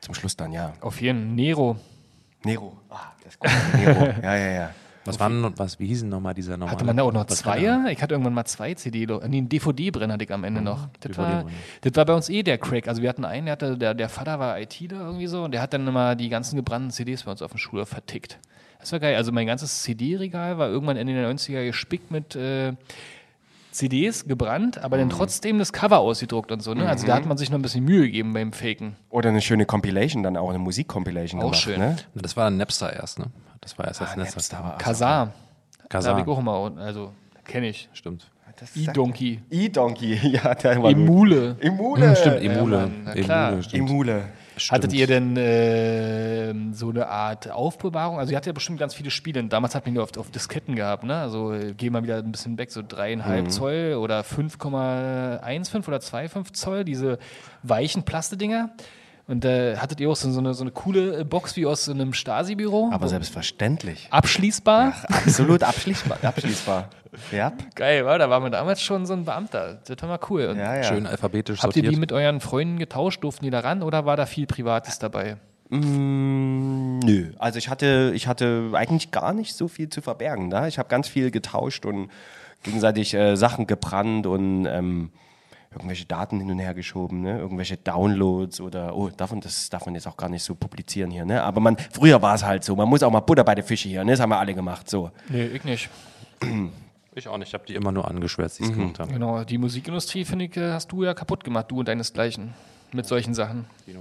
Zum 0.00 0.14
Schluss 0.14 0.36
dann, 0.36 0.52
ja. 0.52 0.72
Auf 0.80 1.00
jeden 1.00 1.34
Nero. 1.34 1.76
Nero. 2.44 2.76
Ah, 2.88 3.12
das 3.24 3.38
kommt 3.38 3.52
Nero. 3.74 4.04
Ja, 4.22 4.36
ja, 4.36 4.50
ja. 4.50 4.70
Was 5.04 5.18
waren 5.18 5.40
noch- 5.40 5.52
was, 5.56 5.80
wie 5.80 5.86
hießen 5.86 6.06
nochmal 6.08 6.34
diese 6.34 6.50
normalen? 6.52 6.70
Hatte 6.70 6.84
man 6.84 6.96
da 6.96 7.02
auch 7.02 7.12
noch 7.12 7.24
Zweier? 7.26 7.86
Ich 7.88 8.02
hatte 8.02 8.12
irgendwann 8.14 8.34
mal 8.34 8.44
zwei 8.44 8.74
CD, 8.74 9.06
lo- 9.06 9.22
nee, 9.26 9.38
einen 9.38 9.48
DVD-Brenner 9.48 10.14
hatte 10.14 10.24
ich 10.24 10.32
am 10.32 10.44
Ende 10.44 10.60
noch. 10.60 10.88
Das 11.00 11.16
war, 11.16 11.46
das 11.80 11.94
war 11.96 12.04
bei 12.04 12.12
uns 12.14 12.28
eh 12.28 12.42
der 12.42 12.58
Crack. 12.58 12.88
Also 12.88 13.00
wir 13.00 13.08
hatten 13.08 13.24
einen, 13.24 13.46
der, 13.46 13.52
hatte, 13.52 13.78
der, 13.78 13.94
der 13.94 14.08
Vater 14.10 14.38
war 14.38 14.60
ITler 14.60 15.00
irgendwie 15.00 15.26
so 15.26 15.44
und 15.44 15.52
der 15.52 15.62
hat 15.62 15.72
dann 15.72 15.86
immer 15.86 16.14
die 16.14 16.28
ganzen 16.28 16.56
gebrannten 16.56 16.90
CDs 16.90 17.22
bei 17.22 17.30
uns 17.30 17.40
auf 17.40 17.52
dem 17.52 17.58
Schulhof 17.58 17.88
vertickt. 17.88 18.38
Das 18.80 18.92
war 18.92 19.00
geil. 19.00 19.16
Also 19.16 19.32
mein 19.32 19.46
ganzes 19.46 19.82
CD-Regal 19.82 20.58
war 20.58 20.68
irgendwann 20.68 20.96
Ende 20.98 21.14
der 21.14 21.28
90er 21.32 21.64
gespickt 21.64 22.10
mit 22.10 22.36
äh, 22.36 22.74
CDs 23.78 24.26
gebrannt, 24.26 24.78
aber 24.78 24.98
dann 24.98 25.08
trotzdem 25.10 25.58
das 25.58 25.72
Cover 25.72 25.98
ausgedruckt 25.98 26.50
und 26.52 26.62
so. 26.62 26.74
Ne? 26.74 26.88
Also 26.88 27.06
da 27.06 27.14
hat 27.14 27.26
man 27.26 27.38
sich 27.38 27.50
noch 27.50 27.58
ein 27.58 27.62
bisschen 27.62 27.84
Mühe 27.84 28.02
gegeben 28.02 28.32
beim 28.32 28.52
Faken. 28.52 28.96
Oder 29.10 29.28
eine 29.30 29.40
schöne 29.40 29.66
Compilation, 29.66 30.22
dann 30.22 30.36
auch 30.36 30.48
eine 30.50 30.58
Musikcompilation 30.58 31.40
Auch 31.40 31.44
gemacht. 31.52 31.60
schön. 31.60 31.78
Ne? 31.80 31.96
Das 32.14 32.36
war 32.36 32.50
Napster 32.50 32.92
erst, 32.92 33.18
ne? 33.18 33.26
Das 33.60 33.78
war 33.78 33.86
erst 33.86 34.00
das 34.00 34.12
Ah, 34.12 34.16
Netz. 34.16 34.34
Napster 34.34 34.62
war 34.62 34.78
Kazar. 34.78 35.32
Da 35.88 36.02
habe 36.04 36.20
ich 36.20 36.26
auch 36.26 36.38
immer, 36.38 36.72
also 36.78 37.12
kenne 37.44 37.68
ich. 37.68 37.88
Stimmt. 37.92 38.30
E-Donkey. 38.74 39.40
E-Donkey, 39.50 40.14
ja, 40.32 40.54
der 40.54 40.82
war 40.82 40.92
gut. 40.92 41.02
Emule. 41.02 41.56
Emule. 41.60 42.16
Stimmt, 42.16 42.42
Emule. 42.42 42.76
Mann, 42.78 43.02
na 43.04 43.14
klar. 43.14 43.52
Emule, 43.72 44.24
stimmt. 44.58 44.84
Hattet 44.84 44.92
ihr 44.92 45.06
denn 45.06 45.36
äh, 45.36 46.54
so 46.74 46.90
eine 46.90 47.08
Art 47.08 47.50
Aufbewahrung? 47.50 48.18
Also 48.18 48.32
ihr 48.32 48.36
hattet 48.36 48.48
ja 48.48 48.52
bestimmt 48.52 48.78
ganz 48.78 48.94
viele 48.94 49.10
Spiele. 49.10 49.42
Damals 49.44 49.74
hat 49.74 49.84
man 49.86 49.94
die 49.94 50.00
oft 50.00 50.18
auf 50.18 50.30
Disketten 50.30 50.74
gehabt, 50.76 51.04
ne? 51.04 51.16
Also 51.16 51.54
gehen 51.76 51.92
wir 51.92 52.02
wieder 52.02 52.18
ein 52.18 52.32
bisschen 52.32 52.58
weg, 52.58 52.70
so 52.70 52.82
dreieinhalb 52.86 53.44
Mhm. 53.46 53.50
Zoll 53.50 53.94
oder 54.00 54.22
5,15 54.22 55.86
oder 55.88 55.98
2,5 55.98 56.52
Zoll, 56.52 56.84
diese 56.84 57.18
weichen 57.62 58.02
Plastedinger. 58.04 58.70
Und 59.28 59.44
äh, 59.44 59.76
hattet 59.76 60.00
ihr 60.00 60.08
auch 60.08 60.16
so, 60.16 60.30
so, 60.30 60.40
eine, 60.40 60.54
so 60.54 60.64
eine 60.64 60.70
coole 60.70 61.20
äh, 61.20 61.24
Box 61.24 61.54
wie 61.56 61.66
aus 61.66 61.84
so 61.84 61.92
einem 61.92 62.14
Stasi-Büro? 62.14 62.88
Aber 62.92 63.08
selbstverständlich. 63.08 64.08
Abschließbar? 64.10 64.94
Absolut 65.06 65.62
abschließbar. 65.62 66.18
abschließbar. 66.22 66.88
Ja, 67.30 67.52
Geil, 67.74 68.06
wa? 68.06 68.16
Da 68.16 68.30
war 68.30 68.40
man 68.40 68.52
damals 68.52 68.80
schon 68.80 69.04
so 69.04 69.12
ein 69.12 69.26
Beamter. 69.26 69.80
Das 69.86 70.00
war 70.00 70.08
mal 70.08 70.20
cool. 70.30 70.46
Und 70.46 70.56
ja, 70.58 70.76
ja. 70.76 70.82
Schön 70.82 71.06
alphabetisch 71.06 71.62
Habt 71.62 71.76
ihr 71.76 71.82
sortiert. 71.82 71.94
die 71.94 72.00
mit 72.00 72.10
euren 72.10 72.40
Freunden 72.40 72.78
getauscht? 72.78 73.22
Durften 73.22 73.44
die 73.44 73.50
da 73.50 73.60
ran 73.60 73.82
oder 73.82 74.06
war 74.06 74.16
da 74.16 74.24
viel 74.24 74.46
Privates 74.46 74.98
dabei? 74.98 75.36
Mm, 75.68 76.98
nö, 77.00 77.32
also 77.38 77.58
ich 77.58 77.68
hatte, 77.68 78.12
ich 78.14 78.26
hatte 78.26 78.70
eigentlich 78.72 79.10
gar 79.10 79.34
nicht 79.34 79.54
so 79.54 79.68
viel 79.68 79.90
zu 79.90 80.00
verbergen. 80.00 80.48
Da. 80.48 80.66
Ich 80.66 80.78
habe 80.78 80.88
ganz 80.88 81.06
viel 81.06 81.30
getauscht 81.30 81.84
und 81.84 82.08
gegenseitig 82.62 83.12
äh, 83.12 83.36
Sachen 83.36 83.66
gebrannt 83.66 84.26
und 84.26 84.64
ähm, 84.64 85.10
irgendwelche 85.70 86.06
Daten 86.06 86.40
hin 86.40 86.50
und 86.50 86.58
her 86.58 86.74
geschoben, 86.74 87.20
ne? 87.22 87.38
irgendwelche 87.38 87.76
Downloads 87.76 88.60
oder, 88.60 88.96
oh, 88.96 89.10
davon, 89.16 89.40
das 89.40 89.68
darf 89.68 89.84
man 89.86 89.94
jetzt 89.94 90.06
auch 90.06 90.16
gar 90.16 90.28
nicht 90.28 90.42
so 90.42 90.54
publizieren 90.54 91.10
hier. 91.10 91.24
Ne? 91.24 91.42
Aber 91.42 91.60
man, 91.60 91.76
früher 91.76 92.20
war 92.22 92.34
es 92.34 92.44
halt 92.44 92.64
so, 92.64 92.74
man 92.74 92.88
muss 92.88 93.02
auch 93.02 93.10
mal 93.10 93.20
Butter 93.20 93.44
bei 93.44 93.54
den 93.54 93.64
Fische 93.64 93.88
hier, 93.88 94.02
ne? 94.04 94.12
das 94.12 94.20
haben 94.20 94.30
wir 94.30 94.38
alle 94.38 94.54
gemacht. 94.54 94.88
So. 94.88 95.10
Nee, 95.28 95.44
ich 95.46 95.64
nicht. 95.64 95.88
Ich 97.14 97.26
auch 97.26 97.36
nicht. 97.36 97.48
Ich 97.48 97.54
habe 97.54 97.64
die 97.66 97.74
immer 97.74 97.90
nur 97.90 98.06
angeschwärzt, 98.06 98.60
die 98.60 98.62
Mhm. 98.64 98.68
es 98.70 98.76
gemacht 98.76 98.98
haben. 99.00 99.12
Genau, 99.12 99.42
die 99.42 99.58
Musikindustrie, 99.58 100.24
finde 100.24 100.44
ich, 100.44 100.56
äh, 100.56 100.70
hast 100.70 100.92
du 100.92 101.02
ja 101.02 101.14
kaputt 101.14 101.42
gemacht, 101.42 101.68
du 101.68 101.80
und 101.80 101.88
deinesgleichen, 101.88 102.54
mit 102.92 103.06
solchen 103.06 103.34
Sachen. 103.34 103.64
Ich 103.88 103.96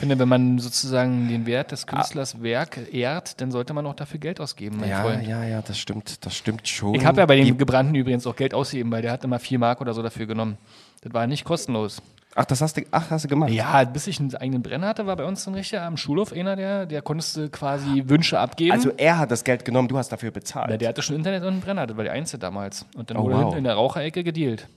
finde, 0.00 0.18
wenn 0.18 0.28
man 0.28 0.58
sozusagen 0.58 1.28
den 1.28 1.46
Wert 1.46 1.70
des 1.70 1.86
Künstlers 1.86 2.42
Werk 2.42 2.92
ehrt, 2.92 3.40
dann 3.40 3.50
sollte 3.52 3.72
man 3.72 3.86
auch 3.86 3.94
dafür 3.94 4.18
Geld 4.18 4.40
ausgeben, 4.40 4.78
mein 4.80 4.90
Ja, 4.90 5.02
Freund. 5.02 5.26
ja, 5.26 5.44
ja, 5.44 5.62
das 5.62 5.78
stimmt, 5.78 6.24
das 6.26 6.34
stimmt 6.34 6.66
schon. 6.66 6.94
Ich 6.94 7.04
habe 7.04 7.20
ja 7.20 7.26
bei 7.26 7.36
dem 7.36 7.56
Gebrannten 7.56 7.94
übrigens 7.94 8.26
auch 8.26 8.34
Geld 8.36 8.52
ausgegeben, 8.54 8.90
weil 8.90 9.02
der 9.02 9.12
hat 9.12 9.22
immer 9.24 9.38
vier 9.38 9.58
Mark 9.58 9.80
oder 9.80 9.94
so 9.94 10.02
dafür 10.02 10.26
genommen. 10.26 10.58
Das 11.02 11.12
war 11.14 11.26
nicht 11.28 11.44
kostenlos. 11.44 12.02
Ach, 12.34 12.44
das 12.44 12.60
hast 12.60 12.76
du, 12.76 12.82
ach, 12.92 13.10
hast 13.10 13.24
du 13.24 13.28
gemacht? 13.28 13.50
Ja, 13.50 13.82
bis 13.84 14.06
ich 14.06 14.20
einen 14.20 14.34
eigenen 14.36 14.62
Brenner 14.62 14.86
hatte, 14.88 15.04
war 15.06 15.16
bei 15.16 15.24
uns 15.24 15.46
ein 15.48 15.54
Richter 15.54 15.82
am 15.82 15.96
Schulhof 15.96 16.32
einer, 16.32 16.54
der, 16.56 16.86
der 16.86 17.02
konntest 17.02 17.36
du 17.36 17.48
quasi 17.48 18.04
Wünsche 18.06 18.38
abgeben. 18.38 18.72
Also 18.72 18.90
er 18.96 19.18
hat 19.18 19.30
das 19.30 19.42
Geld 19.44 19.64
genommen, 19.64 19.88
du 19.88 19.98
hast 19.98 20.10
dafür 20.10 20.30
bezahlt. 20.30 20.70
ja, 20.70 20.76
der 20.76 20.88
hatte 20.90 21.02
schon 21.02 21.16
Internet 21.16 21.42
und 21.42 21.48
einen 21.48 21.60
Brenner, 21.60 21.86
das 21.86 21.96
war 21.96 22.04
der 22.04 22.12
Einzige 22.12 22.38
damals. 22.38 22.86
Und 22.96 23.10
dann 23.10 23.16
Oh, 23.16 23.24
wurde 23.24 23.34
wow. 23.34 23.42
hinten 23.42 23.58
in 23.58 23.64
der 23.64 23.74
Raucherecke 23.74 24.22
gedealt. 24.22 24.68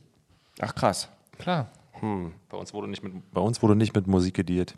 Ach 0.62 0.74
krass. 0.74 1.10
Klar. 1.38 1.68
Bei 2.50 2.58
uns 2.58 2.74
wurde 2.74 2.90
nicht 2.90 3.02
mit, 3.04 3.14
bei 3.32 3.40
uns 3.40 3.62
wurde 3.62 3.76
nicht 3.78 3.96
mit 3.96 4.08
Musik 4.08 4.34
gedealt. 4.34 4.74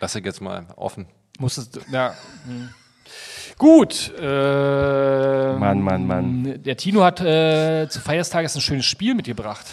Lass 0.00 0.14
ich 0.14 0.24
jetzt 0.24 0.40
mal 0.40 0.66
offen. 0.76 1.06
Musstest 1.38 1.76
du, 1.76 1.80
ja. 1.90 2.14
hm. 2.46 2.68
Gut. 3.56 4.12
Äh, 4.18 4.22
Mann, 5.54 5.80
Mann, 5.80 6.06
Mann. 6.06 6.62
Der 6.62 6.76
Tino 6.76 7.02
hat 7.02 7.20
äh, 7.20 7.88
zu 7.88 8.00
Feiertages 8.00 8.54
ein 8.54 8.60
schönes 8.60 8.84
Spiel 8.86 9.14
mitgebracht. 9.14 9.66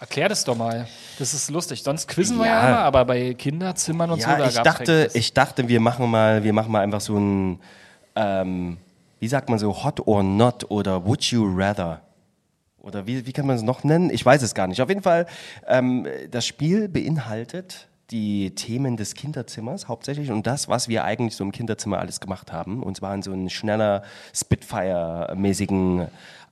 Erklär 0.00 0.28
das 0.28 0.44
doch 0.44 0.56
mal. 0.56 0.86
Das 1.18 1.32
ist 1.32 1.50
lustig. 1.50 1.82
Sonst 1.82 2.08
quizzen 2.08 2.36
wir 2.38 2.46
ja 2.46 2.62
Ja. 2.62 2.68
immer, 2.68 2.78
aber 2.80 3.04
bei 3.04 3.34
Kinderzimmern 3.34 4.10
und 4.10 4.20
so, 4.20 4.28
Ja, 4.28 4.36
da 4.36 4.48
ich 4.48 4.58
dachte, 4.58 5.10
ich 5.14 5.32
dachte, 5.32 5.68
wir 5.68 5.80
machen 5.80 6.10
mal, 6.10 6.42
wir 6.42 6.52
machen 6.52 6.72
mal 6.72 6.80
einfach 6.80 7.00
so 7.00 7.16
ein, 7.16 7.60
ähm, 8.16 8.78
wie 9.20 9.28
sagt 9.28 9.48
man 9.48 9.58
so, 9.58 9.84
Hot 9.84 10.06
or 10.06 10.22
Not 10.24 10.70
oder 10.70 11.06
Would 11.06 11.22
You 11.24 11.44
Rather? 11.56 12.00
Oder 12.80 13.06
wie, 13.06 13.24
wie 13.24 13.32
kann 13.32 13.46
man 13.46 13.54
es 13.56 13.62
noch 13.62 13.84
nennen? 13.84 14.10
Ich 14.10 14.26
weiß 14.26 14.42
es 14.42 14.54
gar 14.54 14.66
nicht. 14.66 14.82
Auf 14.82 14.88
jeden 14.88 15.02
Fall, 15.02 15.26
ähm, 15.68 16.06
das 16.30 16.44
Spiel 16.46 16.88
beinhaltet 16.88 17.86
die 18.12 18.54
Themen 18.54 18.96
des 18.96 19.14
Kinderzimmers 19.14 19.88
hauptsächlich 19.88 20.30
und 20.30 20.46
das, 20.46 20.68
was 20.68 20.86
wir 20.88 21.02
eigentlich 21.04 21.34
so 21.34 21.42
im 21.44 21.50
Kinderzimmer 21.50 21.98
alles 21.98 22.20
gemacht 22.20 22.52
haben. 22.52 22.82
Und 22.82 22.96
zwar 22.98 23.14
in 23.14 23.22
so 23.22 23.32
einen 23.32 23.50
schneller 23.50 24.02
Spitfire-mäßigen 24.34 26.08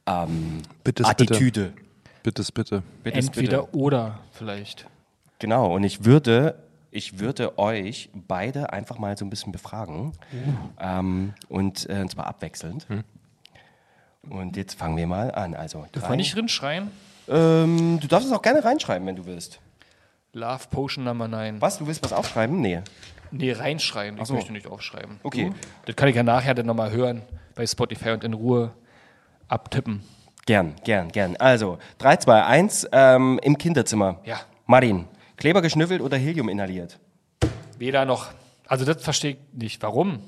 ähm, 0.06 0.62
Bitte, 0.82 1.04
Attitüde. 1.04 1.72
Bitte, 2.22 2.44
bitte. 2.52 2.82
Bitte, 3.02 3.18
Entweder 3.18 3.62
bitte. 3.64 3.76
oder 3.78 4.18
vielleicht. 4.32 4.86
Genau, 5.38 5.74
und 5.74 5.84
ich 5.84 6.04
würde, 6.04 6.56
ich 6.90 7.18
würde 7.18 7.58
euch 7.58 8.11
beide 8.14 8.72
einfach 8.72 8.98
mal 8.98 9.16
so 9.16 9.24
ein 9.24 9.30
bisschen 9.30 9.52
befragen. 9.52 10.12
Ähm, 10.78 11.34
und, 11.48 11.88
äh, 11.88 12.00
und 12.00 12.11
zwar 12.11 12.26
abwechselnd. 12.26 12.86
Und 14.28 14.56
jetzt 14.56 14.74
fangen 14.78 14.96
wir 14.96 15.06
mal 15.06 15.30
an. 15.34 15.54
Also, 15.54 15.78
Dürfen 15.94 16.00
drei- 16.00 16.08
wir 16.11 16.16
nicht 16.16 16.36
rinschreien? 16.36 16.90
ähm, 17.28 17.98
du 18.00 18.06
darfst 18.06 18.26
es 18.28 18.32
auch 18.34 18.42
gerne 18.42 18.62
reinschreiben, 18.64 19.06
wenn 19.06 19.16
du 19.16 19.24
willst. 19.24 19.61
Love 20.33 20.68
Potion 20.70 21.05
Nummer 21.05 21.26
9. 21.26 21.61
Was? 21.61 21.78
Du 21.78 21.87
willst 21.87 22.05
was 22.05 22.12
aufschreiben? 22.12 22.61
Nee. 22.61 22.81
Nee, 23.33 23.53
reinschreien. 23.53 24.18
Ich 24.18 24.26
so. 24.26 24.35
möchte 24.35 24.53
nicht 24.53 24.66
aufschreiben. 24.66 25.18
Okay. 25.22 25.51
Du? 25.51 25.55
Das 25.87 25.97
kann 25.97 26.09
ich 26.09 26.16
ja 26.16 26.22
nachher 26.22 26.55
dann 26.55 26.66
nochmal 26.66 26.91
hören 26.91 27.22
bei 27.55 27.66
Spotify 27.66 28.11
und 28.11 28.24
in 28.24 28.35
Ruhe 28.35 28.72
abtippen. 29.49 30.03
Gern, 30.47 30.74
gern, 30.85 31.11
gern. 31.11 31.37
Also, 31.37 31.78
3, 31.99 32.16
2, 32.16 32.45
1, 32.45 32.89
ähm, 32.93 33.41
im 33.43 33.59
Kinderzimmer. 33.59 34.20
Ja. 34.24 34.41
Martin, 34.66 35.07
Kleber 35.41 35.62
geschnüffelt 35.62 36.03
oder 36.03 36.18
Helium 36.18 36.51
inhaliert? 36.51 37.01
Weder 37.78 38.05
noch. 38.05 38.31
Also 38.66 38.85
das 38.85 39.03
verstehe 39.03 39.33
ich 39.33 39.39
nicht. 39.53 39.83
Warum? 39.83 40.20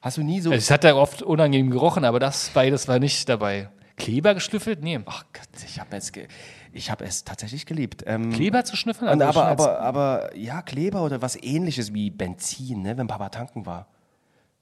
Hast 0.00 0.16
du 0.16 0.22
nie 0.22 0.40
so... 0.40 0.52
Es 0.52 0.70
hat 0.70 0.82
ja 0.82 0.94
oft 0.94 1.22
unangenehm 1.22 1.70
gerochen, 1.70 2.04
aber 2.04 2.18
das 2.18 2.50
beides 2.50 2.88
war 2.88 2.98
nicht 2.98 3.28
dabei. 3.28 3.68
Kleber 3.96 4.34
geschlüffelt? 4.34 4.82
Nee. 4.82 4.98
Ach 5.06 5.24
Gott, 5.32 5.48
ich 5.64 5.78
habe 5.78 5.96
ge 6.12 6.26
ich 6.72 6.90
hab 6.90 7.00
es 7.02 7.24
tatsächlich 7.24 7.66
geliebt. 7.66 8.04
Ähm, 8.06 8.32
Kleber 8.32 8.64
zu 8.64 8.76
schnüffeln? 8.76 9.08
Also 9.08 9.24
aber, 9.24 9.46
aber, 9.46 9.80
aber, 9.80 10.36
ja, 10.36 10.62
Kleber 10.62 11.02
oder 11.02 11.22
was 11.22 11.36
ähnliches 11.42 11.92
wie 11.94 12.10
Benzin, 12.10 12.82
ne, 12.82 12.96
wenn 12.96 13.06
Papa 13.06 13.28
tanken 13.28 13.66
war. 13.66 13.86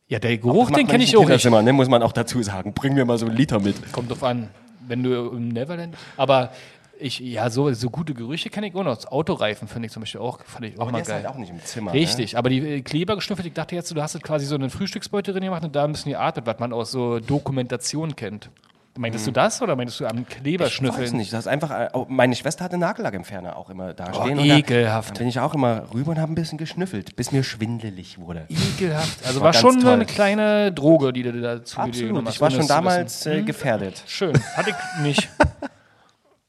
ja, 0.09 0.19
der 0.19 0.39
Geruch, 0.39 0.71
den 0.71 0.87
kenne 0.87 1.05
ich 1.05 1.17
auch 1.17 1.29
nicht. 1.29 1.45
Ne, 1.45 1.73
muss 1.73 1.89
man 1.89 2.03
auch 2.03 2.13
dazu 2.13 2.43
sagen. 2.43 2.73
Bring 2.73 2.95
mir 2.95 3.05
mal 3.05 3.19
so 3.19 3.27
einen 3.27 3.37
Liter 3.37 3.61
mit. 3.61 3.93
Kommt 3.93 4.11
drauf 4.11 4.25
an, 4.25 4.49
wenn 4.87 5.03
du 5.03 5.31
im 5.31 5.49
Neverland. 5.49 5.97
Aber 6.17 6.51
ich, 7.01 7.21
ja, 7.21 7.49
so, 7.49 7.73
so 7.75 7.91
gute 7.91 8.13
Gerüche 8.13 8.51
kenne 8.51 8.67
ich 8.69 8.75
auch 8.75 8.83
noch. 8.83 8.97
Das 8.97 9.07
Autoreifen 9.07 9.69
finde 9.69 9.87
ich 9.87 9.93
zum 9.93 10.03
Beispiel 10.03 10.21
auch, 10.21 10.41
fand 10.45 10.65
ich 10.67 10.77
auch 10.77 10.83
Aber 10.83 10.91
mal 10.91 10.99
der 10.99 11.03
ist 11.03 11.09
geil. 11.09 11.23
halt 11.23 11.27
auch 11.27 11.39
nicht 11.39 11.51
im 11.51 11.63
Zimmer. 11.65 11.93
Richtig, 11.93 12.37
aber 12.37 12.51
die 12.51 12.59
äh, 12.59 12.81
Kleber 12.83 13.15
geschnüffelt, 13.15 13.47
ich 13.47 13.53
dachte 13.53 13.77
jetzt, 13.77 13.91
du 13.95 14.03
hast 14.03 14.15
jetzt 14.15 14.25
quasi 14.25 14.47
so 14.47 14.57
einen 14.57 14.71
Frühstücksbeutel 14.71 15.33
drin 15.33 15.45
gemacht 15.45 15.63
und 15.63 15.77
da 15.77 15.85
ein 15.85 15.93
bisschen 15.93 16.11
geatmet, 16.13 16.47
was 16.47 16.59
man 16.59 16.73
aus 16.73 16.91
so 16.91 17.21
Dokumentation 17.21 18.17
kennt. 18.17 18.51
Meintest 18.99 19.29
du 19.29 19.31
das 19.31 19.63
oder 19.63 19.77
meintest 19.77 20.01
du 20.01 20.07
am 20.07 20.27
Kleber 20.27 20.65
Ne? 20.65 20.71
Ich 20.71 20.83
weiß 20.83 21.13
nicht, 21.13 21.33
das 21.33 21.41
ist 21.41 21.47
einfach, 21.47 21.71
äh, 21.71 21.89
oh, 21.93 22.07
meine 22.09 22.35
Schwester 22.35 22.65
hatte 22.65 22.77
Nagellackentferner 22.79 23.57
auch 23.57 23.71
immer 23.71 23.95
da 23.95 24.11
Oh, 24.13 24.23
stehen. 24.25 24.39
und 24.41 24.49
da- 24.49 24.57
ekelhaft. 24.57 25.15
Da 25.15 25.19
bin 25.21 25.29
ich 25.29 25.39
auch 25.39 25.55
immer 25.55 25.85
rüber 25.95 26.11
und 26.11 26.19
habe 26.19 26.33
ein 26.33 26.35
bisschen 26.35 26.59
geschnüffelt, 26.59 27.15
bis 27.15 27.31
mir 27.31 27.45
schwindelig 27.45 28.19
wurde. 28.19 28.47
Ekelhaft. 28.49 29.25
Also 29.25 29.39
war 29.41 29.47
war, 29.47 29.53
schon 29.55 29.81
toll. 29.81 29.93
eine 29.93 30.05
kleine 30.05 30.73
Droge, 30.73 31.13
die 31.13 31.23
du 31.23 31.41
dazu 31.41 31.79
Absolut, 31.79 32.27
hast. 32.27 32.35
ich 32.35 32.41
war 32.41 32.51
schon 32.51 32.67
damals 32.67 33.25
äh, 33.27 33.43
gefährdet. 33.43 34.03
Schön. 34.09 34.37
Hatte 34.57 34.71
ich 34.71 34.77
nicht. 35.03 35.29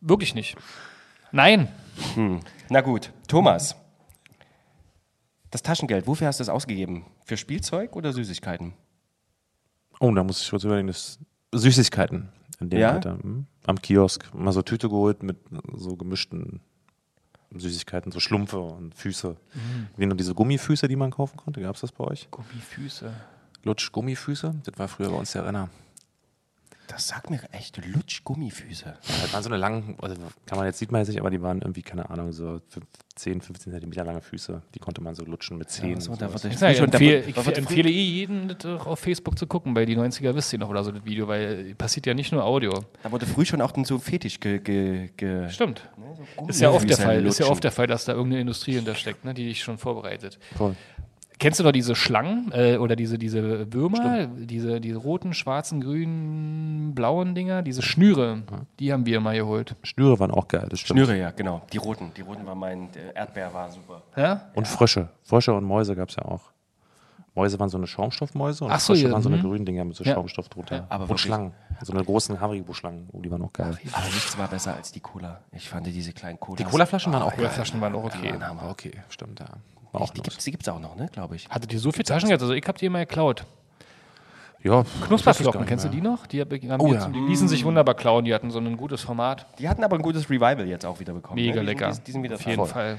Wirklich 0.01 0.33
nicht. 0.33 0.57
Nein. 1.31 1.67
Na 2.69 2.81
gut, 2.81 3.11
Thomas. 3.27 3.75
Das 5.51 5.61
Taschengeld, 5.61 6.07
wofür 6.07 6.25
hast 6.27 6.39
du 6.39 6.43
es 6.43 6.49
ausgegeben? 6.49 7.05
Für 7.25 7.37
Spielzeug 7.37 7.95
oder 7.95 8.11
Süßigkeiten? 8.11 8.73
Oh, 9.99 10.11
da 10.11 10.23
muss 10.23 10.41
ich 10.41 10.49
kurz 10.49 10.63
überlegen. 10.63 10.87
Das 10.87 11.19
Süßigkeiten 11.53 12.29
in 12.59 12.69
dem 12.69 12.79
Ja? 12.79 12.91
Alter. 12.93 13.17
hm? 13.21 13.45
Am 13.65 13.81
Kiosk. 13.81 14.33
Mal 14.33 14.51
so 14.51 14.61
Tüte 14.61 14.89
geholt 14.89 15.23
mit 15.23 15.37
so 15.75 15.95
gemischten 15.95 16.61
Süßigkeiten, 17.55 18.11
so 18.11 18.19
Schlumpfe 18.19 18.59
und 18.59 18.93
Füße. 18.95 19.35
Wie 19.97 20.05
nur 20.05 20.15
diese 20.17 20.33
Gummifüße, 20.35 20.87
die 20.87 20.95
man 20.95 21.11
kaufen 21.11 21.37
konnte. 21.37 21.61
Gab 21.61 21.75
es 21.75 21.81
das 21.81 21.91
bei 21.91 22.03
euch? 22.03 22.29
Gummifüße. 22.31 23.11
Lutsch 23.63 23.91
Gummifüße? 23.91 24.55
Das 24.65 24.77
war 24.79 24.87
früher 24.87 25.09
bei 25.09 25.17
uns 25.17 25.31
der 25.31 25.45
Renner. 25.45 25.69
Das 26.89 27.07
sagt 27.07 27.29
mir 27.29 27.39
echt 27.51 27.77
Lutsch-Gummifüße. 27.85 28.85
Ja, 28.85 28.93
das 29.21 29.31
waren 29.31 29.43
so 29.43 29.49
eine 29.49 29.57
langen, 29.57 29.95
also 30.01 30.15
kann 30.47 30.57
man 30.57 30.65
jetzt 30.65 30.79
sieht 30.79 30.91
man 30.91 30.99
jetzt 31.01 31.09
nicht, 31.09 31.19
aber 31.19 31.29
die 31.29 31.41
waren 31.41 31.61
irgendwie, 31.61 31.83
keine 31.83 32.09
Ahnung, 32.09 32.31
so 32.33 32.61
fünf- 32.67 32.87
10, 33.15 33.41
15 33.41 33.73
Zentimeter 33.73 34.05
lange 34.05 34.21
Füße. 34.21 34.61
Die 34.73 34.79
konnte 34.79 35.01
man 35.01 35.13
so 35.13 35.25
lutschen 35.25 35.57
mit 35.57 35.69
Zähnen. 35.69 35.99
so, 35.99 36.11
und 36.13 36.21
da 36.21 36.29
sowas. 36.29 36.45
wird 36.45 36.53
Ich, 36.55 36.79
empfehle, 36.79 37.19
ich 37.19 37.35
wird 37.35 37.57
empfehle 37.57 37.89
eh 37.89 38.01
jeden, 38.01 38.47
das 38.47 38.65
auch 38.65 38.87
auf 38.87 38.99
Facebook 38.99 39.37
zu 39.37 39.45
gucken, 39.45 39.73
bei 39.73 39.85
die 39.85 39.97
90er 39.97 40.33
wisst 40.33 40.53
ihr 40.53 40.59
noch 40.59 40.69
oder 40.69 40.83
so 40.85 40.91
das 40.91 41.03
Video, 41.03 41.27
weil 41.27 41.75
passiert 41.75 42.05
ja 42.05 42.13
nicht 42.13 42.31
nur 42.31 42.45
Audio. 42.45 42.71
Da 43.03 43.11
wurde 43.11 43.25
früh 43.25 43.45
schon 43.45 43.61
auch 43.61 43.71
dann 43.71 43.83
so 43.83 43.99
Fetisch 43.99 44.39
ge, 44.39 44.59
ge, 44.59 45.09
ge 45.17 45.49
Stimmt. 45.49 45.87
Ist 46.47 46.61
ja 46.61 46.71
oft 46.71 46.89
der 46.89 46.95
Fall. 46.97 47.25
Ist 47.25 47.39
ja 47.39 47.43
lutschen. 47.45 47.51
oft 47.51 47.63
der 47.63 47.71
Fall, 47.73 47.87
dass 47.87 48.05
da 48.05 48.13
irgendeine 48.13 48.41
Industrie 48.41 48.73
hintersteckt, 48.75 49.25
ne, 49.25 49.33
die 49.33 49.45
dich 49.45 49.61
schon 49.61 49.77
vorbereitet. 49.77 50.39
Voll. 50.57 50.75
Kennst 51.39 51.59
du 51.59 51.63
noch 51.63 51.71
diese 51.71 51.95
Schlangen 51.95 52.51
äh, 52.53 52.75
oder 52.77 52.97
diese, 52.97 53.17
diese 53.17 53.71
Würmer, 53.73 54.27
diese, 54.27 54.81
diese 54.81 54.97
roten, 54.97 55.33
schwarzen, 55.33 55.79
grünen, 55.79 56.93
blauen 56.93 57.33
Dinger, 57.33 57.61
diese 57.61 57.81
Schnüre, 57.81 58.43
die 58.79 58.91
haben 58.91 59.05
wir 59.05 59.21
mal 59.21 59.37
geholt. 59.37 59.75
Schnüre 59.83 60.19
waren 60.19 60.31
auch 60.31 60.49
geil, 60.49 60.67
das 60.69 60.81
stimmt. 60.81 60.99
Schnüre, 60.99 61.17
ja, 61.17 61.31
genau. 61.31 61.61
Die 61.71 61.77
roten. 61.77 62.11
Die 62.17 62.21
roten 62.21 62.45
war 62.45 62.55
mein, 62.55 62.91
der 62.91 63.15
Erdbeer 63.15 63.53
war 63.53 63.71
super. 63.71 64.01
Ja? 64.17 64.49
Und 64.53 64.67
Frösche. 64.67 65.07
Frösche 65.23 65.53
und 65.53 65.63
Mäuse 65.63 65.95
gab 65.95 66.09
es 66.09 66.17
ja 66.17 66.25
auch. 66.25 66.51
Mäuse 67.39 67.59
waren 67.59 67.69
so 67.69 67.77
eine 67.77 67.87
Schaumstoffmäuse 67.87 68.65
und 68.65 68.71
Ach 68.71 68.79
so, 68.79 68.93
Frösche 68.93 69.07
ja, 69.07 69.13
waren 69.13 69.21
so 69.21 69.29
eine 69.29 69.37
mhm. 69.37 69.41
grünen 69.43 69.65
Dinger 69.65 69.85
mit 69.85 69.95
so 69.95 70.03
Ja. 70.03 70.13
Schaumstoff 70.13 70.49
drunter. 70.49 70.85
aber 70.89 71.03
und 71.03 71.09
wirklich. 71.09 71.21
Schlangen. 71.21 71.53
So 71.81 71.93
eine 71.93 72.03
großen 72.03 72.39
Haribo-Schlangen. 72.41 73.07
Oh, 73.13 73.21
die 73.21 73.31
waren 73.31 73.41
auch 73.43 73.53
geil. 73.53 73.77
Aber 73.93 74.05
nichts 74.05 74.37
war 74.37 74.47
besser 74.49 74.75
als 74.75 74.91
die 74.91 74.99
Cola. 74.99 75.39
Ich 75.53 75.69
fand 75.69 75.87
diese 75.87 76.11
kleinen 76.11 76.39
Cola. 76.39 76.57
Die 76.57 76.63
Colaflaschen 76.65 77.13
waren 77.13 77.23
auch 77.23 77.35
geil. 77.35 77.49
Flaschen 77.49 77.79
waren 77.79 77.95
auch 77.95 78.03
okay. 78.03 78.33
Ah, 78.41 78.69
okay, 78.69 78.91
stimmt, 79.09 79.39
ja. 79.39 79.45
War 79.91 80.01
auch 80.01 80.09
Die 80.11 80.21
die 80.21 80.51
gibt's 80.51 80.67
auch 80.67 80.79
noch, 80.79 80.95
ne, 80.95 81.07
glaube 81.11 81.35
ich. 81.35 81.47
Hattet 81.49 81.71
ihr 81.73 81.79
so 81.79 81.91
viel 81.91 82.03
Taschengeld? 82.03 82.41
Also 82.41 82.53
ich 82.53 82.67
hab 82.67 82.77
die 82.77 82.85
immer 82.87 82.99
geklaut. 82.99 83.45
Ja, 84.61 84.83
Knusperflocken, 85.05 85.65
kennst 85.65 85.85
du 85.85 85.89
die 85.89 86.01
noch? 86.01 86.27
Die, 86.27 86.41
haben 86.41 86.81
Oh 86.81 86.87
wir 86.87 86.95
ja. 86.95 86.99
zum- 86.99 87.13
die 87.13 87.19
ließen 87.19 87.47
sich 87.47 87.63
wunderbar 87.63 87.95
klauen, 87.95 88.25
die 88.25 88.33
hatten 88.33 88.51
so 88.51 88.59
ein 88.59 88.75
gutes 88.75 89.01
Format. 89.01 89.45
Die 89.57 89.69
hatten 89.69 89.85
aber 89.85 89.95
ein 89.95 90.01
gutes 90.01 90.29
Revival 90.29 90.67
jetzt 90.67 90.85
auch 90.85 90.99
wieder 90.99 91.13
bekommen. 91.13 91.35
Mega 91.35 91.55
ne? 91.55 91.59
die 91.61 91.65
lecker. 91.65 91.93
Sind, 91.93 92.01
die, 92.01 92.05
die 92.07 92.11
sind 92.11 92.23
wieder 92.23 92.35
Auf 92.35 92.45
jeden 92.45 92.57
dran. 92.57 92.67
Fall. 92.67 92.97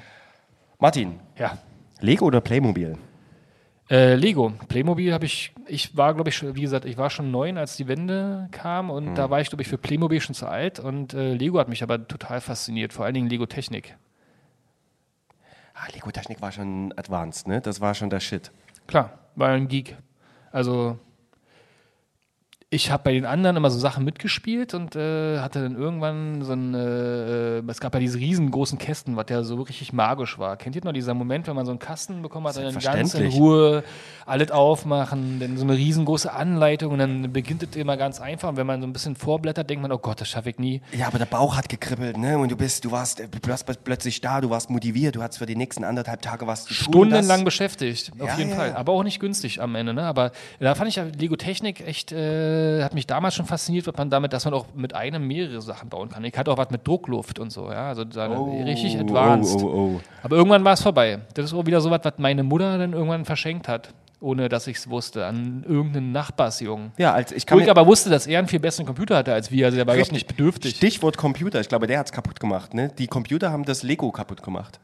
Martin, 0.78 1.20
Ja. 1.36 1.58
Lego 2.00 2.24
oder 2.24 2.40
Playmobil? 2.40 2.96
Äh, 3.90 4.14
Lego. 4.14 4.52
Playmobil 4.68 5.12
habe 5.12 5.24
ich, 5.26 5.52
ich 5.66 5.96
war, 5.96 6.14
glaube 6.14 6.30
ich, 6.30 6.36
schon- 6.36 6.54
wie 6.54 6.60
gesagt, 6.60 6.84
ich 6.84 6.96
war 6.96 7.10
schon 7.10 7.30
neun, 7.32 7.58
als 7.58 7.76
die 7.76 7.88
Wende 7.88 8.48
kam 8.52 8.88
und 8.88 9.16
da 9.16 9.30
war 9.30 9.40
ich, 9.40 9.48
glaube 9.48 9.62
ich, 9.62 9.68
für 9.68 9.78
Playmobil 9.78 10.20
schon 10.20 10.34
zu 10.34 10.46
alt 10.46 10.78
und 10.78 11.12
äh, 11.12 11.34
Lego 11.34 11.58
hat 11.58 11.68
mich 11.68 11.82
aber 11.82 12.06
total 12.06 12.40
fasziniert, 12.40 12.92
vor 12.92 13.04
allen 13.04 13.14
Dingen 13.14 13.28
Lego 13.28 13.46
Technik. 13.46 13.96
Ah, 15.74 15.88
Lego 15.92 16.10
Technik 16.12 16.40
war 16.40 16.52
schon 16.52 16.92
advanced, 16.96 17.48
ne? 17.48 17.60
Das 17.60 17.80
war 17.80 17.94
schon 17.94 18.10
der 18.10 18.20
Shit. 18.20 18.52
Klar, 18.86 19.18
war 19.34 19.48
ein 19.48 19.66
Geek. 19.66 19.96
Also 20.52 20.98
ich 22.72 22.92
habe 22.92 23.02
bei 23.02 23.12
den 23.12 23.26
anderen 23.26 23.56
immer 23.56 23.68
so 23.68 23.80
Sachen 23.80 24.04
mitgespielt 24.04 24.74
und 24.74 24.94
äh, 24.94 25.40
hatte 25.40 25.60
dann 25.60 25.74
irgendwann 25.74 26.42
so 26.42 26.52
ein, 26.52 26.72
äh, 26.72 27.58
äh, 27.58 27.62
es 27.66 27.80
gab 27.80 27.94
ja 27.94 28.00
diese 28.00 28.18
riesengroßen 28.18 28.78
Kästen, 28.78 29.16
was 29.16 29.26
ja 29.28 29.42
so 29.42 29.56
richtig 29.56 29.92
magisch 29.92 30.38
war. 30.38 30.56
Kennt 30.56 30.76
ihr 30.76 30.84
noch 30.84 30.92
dieser 30.92 31.14
Moment, 31.14 31.48
wenn 31.48 31.56
man 31.56 31.66
so 31.66 31.72
einen 31.72 31.80
Kasten 31.80 32.22
bekommen 32.22 32.46
hat 32.46 32.56
und 32.58 32.64
dann 32.64 32.78
ganz 32.78 33.14
in. 33.14 33.26
Ruhe 33.32 33.82
alles 34.24 34.52
aufmachen, 34.52 35.40
dann 35.40 35.56
so 35.56 35.64
eine 35.64 35.76
riesengroße 35.76 36.32
Anleitung 36.32 36.92
und 36.92 37.00
dann 37.00 37.32
beginnt 37.32 37.64
es 37.64 37.74
immer 37.74 37.96
ganz 37.96 38.20
einfach 38.20 38.50
und 38.50 38.56
wenn 38.56 38.68
man 38.68 38.80
so 38.80 38.86
ein 38.86 38.92
bisschen 38.92 39.16
vorblättert, 39.16 39.68
denkt 39.68 39.82
man, 39.82 39.90
oh 39.90 39.98
Gott, 39.98 40.20
das 40.20 40.28
schaffe 40.28 40.50
ich 40.50 40.58
nie. 40.60 40.80
Ja, 40.92 41.08
aber 41.08 41.18
der 41.18 41.26
Bauch 41.26 41.56
hat 41.56 41.68
gekribbelt, 41.68 42.18
ne? 42.18 42.38
Und 42.38 42.52
du 42.52 42.56
bist, 42.56 42.84
du 42.84 42.92
warst, 42.92 43.18
du 43.18 43.48
warst 43.48 43.66
plötzlich 43.82 44.20
da, 44.20 44.40
du 44.40 44.50
warst 44.50 44.70
motiviert, 44.70 45.16
du 45.16 45.22
hattest 45.24 45.40
für 45.40 45.46
die 45.46 45.56
nächsten 45.56 45.82
anderthalb 45.82 46.22
Tage 46.22 46.46
was 46.46 46.66
zu 46.66 46.74
tun. 46.74 46.84
Stundenlang 46.84 47.42
beschäftigt, 47.42 48.12
auf 48.20 48.28
Ja, 48.28 48.38
jeden 48.38 48.50
ja, 48.50 48.56
Fall. 48.56 48.76
Aber 48.76 48.92
auch 48.92 49.02
nicht 49.02 49.18
günstig 49.18 49.60
am 49.60 49.74
Ende. 49.74 49.92
Ne? 49.92 50.04
Aber 50.04 50.30
da 50.60 50.76
fand 50.76 50.88
ich 50.88 50.94
ja 50.94 51.02
Lego 51.02 51.34
Technik 51.34 51.80
echt, 51.80 52.12
äh, 52.12 52.59
hat 52.82 52.94
mich 52.94 53.06
damals 53.06 53.34
schon 53.34 53.46
fasziniert, 53.46 53.86
was 53.86 53.96
man 53.96 54.10
damit, 54.10 54.32
dass 54.32 54.44
man 54.44 54.54
auch 54.54 54.66
mit 54.74 54.94
einem 54.94 55.26
mehrere 55.26 55.60
Sachen 55.60 55.88
bauen 55.88 56.08
kann. 56.08 56.24
Ich 56.24 56.36
hatte 56.36 56.50
auch 56.50 56.58
was 56.58 56.70
mit 56.70 56.86
Druckluft 56.86 57.38
und 57.38 57.50
so, 57.50 57.70
ja. 57.70 57.88
Also 57.88 58.04
da 58.04 58.26
richtig 58.26 58.98
advanced. 58.98 59.60
Oh, 59.62 59.66
oh, 59.66 59.96
oh. 59.96 60.00
Aber 60.22 60.36
irgendwann 60.36 60.64
war 60.64 60.72
es 60.72 60.82
vorbei. 60.82 61.20
Das 61.34 61.46
ist 61.46 61.54
auch 61.54 61.66
wieder 61.66 61.80
so 61.80 61.90
was, 61.90 62.00
was 62.02 62.14
meine 62.18 62.42
Mutter 62.42 62.78
dann 62.78 62.92
irgendwann 62.92 63.24
verschenkt 63.24 63.68
hat, 63.68 63.92
ohne 64.20 64.48
dass 64.48 64.66
ich 64.66 64.76
es 64.76 64.90
wusste, 64.90 65.26
an 65.26 65.64
irgendeinen 65.66 66.12
Nachbarsjungen. 66.12 66.92
Ja, 66.98 67.12
als 67.12 67.32
ich 67.32 67.46
kann 67.46 67.58
Wo 67.58 67.62
ich 67.62 67.70
aber 67.70 67.86
wusste, 67.86 68.10
dass 68.10 68.26
er 68.26 68.38
einen 68.38 68.48
viel 68.48 68.60
besseren 68.60 68.86
Computer 68.86 69.16
hatte 69.16 69.32
als 69.32 69.50
wir. 69.50 69.66
Also 69.66 69.76
der 69.76 69.86
war 69.86 69.94
überhaupt 69.94 70.12
nicht 70.12 70.28
bedürftig. 70.28 70.76
Stichwort 70.76 71.16
Computer. 71.16 71.60
Ich 71.60 71.68
glaube, 71.68 71.86
der 71.86 71.98
hat 71.98 72.06
es 72.06 72.12
kaputt 72.12 72.40
gemacht. 72.40 72.74
Ne? 72.74 72.90
Die 72.98 73.06
Computer 73.06 73.50
haben 73.50 73.64
das 73.64 73.82
Lego 73.82 74.10
kaputt 74.10 74.42
gemacht. 74.42 74.80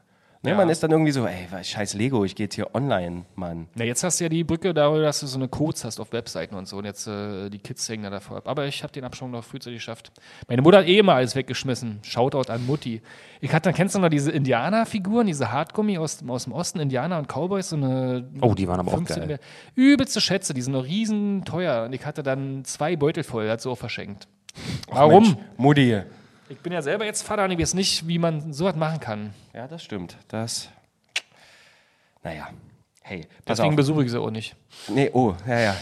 Ne? 0.51 0.55
Man 0.57 0.69
ist 0.69 0.81
dann 0.83 0.91
irgendwie 0.91 1.11
so, 1.11 1.25
ey, 1.25 1.47
was- 1.51 1.67
scheiß 1.67 1.93
Lego, 1.93 2.23
ich 2.25 2.35
gehe 2.35 2.45
jetzt 2.45 2.55
hier 2.55 2.73
online, 2.75 3.25
Mann. 3.35 3.67
Na, 3.75 3.83
jetzt 3.85 4.03
hast 4.03 4.19
du 4.19 4.25
ja 4.25 4.29
die 4.29 4.43
Brücke 4.43 4.73
darüber, 4.73 5.01
dass 5.03 5.19
du 5.19 5.27
so 5.27 5.37
eine 5.37 5.47
Codes 5.47 5.83
hast 5.85 5.99
auf 5.99 6.11
Webseiten 6.13 6.55
und 6.55 6.67
so. 6.67 6.77
Und 6.77 6.85
jetzt 6.85 7.07
äh, 7.07 7.49
die 7.49 7.59
Kids 7.59 7.87
hängen 7.89 8.03
da 8.03 8.09
davor 8.09 8.37
ab. 8.37 8.47
Aber 8.47 8.65
ich 8.65 8.83
habe 8.83 8.91
den 8.93 9.03
Absprung 9.03 9.31
noch 9.31 9.43
frühzeitig 9.43 9.79
geschafft. 9.79 10.11
Meine 10.47 10.61
Mutter 10.61 10.79
hat 10.79 10.87
eh 10.87 10.97
immer 10.97 11.13
alles 11.15 11.35
weggeschmissen. 11.35 11.99
Shoutout 12.03 12.51
an 12.51 12.65
Mutti. 12.65 13.01
Ich 13.41 13.53
hatte, 13.53 13.71
kennst 13.73 13.95
du 13.95 13.99
noch 13.99 14.09
diese 14.09 14.31
Indianer-Figuren, 14.31 15.27
diese 15.27 15.51
Hartgummi 15.51 15.97
aus, 15.97 16.23
aus 16.27 16.45
dem 16.45 16.53
Osten, 16.53 16.79
Indianer 16.79 17.19
und 17.19 17.27
Cowboys, 17.27 17.69
so 17.69 17.75
eine. 17.75 18.27
Oh, 18.41 18.53
die 18.53 18.67
waren 18.67 18.79
aber 18.79 18.89
auch 18.91 18.95
15 18.95 19.17
geil. 19.17 19.27
mehr- 19.27 19.39
Übelste 19.75 20.21
Schätze, 20.21 20.53
die 20.53 20.61
sind 20.61 20.73
noch 20.73 20.85
riesen 20.85 21.43
teuer. 21.45 21.85
Und 21.85 21.93
ich 21.93 22.05
hatte 22.05 22.23
dann 22.23 22.63
zwei 22.65 22.95
Beutel 22.95 23.23
voll, 23.23 23.49
hat 23.49 23.61
so 23.61 23.71
auch 23.71 23.77
verschenkt. 23.77 24.27
Warum? 24.89 25.23
Mensch, 25.23 25.35
Mutti. 25.57 26.01
Ich 26.49 26.59
bin 26.59 26.71
ja 26.71 26.81
selber 26.81 27.05
jetzt 27.05 27.23
Vater 27.23 27.43
und 27.43 27.51
ich 27.51 27.59
weiß 27.59 27.73
nicht, 27.73 28.07
wie 28.07 28.19
man 28.19 28.53
sowas 28.53 28.75
machen 28.75 28.99
kann. 28.99 29.33
Ja, 29.53 29.67
das 29.67 29.83
stimmt. 29.83 30.17
Das. 30.29 30.69
Naja, 32.23 32.49
hey, 33.01 33.21
pass 33.45 33.57
Deswegen 33.57 33.73
auf. 33.73 33.75
besuche 33.75 34.05
ich 34.05 34.11
sie 34.11 34.19
auch 34.19 34.31
nicht. 34.31 34.55
Nee, 34.87 35.09
oh, 35.13 35.35
ja, 35.45 35.59
ja. 35.59 35.75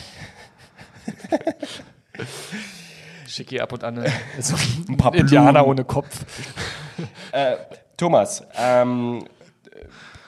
Schicke 3.27 3.55
ihr 3.55 3.63
ab 3.63 3.73
und 3.73 3.83
an 3.83 4.03
so 4.39 4.55
ein 4.87 4.97
paar 4.97 5.13
Indianer 5.13 5.67
ohne 5.67 5.83
Kopf. 5.83 6.25
Thomas, 7.97 8.43
ähm, 8.55 9.25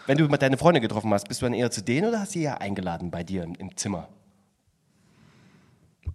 wenn 0.05 0.17
du 0.17 0.27
mit 0.27 0.41
deine 0.41 0.57
Freunde 0.57 0.81
getroffen 0.81 1.13
hast, 1.13 1.27
bist 1.27 1.41
du 1.41 1.45
dann 1.45 1.53
eher 1.53 1.71
zu 1.71 1.81
denen 1.81 2.09
oder 2.09 2.19
hast 2.19 2.35
du 2.35 2.39
sie 2.39 2.45
ja 2.45 2.55
eingeladen 2.55 3.09
bei 3.11 3.23
dir 3.23 3.43
im, 3.43 3.55
im 3.55 3.75
Zimmer? 3.75 4.07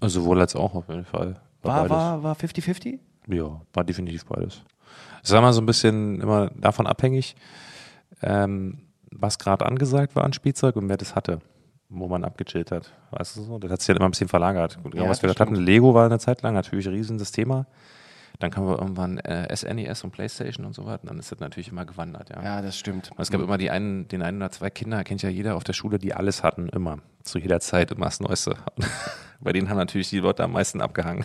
Also 0.00 0.20
sowohl 0.20 0.40
als 0.40 0.56
auch 0.56 0.74
auf 0.74 0.88
jeden 0.88 1.04
Fall. 1.04 1.40
War, 1.62 1.82
beides. 1.82 1.90
war, 1.90 2.22
war 2.22 2.36
50-50? 2.36 2.98
Ja, 3.28 3.60
war 3.72 3.84
definitiv 3.84 4.24
beides. 4.26 4.62
Es 5.22 5.30
war 5.30 5.40
mal 5.40 5.52
so 5.52 5.60
ein 5.60 5.66
bisschen 5.66 6.20
immer 6.20 6.50
davon 6.56 6.86
abhängig, 6.86 7.36
ähm, 8.22 8.78
was 9.10 9.38
gerade 9.38 9.64
angesagt 9.66 10.16
war 10.16 10.24
an 10.24 10.32
Spielzeug 10.32 10.76
und 10.76 10.88
wer 10.88 10.96
das 10.96 11.14
hatte, 11.14 11.40
wo 11.88 12.08
man 12.08 12.24
abgechillt 12.24 12.70
hat. 12.72 12.92
Weißt 13.10 13.36
du 13.36 13.42
so? 13.42 13.58
Das 13.58 13.70
hat 13.70 13.80
sich 13.80 13.86
dann 13.86 13.96
immer 13.96 14.06
ein 14.06 14.10
bisschen 14.12 14.28
verlagert. 14.28 14.82
Gut, 14.82 14.94
Ja, 14.94 15.08
was 15.08 15.22
wir 15.22 15.28
gerade 15.28 15.40
hatten, 15.40 15.54
Lego 15.54 15.94
war 15.94 16.06
eine 16.06 16.18
Zeit 16.18 16.42
lang 16.42 16.54
natürlich 16.54 16.86
ein 16.86 16.94
riesen 16.94 17.18
das 17.18 17.32
Thema. 17.32 17.66
Dann 18.38 18.50
kam 18.50 18.66
wir 18.66 18.78
irgendwann 18.78 19.18
äh, 19.18 19.54
SNES 19.54 20.02
und 20.02 20.10
Playstation 20.10 20.66
und 20.66 20.74
so 20.74 20.84
weiter. 20.84 21.06
Dann 21.06 21.18
ist 21.18 21.30
das 21.30 21.38
natürlich 21.38 21.68
immer 21.68 21.84
gewandert, 21.84 22.30
ja. 22.30 22.42
Ja, 22.42 22.62
das 22.62 22.76
stimmt. 22.76 23.10
Und 23.12 23.20
es 23.20 23.30
gab 23.30 23.40
immer 23.40 23.58
die 23.58 23.70
einen, 23.70 24.08
den 24.08 24.22
einen 24.22 24.38
oder 24.38 24.50
zwei 24.50 24.70
Kinder, 24.70 25.04
kennt 25.04 25.22
ja 25.22 25.28
jeder 25.28 25.54
auf 25.54 25.62
der 25.62 25.74
Schule, 25.74 25.98
die 25.98 26.14
alles 26.14 26.42
hatten, 26.42 26.68
immer. 26.70 26.98
Zu 27.22 27.38
jeder 27.38 27.60
Zeit 27.60 27.92
immer 27.92 28.06
das 28.06 28.18
Neueste. 28.18 28.56
Und 28.74 28.86
bei 29.40 29.52
denen 29.52 29.68
haben 29.68 29.76
natürlich 29.76 30.10
die 30.10 30.18
Leute 30.18 30.42
am 30.42 30.52
meisten 30.52 30.80
abgehangen. 30.80 31.24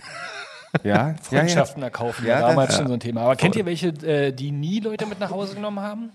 Ja, 0.84 0.90
ja, 0.94 1.08
ja. 1.10 1.16
Freundschaften 1.22 1.82
erkaufen, 1.84 2.26
Ja, 2.26 2.42
war 2.42 2.50
damals 2.50 2.70
das- 2.70 2.78
schon 2.78 2.88
so 2.88 2.94
ein 2.94 3.00
Thema. 3.00 3.22
Aber 3.22 3.36
kennt 3.36 3.56
ihr 3.56 3.66
welche, 3.66 3.88
äh, 3.90 4.32
die 4.32 4.52
nie 4.52 4.80
Leute 4.80 5.06
mit 5.06 5.20
nach 5.20 5.32
Hause 5.32 5.56
genommen 5.56 5.80
haben? 5.80 6.12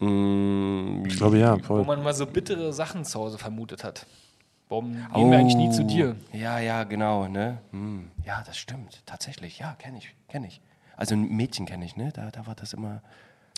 Ich 0.00 1.16
glaube 1.16 1.38
ja, 1.38 1.56
Wo 1.56 1.62
voll. 1.62 1.84
man 1.84 2.02
mal 2.02 2.12
so 2.14 2.26
bittere 2.26 2.72
Sachen 2.72 3.04
zu 3.04 3.18
Hause 3.20 3.38
vermutet 3.38 3.84
hat. 3.84 4.06
Warum 4.68 4.92
gehen 5.14 5.30
wir 5.30 5.38
eigentlich 5.38 5.54
nie 5.56 5.70
zu 5.70 5.84
dir? 5.84 6.16
Ja, 6.32 6.58
ja, 6.58 6.84
genau, 6.84 7.26
ne? 7.28 7.58
Hm. 7.70 8.10
Ja, 8.24 8.42
das 8.44 8.56
stimmt, 8.58 9.02
tatsächlich. 9.06 9.58
Ja, 9.58 9.74
kenne 9.78 9.98
ich, 9.98 10.14
kenne 10.28 10.46
ich. 10.48 10.60
Also 10.96 11.14
ein 11.14 11.28
Mädchen 11.28 11.64
kenne 11.66 11.84
ich, 11.84 11.96
ne? 11.96 12.10
Da, 12.12 12.30
da 12.30 12.46
war 12.46 12.54
das 12.54 12.72
immer, 12.72 13.02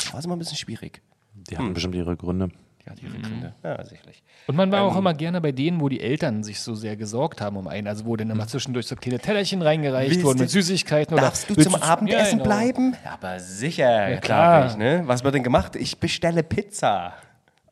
da 0.05 0.12
war 0.12 0.19
es 0.21 0.25
immer 0.27 0.37
ein 0.37 0.39
bisschen 0.39 0.57
schwierig. 0.59 1.01
Die 1.35 1.57
hatten 1.57 1.75
bestimmt 1.75 1.95
ihre 1.95 2.17
Gründe. 2.17 2.51
Ja, 2.87 2.95
die 2.95 3.07
Gründe. 3.20 3.53
Ja, 3.64 3.84
sicherlich. 3.84 4.22
Und 4.47 4.55
man 4.57 4.70
war 4.70 4.80
Ähm. 4.80 4.87
auch 4.87 4.97
immer 4.97 5.12
gerne 5.12 5.41
bei 5.41 5.51
denen, 5.53 5.80
wo 5.80 5.89
die 5.89 6.01
Eltern 6.01 6.45
sich 6.45 6.61
so 6.61 6.74
sehr 6.76 6.97
gesorgt 6.97 7.41
haben 7.41 7.57
um 7.57 7.66
einen. 7.66 7.89
Also 7.89 8.05
wo 8.07 8.14
dann 8.16 8.30
immer 8.30 8.47
zwischendurch 8.47 8.87
so 8.87 8.95
kleine 8.95 9.18
Tellerchen 9.18 9.61
reingereicht 9.61 10.22
wurden 10.22 10.39
du- 10.39 10.45
mit 10.45 10.51
Süßigkeiten. 10.51 11.14
oder 11.14 11.24
Darfst 11.24 11.51
du 11.51 11.57
willst 11.57 11.70
zum 11.70 11.80
du- 11.80 11.84
Abendessen 11.87 12.39
Ja, 12.39 12.45
genau. 12.45 12.45
bleiben? 12.45 12.97
Aber 13.12 13.41
sicher, 13.41 14.09
ja, 14.11 14.16
klar. 14.18 14.66
Ich, 14.66 14.76
ne? 14.76 15.03
Was 15.07 15.24
wird 15.24 15.34
denn 15.34 15.43
gemacht? 15.43 15.74
Ich 15.74 15.99
bestelle 15.99 16.43
Pizza. 16.45 17.14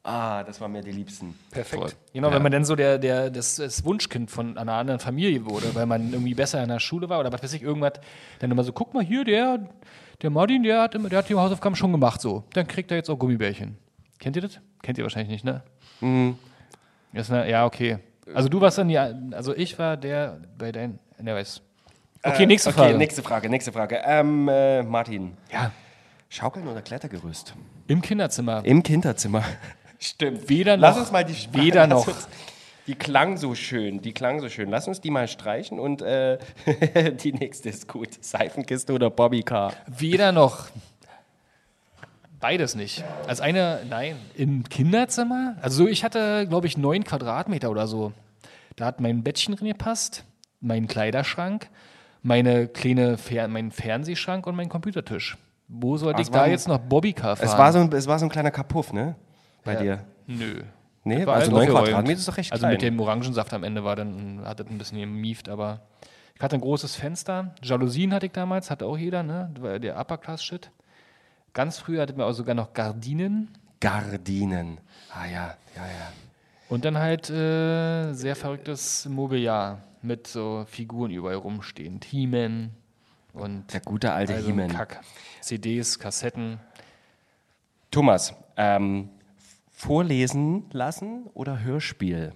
Ah, 0.03 0.43
das 0.45 0.61
waren 0.61 0.73
mir 0.73 0.83
die 0.83 0.91
Liebsten. 0.91 1.35
Perfekt. 1.51 1.97
Genau, 2.13 2.31
wenn 2.31 2.43
man 2.43 2.53
dann 2.53 2.65
so 2.67 2.77
der, 2.77 2.99
der, 2.99 3.31
das, 3.31 3.55
das 3.57 3.85
Wunschkind 3.87 4.31
von 4.31 4.59
einer 4.59 4.75
anderen 4.75 5.01
Familie 5.01 5.47
wurde, 5.47 5.75
weil 5.75 5.87
man 5.87 6.13
irgendwie 6.13 6.35
besser 6.35 6.63
in 6.63 6.69
der 6.69 6.79
Schule 6.81 7.09
war 7.09 7.21
oder 7.21 7.33
was 7.33 7.43
weiß 7.43 7.55
ich, 7.55 7.63
irgendwas, 7.63 7.93
dann 8.41 8.51
immer 8.51 8.65
so, 8.65 8.73
guck 8.73 8.93
mal 8.93 9.03
hier, 9.03 9.25
der, 9.25 9.61
der 10.21 10.29
Martin, 10.29 10.63
der 10.63 10.83
hat, 10.83 10.95
immer, 10.95 11.09
der 11.09 11.21
hat 11.21 11.29
die 11.31 11.35
Hausaufgaben 11.35 11.75
schon 11.75 11.91
gemacht, 11.93 12.21
so. 12.21 12.45
Dann 12.53 12.67
kriegt 12.67 12.91
er 12.91 12.99
jetzt 12.99 13.09
auch 13.09 13.17
Gummibärchen. 13.19 13.79
Kennt 14.19 14.37
ihr 14.37 14.43
das? 14.43 14.61
Kennt 14.85 14.99
ihr 14.99 15.05
wahrscheinlich 15.05 15.31
nicht, 15.31 15.45
ne? 15.45 15.63
Mhm. 16.03 16.39
Ist 17.15 17.33
eine, 17.33 17.51
ja, 17.51 17.65
okay. 17.65 17.99
Also 18.35 18.51
du 18.51 18.61
warst 18.61 18.77
dann 18.77 18.91
ja, 18.91 19.09
also 19.33 19.57
ich 19.57 19.79
war 19.79 19.97
der 19.97 20.39
bei 20.59 20.71
deinen, 20.73 20.99
ne, 21.19 21.35
weiß. 21.35 21.63
Okay, 22.23 22.45
nächste 22.47 22.69
okay, 22.69 22.79
Frage. 22.79 22.99
nächste 22.99 23.23
Frage, 23.23 23.49
nächste 23.49 23.73
Frage. 23.73 24.01
Ähm, 24.05 24.47
äh, 24.49 24.83
Martin, 24.83 25.37
Ja, 25.51 25.71
Schaukeln 26.29 26.69
oder 26.69 26.83
Klettergerüst? 26.83 27.55
im 27.89 28.03
Kinderzimmer. 28.03 28.63
Im 28.65 28.83
Kinderzimmer. 28.83 29.43
Stimmt. 29.99 30.49
Weder 30.51 30.77
Lass 30.77 30.97
noch. 30.97 31.03
uns 31.03 31.13
mal 31.13 31.25
die 31.25 31.35
Weder 31.53 31.87
lass 31.87 32.07
noch. 32.07 32.09
Uns, 32.15 32.29
die 32.87 32.95
klang 32.95 33.39
so 33.39 33.55
schön, 33.55 34.03
die 34.03 34.13
klang 34.13 34.41
so 34.41 34.51
schön. 34.51 34.69
Lass 34.69 34.87
uns 34.87 35.01
die 35.01 35.11
mal 35.11 35.29
streichen 35.29 35.81
und 35.81 36.03
äh, 36.03 36.37
die 37.23 37.33
nächste 37.33 37.71
ist 37.71 37.89
gut. 37.89 38.23
Seifenkiste 38.23 38.93
oder 38.93 39.09
Bobbycar? 39.09 39.73
Weder 39.87 40.33
noch. 40.33 40.69
Beides 42.41 42.75
nicht. 42.75 43.05
Als 43.27 43.41
eine, 43.41 43.81
nein, 43.89 44.17
im 44.35 44.65
Kinderzimmer? 44.69 45.57
Also 45.63 45.87
ich 45.89 46.05
hatte, 46.05 46.47
glaube 46.49 46.67
ich, 46.67 46.77
neun 46.77 47.05
Quadratmeter 47.05 47.71
oder 47.71 47.87
so. 47.87 48.13
Da 48.77 48.87
hat 48.87 49.01
mein 49.01 49.23
Bettchen 49.23 49.55
drin 49.57 49.69
gepasst, 49.69 50.25
mein 50.61 50.87
Kleiderschrank, 50.89 51.69
meine 52.23 52.67
kleine 52.69 53.17
Fer 53.19 53.49
mein 53.49 53.71
Fernsehschrank 53.71 54.47
und 54.47 54.57
mein 54.57 54.69
Computertisch. 54.69 55.37
Wo 55.69 55.97
sollte 55.97 56.21
ich 56.23 56.31
da 56.31 56.43
ein- 56.43 56.51
jetzt 56.51 56.69
noch 56.69 56.79
Bobbycar 56.79 57.37
fahren? 57.37 57.47
Es 57.49 57.57
war, 57.57 57.73
so 57.73 57.79
ein, 57.81 57.93
es 57.93 58.07
war 58.07 58.19
so 58.19 58.27
ein 58.27 58.31
kleiner 58.31 58.51
Kapuff, 58.51 58.93
ne? 58.93 59.15
Bei 59.65 59.75
Ja. 59.75 59.81
dir. 59.81 60.05
Nö. 60.27 60.63
Nee, 61.05 61.27
War 61.27 61.35
also 61.35 61.47
halt 61.47 61.53
9 61.53 61.61
aufgeräumt. 61.69 61.89
Quadratmeter 61.89 62.19
ist 62.19 62.29
doch 62.29 62.37
recht 62.37 62.53
Also 62.53 62.63
klein. 62.63 62.73
mit 62.73 62.83
dem 62.83 62.99
Orangensaft 63.01 63.53
am 63.55 63.63
Ende 63.65 63.85
war 63.85 63.95
dann, 63.97 64.43
hat 64.45 64.61
das 64.61 64.67
ein 64.69 64.79
bisschen 64.79 64.99
gemieft, 64.99 65.49
aber 65.49 65.81
ich 66.35 66.41
hatte 66.43 66.57
ein 66.57 66.61
großes 66.63 66.97
Fenster. 66.97 67.55
Jalousien 67.63 68.13
hatte 68.13 68.27
ich 68.27 68.33
damals, 68.33 68.71
hatte 68.71 68.87
auch 68.87 68.99
jeder, 68.99 69.23
ne? 69.23 69.51
Der 69.81 69.99
Upper-Class-Shit. 69.99 70.71
Ganz 71.55 71.79
früh 71.79 71.99
hatten 71.99 72.19
wir 72.19 72.27
auch 72.27 72.33
sogar 72.33 72.55
noch 72.55 72.73
Gardinen 72.75 73.49
Gardinen. 73.85 74.79
Ah 75.13 75.27
ja, 75.27 75.57
ja, 75.77 75.87
ja. 75.87 76.13
und 76.71 76.87
dann 76.87 76.97
halt 76.97 77.29
äh, 77.29 78.15
sehr 78.15 78.35
verrücktes 78.35 79.07
Mobiliar 79.07 79.83
mit 80.01 80.27
so 80.27 80.65
Figuren 80.67 81.11
überall 81.11 81.37
rumstehen. 81.37 82.01
He-Man 82.03 82.71
und 83.35 83.73
Der 83.75 83.81
gute 83.81 84.13
alte 84.13 84.35
also 84.37 84.47
He-Man. 84.47 84.69
Kack. 84.69 85.03
CDs, 85.43 85.99
Kassetten. 85.99 86.61
Thomas, 87.91 88.35
ähm, 88.57 89.11
vorlesen 89.71 90.65
lassen 90.73 91.27
oder 91.35 91.63
Hörspiel? 91.63 92.33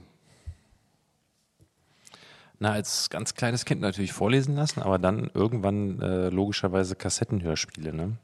Na, 2.61 2.73
als 2.73 3.09
ganz 3.09 3.35
kleines 3.35 3.65
Kind 3.65 3.81
natürlich 3.81 4.13
vorlesen 4.13 4.57
lassen, 4.57 4.83
aber 4.83 4.99
dann 4.99 5.31
irgendwann 5.33 6.03
äh, 6.03 6.29
logischerweise 6.29 6.97
Kassettenhörspiele. 6.97 7.95
Ne? 7.95 8.17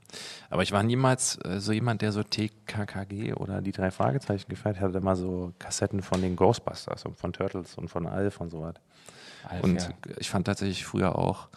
Aber 0.50 0.64
ich 0.64 0.72
war 0.72 0.82
niemals 0.82 1.38
äh, 1.44 1.60
so 1.60 1.72
jemand, 1.72 2.02
der 2.02 2.10
so 2.10 2.24
TKKG 2.24 3.34
oder 3.34 3.62
die 3.62 3.70
drei 3.70 3.92
Fragezeichen 3.92 4.48
gefeiert 4.48 4.80
hat. 4.80 4.92
Immer 4.96 5.14
so 5.14 5.52
Kassetten 5.60 6.02
von 6.02 6.20
den 6.20 6.34
Ghostbusters 6.34 7.04
und 7.04 7.16
von 7.16 7.32
Turtles 7.32 7.76
und 7.76 7.88
von 7.88 8.08
Alf 8.08 8.40
und 8.40 8.50
so 8.50 8.62
was. 8.62 8.74
Und 9.62 9.82
ja. 9.82 9.88
ich 10.18 10.30
fand 10.30 10.46
tatsächlich 10.46 10.84
früher 10.84 11.16
auch 11.16 11.48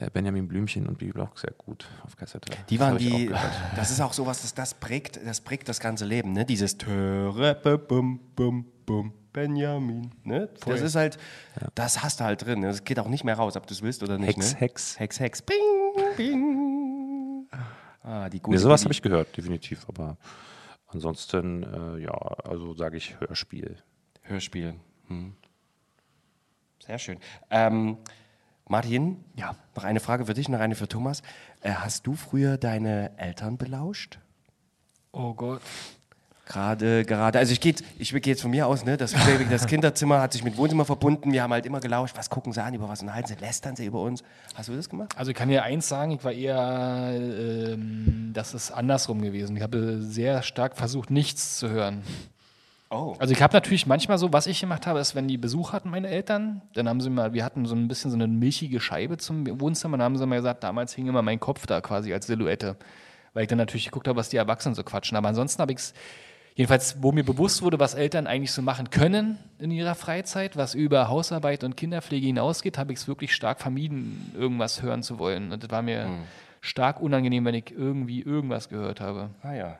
äh, 0.00 0.10
Benjamin 0.10 0.48
Blümchen 0.48 0.86
und 0.86 0.98
Bibi 0.98 1.12
Block 1.12 1.38
sehr 1.38 1.52
gut 1.52 1.86
auf 2.04 2.16
Kassette. 2.16 2.50
Die 2.68 2.76
Das 2.76 2.86
waren 2.86 2.94
auch 2.94 2.98
die, 2.98 3.30
das 3.76 3.90
ist 3.90 4.00
auch 4.00 4.12
sowas, 4.12 4.42
das, 4.42 4.54
das, 4.54 4.74
prägt, 4.74 5.20
das 5.24 5.40
prägt 5.40 5.68
das 5.68 5.80
ganze 5.80 6.04
Leben, 6.04 6.32
ne? 6.32 6.44
Dieses 6.44 6.76
Töre, 6.76 7.54
bum, 7.54 8.18
bum, 8.34 8.66
bum, 8.84 9.12
Benjamin, 9.36 10.10
ne? 10.24 10.48
Das 10.64 10.80
ist 10.80 10.94
halt, 10.94 11.18
das 11.74 12.02
hast 12.02 12.20
du 12.20 12.24
halt 12.24 12.42
drin, 12.46 12.60
ne? 12.60 12.68
Das 12.68 12.84
geht 12.84 12.98
auch 12.98 13.06
nicht 13.08 13.22
mehr 13.22 13.34
raus, 13.34 13.54
ob 13.58 13.66
du 13.66 13.74
es 13.74 13.82
willst 13.82 14.02
oder 14.02 14.16
nicht, 14.16 14.34
Hex, 14.38 14.54
ne? 14.54 14.60
Hex. 14.60 14.98
Hex, 14.98 15.20
Hex, 15.20 15.42
bing, 15.42 15.58
bing. 16.16 17.46
Ah, 18.02 18.30
die 18.30 18.40
gute 18.40 18.56
Nee, 18.56 18.62
sowas 18.62 18.82
habe 18.84 18.92
ich 18.94 19.02
gehört, 19.02 19.36
definitiv. 19.36 19.84
Aber 19.90 20.16
ansonsten, 20.86 21.64
äh, 21.64 21.98
ja, 22.04 22.12
also 22.12 22.72
sage 22.72 22.96
ich 22.96 23.20
Hörspiel. 23.20 23.76
Hörspiel. 24.22 24.76
Hm. 25.08 25.34
Sehr 26.86 26.98
schön. 26.98 27.18
Ähm, 27.50 27.98
Martin, 28.66 29.22
Ja. 29.34 29.54
noch 29.74 29.84
eine 29.84 30.00
Frage 30.00 30.24
für 30.24 30.32
dich, 30.34 30.48
noch 30.48 30.60
eine 30.60 30.76
für 30.76 30.88
Thomas. 30.88 31.20
Äh, 31.60 31.72
hast 31.72 32.06
du 32.06 32.14
früher 32.14 32.56
deine 32.56 33.18
Eltern 33.18 33.58
belauscht? 33.58 34.18
Oh 35.12 35.34
Gott. 35.34 35.60
Gerade, 36.46 37.04
gerade, 37.04 37.40
also 37.40 37.52
ich 37.52 37.60
gehe 37.60 37.74
ich 37.98 38.10
gehe 38.10 38.20
jetzt 38.24 38.40
von 38.40 38.52
mir 38.52 38.68
aus, 38.68 38.84
ne? 38.84 38.96
Das, 38.96 39.16
das 39.50 39.66
Kinderzimmer 39.66 40.20
hat 40.20 40.32
sich 40.32 40.44
mit 40.44 40.56
Wohnzimmer 40.56 40.84
verbunden. 40.84 41.32
Wir 41.32 41.42
haben 41.42 41.52
halt 41.52 41.66
immer 41.66 41.80
gelauscht, 41.80 42.16
was 42.16 42.30
gucken 42.30 42.52
sie 42.52 42.62
an, 42.62 42.72
über 42.72 42.88
was 42.88 43.00
unterhalten 43.00 43.26
sie, 43.26 43.34
lästern 43.34 43.74
sie 43.74 43.84
über 43.84 44.00
uns. 44.00 44.22
Hast 44.54 44.68
du 44.68 44.76
das 44.76 44.88
gemacht? 44.88 45.12
Also 45.16 45.32
ich 45.32 45.36
kann 45.36 45.48
dir 45.48 45.64
eins 45.64 45.88
sagen, 45.88 46.12
ich 46.12 46.22
war 46.22 46.30
eher, 46.30 47.10
ähm, 47.18 48.30
das 48.32 48.54
ist 48.54 48.70
andersrum 48.70 49.22
gewesen. 49.22 49.56
Ich 49.56 49.62
habe 49.62 50.00
sehr 50.00 50.44
stark 50.44 50.76
versucht, 50.76 51.10
nichts 51.10 51.58
zu 51.58 51.68
hören. 51.68 52.02
Oh. 52.90 53.16
Also 53.18 53.32
ich 53.32 53.42
habe 53.42 53.52
natürlich 53.52 53.86
manchmal 53.86 54.16
so, 54.16 54.32
was 54.32 54.46
ich 54.46 54.60
gemacht 54.60 54.86
habe, 54.86 55.00
ist, 55.00 55.16
wenn 55.16 55.26
die 55.26 55.38
Besuch 55.38 55.72
hatten, 55.72 55.90
meine 55.90 56.06
Eltern, 56.06 56.62
dann 56.74 56.88
haben 56.88 57.00
sie 57.00 57.10
mal, 57.10 57.32
wir 57.32 57.44
hatten 57.44 57.66
so 57.66 57.74
ein 57.74 57.88
bisschen 57.88 58.12
so 58.12 58.16
eine 58.16 58.28
milchige 58.28 58.78
Scheibe 58.78 59.16
zum 59.16 59.60
Wohnzimmer, 59.60 59.96
dann 59.96 60.04
haben 60.04 60.16
sie 60.16 60.24
mal 60.24 60.36
gesagt, 60.36 60.62
damals 60.62 60.94
hing 60.94 61.08
immer 61.08 61.22
mein 61.22 61.40
Kopf 61.40 61.66
da 61.66 61.80
quasi 61.80 62.12
als 62.12 62.28
Silhouette, 62.28 62.76
weil 63.34 63.42
ich 63.42 63.48
dann 63.48 63.58
natürlich 63.58 63.86
geguckt 63.86 64.06
habe, 64.06 64.16
was 64.16 64.28
die 64.28 64.36
Erwachsenen 64.36 64.76
so 64.76 64.84
quatschen. 64.84 65.16
Aber 65.16 65.26
ansonsten 65.26 65.60
habe 65.60 65.72
ich 65.72 65.78
es, 65.78 65.94
jedenfalls, 66.56 66.96
wo 67.00 67.12
mir 67.12 67.24
bewusst 67.24 67.62
wurde, 67.62 67.78
was 67.78 67.94
Eltern 67.94 68.26
eigentlich 68.26 68.50
so 68.50 68.62
machen 68.62 68.90
können 68.90 69.38
in 69.58 69.70
ihrer 69.70 69.94
Freizeit, 69.94 70.56
was 70.56 70.74
über 70.74 71.08
Hausarbeit 71.08 71.62
und 71.62 71.76
Kinderpflege 71.76 72.26
hinausgeht, 72.26 72.78
habe 72.78 72.92
ich 72.92 72.98
es 72.98 73.08
wirklich 73.08 73.34
stark 73.34 73.60
vermieden, 73.60 74.32
irgendwas 74.36 74.82
hören 74.82 75.02
zu 75.02 75.18
wollen. 75.18 75.52
Und 75.52 75.62
das 75.62 75.70
war 75.70 75.82
mir 75.82 76.08
stark 76.62 77.00
unangenehm, 77.00 77.44
wenn 77.44 77.54
ich 77.54 77.70
irgendwie 77.70 78.22
irgendwas 78.22 78.68
gehört 78.68 79.00
habe. 79.00 79.30
Ah 79.42 79.52
ja. 79.52 79.78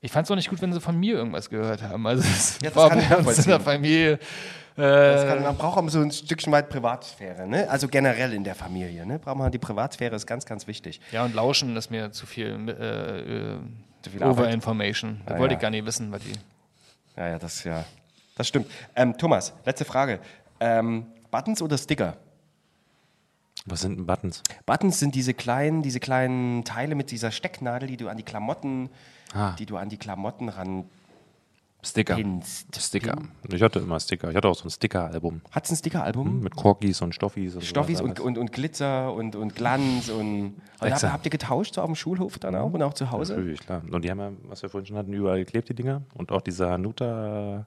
Ich 0.00 0.12
fand 0.12 0.26
es 0.26 0.30
auch 0.30 0.36
nicht 0.36 0.50
gut, 0.50 0.60
wenn 0.60 0.72
sie 0.72 0.80
von 0.80 0.98
mir 0.98 1.14
irgendwas 1.14 1.48
gehört 1.48 1.82
haben. 1.82 2.06
Also 2.06 2.22
es 2.22 2.58
Ja, 2.60 2.70
das 2.70 2.76
war 2.76 2.90
bei 2.90 3.16
uns 3.16 3.38
in 3.38 3.50
der 3.50 3.60
Familie. 3.60 4.18
Äh, 4.76 5.26
kann, 5.26 5.42
man 5.42 5.56
braucht 5.56 5.78
auch 5.78 5.88
so 5.88 6.00
ein 6.00 6.10
Stückchen 6.10 6.52
weit 6.52 6.68
Privatsphäre, 6.68 7.46
ne? 7.46 7.70
Also 7.70 7.86
generell 7.86 8.32
in 8.32 8.42
der 8.42 8.56
Familie, 8.56 9.06
ne? 9.06 9.20
Braucht 9.20 9.38
man 9.38 9.52
die 9.52 9.58
Privatsphäre 9.58 10.16
ist 10.16 10.26
ganz, 10.26 10.44
ganz 10.44 10.66
wichtig. 10.66 11.00
ja, 11.12 11.24
und 11.24 11.32
Lauschen 11.32 11.76
ist 11.76 11.90
mir 11.90 12.10
zu 12.10 12.26
viel. 12.26 12.68
Äh, 12.68 13.52
äh, 13.52 13.58
Zu 14.04 14.10
viel 14.10 14.22
Arbeit. 14.22 14.38
Overinformation. 14.46 15.20
Das 15.26 15.36
Ah, 15.36 15.38
wollte 15.40 15.54
ja. 15.54 15.58
ich 15.58 15.62
gar 15.62 15.70
nicht 15.70 15.84
wissen, 15.86 16.12
was 16.12 16.22
die. 16.22 16.32
Ja, 17.16 17.28
ja, 17.28 17.38
das, 17.38 17.64
ja. 17.64 17.84
das 18.36 18.46
stimmt. 18.48 18.70
Ähm, 18.94 19.16
Thomas, 19.16 19.52
letzte 19.64 19.84
Frage. 19.84 20.20
Ähm, 20.60 21.06
Buttons 21.30 21.60
oder 21.62 21.76
Sticker? 21.78 22.16
Was 23.66 23.80
sind 23.80 23.96
denn 23.96 24.06
Buttons? 24.06 24.42
Buttons 24.66 24.98
sind 24.98 25.14
diese 25.14 25.32
kleinen, 25.32 25.82
diese 25.82 25.98
kleinen 26.00 26.64
Teile 26.64 26.94
mit 26.94 27.10
dieser 27.10 27.30
Stecknadel, 27.30 27.88
die 27.88 27.96
du 27.96 28.08
an 28.08 28.16
die 28.18 28.22
Klamotten, 28.22 28.90
Ah. 29.32 29.52
die 29.58 29.66
du 29.66 29.76
an 29.78 29.88
die 29.88 29.96
Klamotten 29.96 30.48
ran 30.48 30.84
Sticker. 31.84 32.16
pinst. 32.16 32.74
Sticker. 32.80 33.16
Ich 33.52 33.62
hatte 33.62 33.78
immer 33.78 34.00
Sticker. 34.00 34.30
Ich 34.30 34.36
hatte 34.36 34.48
auch 34.48 34.54
so 34.54 34.64
ein 34.64 34.70
Sticker-Album 34.70 35.40
Hat's 35.50 35.70
ein 35.70 35.76
Stickeralbum? 35.76 36.40
mit 36.40 36.56
Corgis 36.56 37.02
und 37.02 37.14
Stoffis. 37.14 37.54
Und 37.54 37.64
Stoffis 37.64 38.00
und, 38.00 38.20
und, 38.20 38.38
und 38.38 38.52
Glitzer 38.52 39.12
und, 39.12 39.36
und 39.36 39.54
Glanz 39.54 40.08
und. 40.08 40.54
Habt, 40.80 40.92
Exakt. 40.92 41.12
habt 41.12 41.24
ihr 41.26 41.30
getauscht 41.30 41.74
so 41.74 41.82
auf 41.82 41.86
dem 41.86 41.94
Schulhof 41.94 42.38
dann 42.38 42.54
auch 42.56 42.72
und 42.72 42.82
auch 42.82 42.94
zu 42.94 43.10
Hause? 43.10 43.34
Natürlich, 43.34 43.60
klar. 43.60 43.82
Und 43.90 44.04
die 44.04 44.10
haben 44.10 44.20
ja, 44.20 44.32
was 44.44 44.62
wir 44.62 44.68
vorhin 44.68 44.86
schon 44.86 44.96
hatten, 44.96 45.12
überall 45.12 45.38
geklebt, 45.38 45.68
die 45.68 45.74
Dinger. 45.74 46.02
Und 46.14 46.32
auch 46.32 46.40
diese 46.40 46.68
Hanuta 46.70 47.66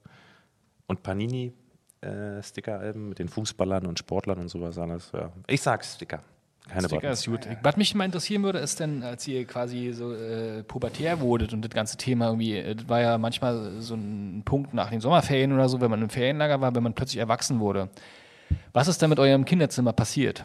und 0.88 1.04
Panini 1.04 1.54
äh, 2.02 2.42
Sticker-Alben 2.42 3.10
mit 3.10 3.20
den 3.20 3.30
Fußballern 3.30 3.86
und 3.86 4.00
Sportlern 4.00 4.40
und 4.40 4.50
sowas 4.50 4.78
alles. 4.78 5.12
Ja. 5.14 5.32
Ich 5.48 5.62
sag's 5.62 5.96
Sticker. 5.96 6.22
Keine 6.68 6.88
Sticker 6.88 7.02
Buttons. 7.02 7.20
ist 7.20 7.26
gut. 7.28 7.48
Was 7.64 7.78
mich 7.78 7.96
mal 7.96 8.06
interessieren 8.06 8.44
würde, 8.44 8.60
ist 8.60 8.80
denn, 8.80 9.04
als 9.04 9.28
ihr 9.28 9.46
quasi 9.46 9.94
so 9.94 10.14
äh, 10.14 10.64
pubertär 10.64 11.20
wurdet 11.20 11.54
und 11.54 11.62
das 11.64 11.72
ganze 11.72 11.98
Thema 11.98 12.28
irgendwie, 12.28 12.58
äh, 12.58 12.76
das 12.76 12.90
war 12.90 13.02
ja 13.02 13.18
manchmal 13.18 13.80
so 13.80 13.96
ein 13.96 14.44
Punkt 14.46 14.74
nach 14.74 14.90
den 14.90 15.00
Sommerferien 15.00 15.54
oder 15.54 15.70
so, 15.70 15.82
wenn 15.82 15.90
man 15.90 16.02
im 16.02 16.10
Ferienlager 16.10 16.62
war, 16.62 16.76
wenn 16.76 16.84
man 16.84 16.94
plötzlich 16.94 17.20
erwachsen 17.20 17.60
wurde. 17.60 17.90
Was 18.74 18.88
ist 18.88 19.02
denn 19.02 19.10
mit 19.10 19.20
eurem 19.20 19.46
Kinderzimmer 19.46 19.94
passiert? 19.94 20.44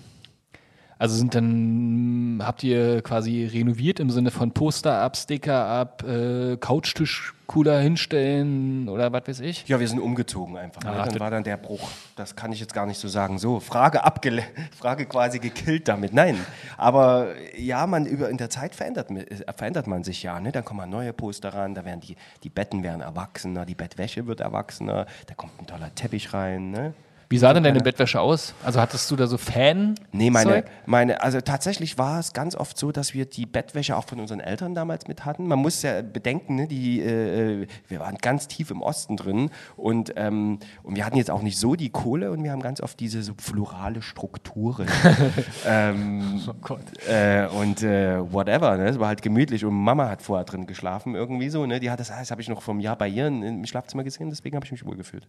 Also 0.98 1.16
sind 1.16 1.34
dann, 1.34 2.40
habt 2.44 2.62
ihr 2.62 3.02
quasi 3.02 3.44
renoviert 3.44 3.98
im 3.98 4.10
Sinne 4.10 4.30
von 4.30 4.52
Poster 4.52 4.98
ab, 4.98 5.16
Sticker 5.16 5.66
ab, 5.66 6.04
äh, 6.04 6.56
Couchtisch 6.56 7.34
cooler 7.52 7.80
hinstellen 7.80 8.88
oder 8.88 9.12
was 9.12 9.26
weiß 9.26 9.40
ich? 9.40 9.68
Ja, 9.68 9.78
wir 9.78 9.86
sind 9.86 9.98
umgezogen 10.00 10.56
einfach. 10.56 10.82
Ne? 10.84 10.90
Ah, 10.90 10.96
Dann 11.04 11.08
das- 11.10 11.20
war 11.20 11.30
dann 11.30 11.44
der 11.44 11.56
Bruch. 11.58 11.88
Das 12.16 12.34
kann 12.34 12.50
ich 12.52 12.60
jetzt 12.60 12.72
gar 12.72 12.86
nicht 12.86 12.98
so 12.98 13.08
sagen. 13.08 13.38
So, 13.38 13.60
Frage 13.60 14.04
abgele 14.04 14.42
Frage 14.78 15.04
quasi 15.06 15.38
gekillt 15.38 15.86
damit. 15.88 16.12
Nein. 16.14 16.38
Aber 16.78 17.28
ja, 17.56 17.86
man 17.86 18.06
über 18.06 18.30
in 18.30 18.38
der 18.38 18.48
Zeit 18.50 18.74
verändert, 18.74 19.10
äh, 19.10 19.26
verändert 19.54 19.86
man 19.86 20.02
sich 20.02 20.22
ja. 20.22 20.40
Ne? 20.40 20.50
Dann 20.52 20.64
kommen 20.64 20.88
neue 20.88 21.12
Poster 21.12 21.50
ran, 21.54 21.74
da 21.74 21.84
werden 21.84 22.00
die, 22.00 22.16
die 22.42 22.48
Betten 22.50 22.82
werden 22.82 23.02
erwachsener, 23.02 23.66
die 23.66 23.74
Bettwäsche 23.74 24.26
wird 24.26 24.40
erwachsener, 24.40 25.06
da 25.26 25.34
kommt 25.34 25.52
ein 25.60 25.66
toller 25.66 25.94
Teppich 25.94 26.32
rein. 26.32 26.70
Ne? 26.70 26.94
Wie 27.32 27.38
sah 27.38 27.54
denn 27.54 27.62
deine 27.62 27.80
Bettwäsche 27.80 28.20
aus? 28.20 28.52
Also 28.62 28.78
hattest 28.78 29.10
du 29.10 29.16
da 29.16 29.26
so 29.26 29.38
Fan? 29.38 29.94
Nee, 30.12 30.28
meine, 30.28 30.64
meine, 30.84 31.22
also 31.22 31.40
tatsächlich 31.40 31.96
war 31.96 32.20
es 32.20 32.34
ganz 32.34 32.54
oft 32.54 32.76
so, 32.76 32.92
dass 32.92 33.14
wir 33.14 33.24
die 33.24 33.46
Bettwäsche 33.46 33.96
auch 33.96 34.04
von 34.04 34.20
unseren 34.20 34.40
Eltern 34.40 34.74
damals 34.74 35.08
mit 35.08 35.24
hatten. 35.24 35.46
Man 35.46 35.58
muss 35.58 35.80
ja 35.80 36.02
bedenken, 36.02 36.56
ne, 36.56 36.66
die, 36.68 37.00
äh, 37.00 37.66
wir 37.88 38.00
waren 38.00 38.18
ganz 38.18 38.48
tief 38.48 38.70
im 38.70 38.82
Osten 38.82 39.16
drin 39.16 39.48
und, 39.78 40.12
ähm, 40.16 40.58
und 40.82 40.94
wir 40.94 41.06
hatten 41.06 41.16
jetzt 41.16 41.30
auch 41.30 41.40
nicht 41.40 41.58
so 41.58 41.74
die 41.74 41.88
Kohle 41.88 42.30
und 42.32 42.44
wir 42.44 42.52
haben 42.52 42.60
ganz 42.60 42.82
oft 42.82 43.00
diese 43.00 43.22
so 43.22 43.32
florale 43.38 44.02
Strukturen. 44.02 44.86
ähm, 45.66 46.42
Oh 46.46 46.52
Gott. 46.60 46.82
äh, 47.08 47.46
und 47.46 47.82
äh, 47.82 48.20
whatever, 48.30 48.76
ne? 48.76 48.88
es 48.88 48.98
war 48.98 49.08
halt 49.08 49.22
gemütlich 49.22 49.64
und 49.64 49.72
Mama 49.72 50.10
hat 50.10 50.20
vorher 50.20 50.44
drin 50.44 50.66
geschlafen 50.66 51.14
irgendwie 51.14 51.48
so, 51.48 51.64
ne? 51.64 51.80
die 51.80 51.90
hat 51.90 51.98
das, 51.98 52.10
ah, 52.10 52.18
das 52.18 52.30
habe 52.30 52.42
ich 52.42 52.50
noch 52.50 52.60
vom 52.60 52.78
Jahr 52.78 52.96
bei 52.96 53.08
ihr 53.08 53.26
im 53.28 53.64
Schlafzimmer 53.64 54.04
gesehen, 54.04 54.28
deswegen 54.28 54.54
habe 54.54 54.66
ich 54.66 54.72
mich 54.72 54.84
wohl 54.84 54.96
gefühlt. 54.96 55.26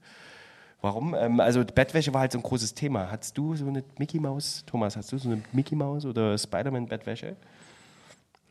Warum? 0.84 1.16
Ähm, 1.16 1.40
also 1.40 1.64
Bettwäsche 1.64 2.14
war 2.14 2.20
halt 2.22 2.34
so 2.34 2.40
ein 2.40 2.44
großes 2.44 2.74
Thema. 2.74 3.10
Hattest 3.10 3.38
du 3.38 3.56
so 3.56 3.66
eine 3.66 3.86
Mickey 3.98 4.20
Maus, 4.20 4.64
Thomas, 4.66 4.98
hast 4.98 5.14
du 5.14 5.18
so 5.18 5.30
eine 5.30 5.42
Mickey 5.54 5.76
Maus 5.76 6.06
oder 6.06 6.38
Spider-Man 6.38 6.88
Bettwäsche? 6.88 7.38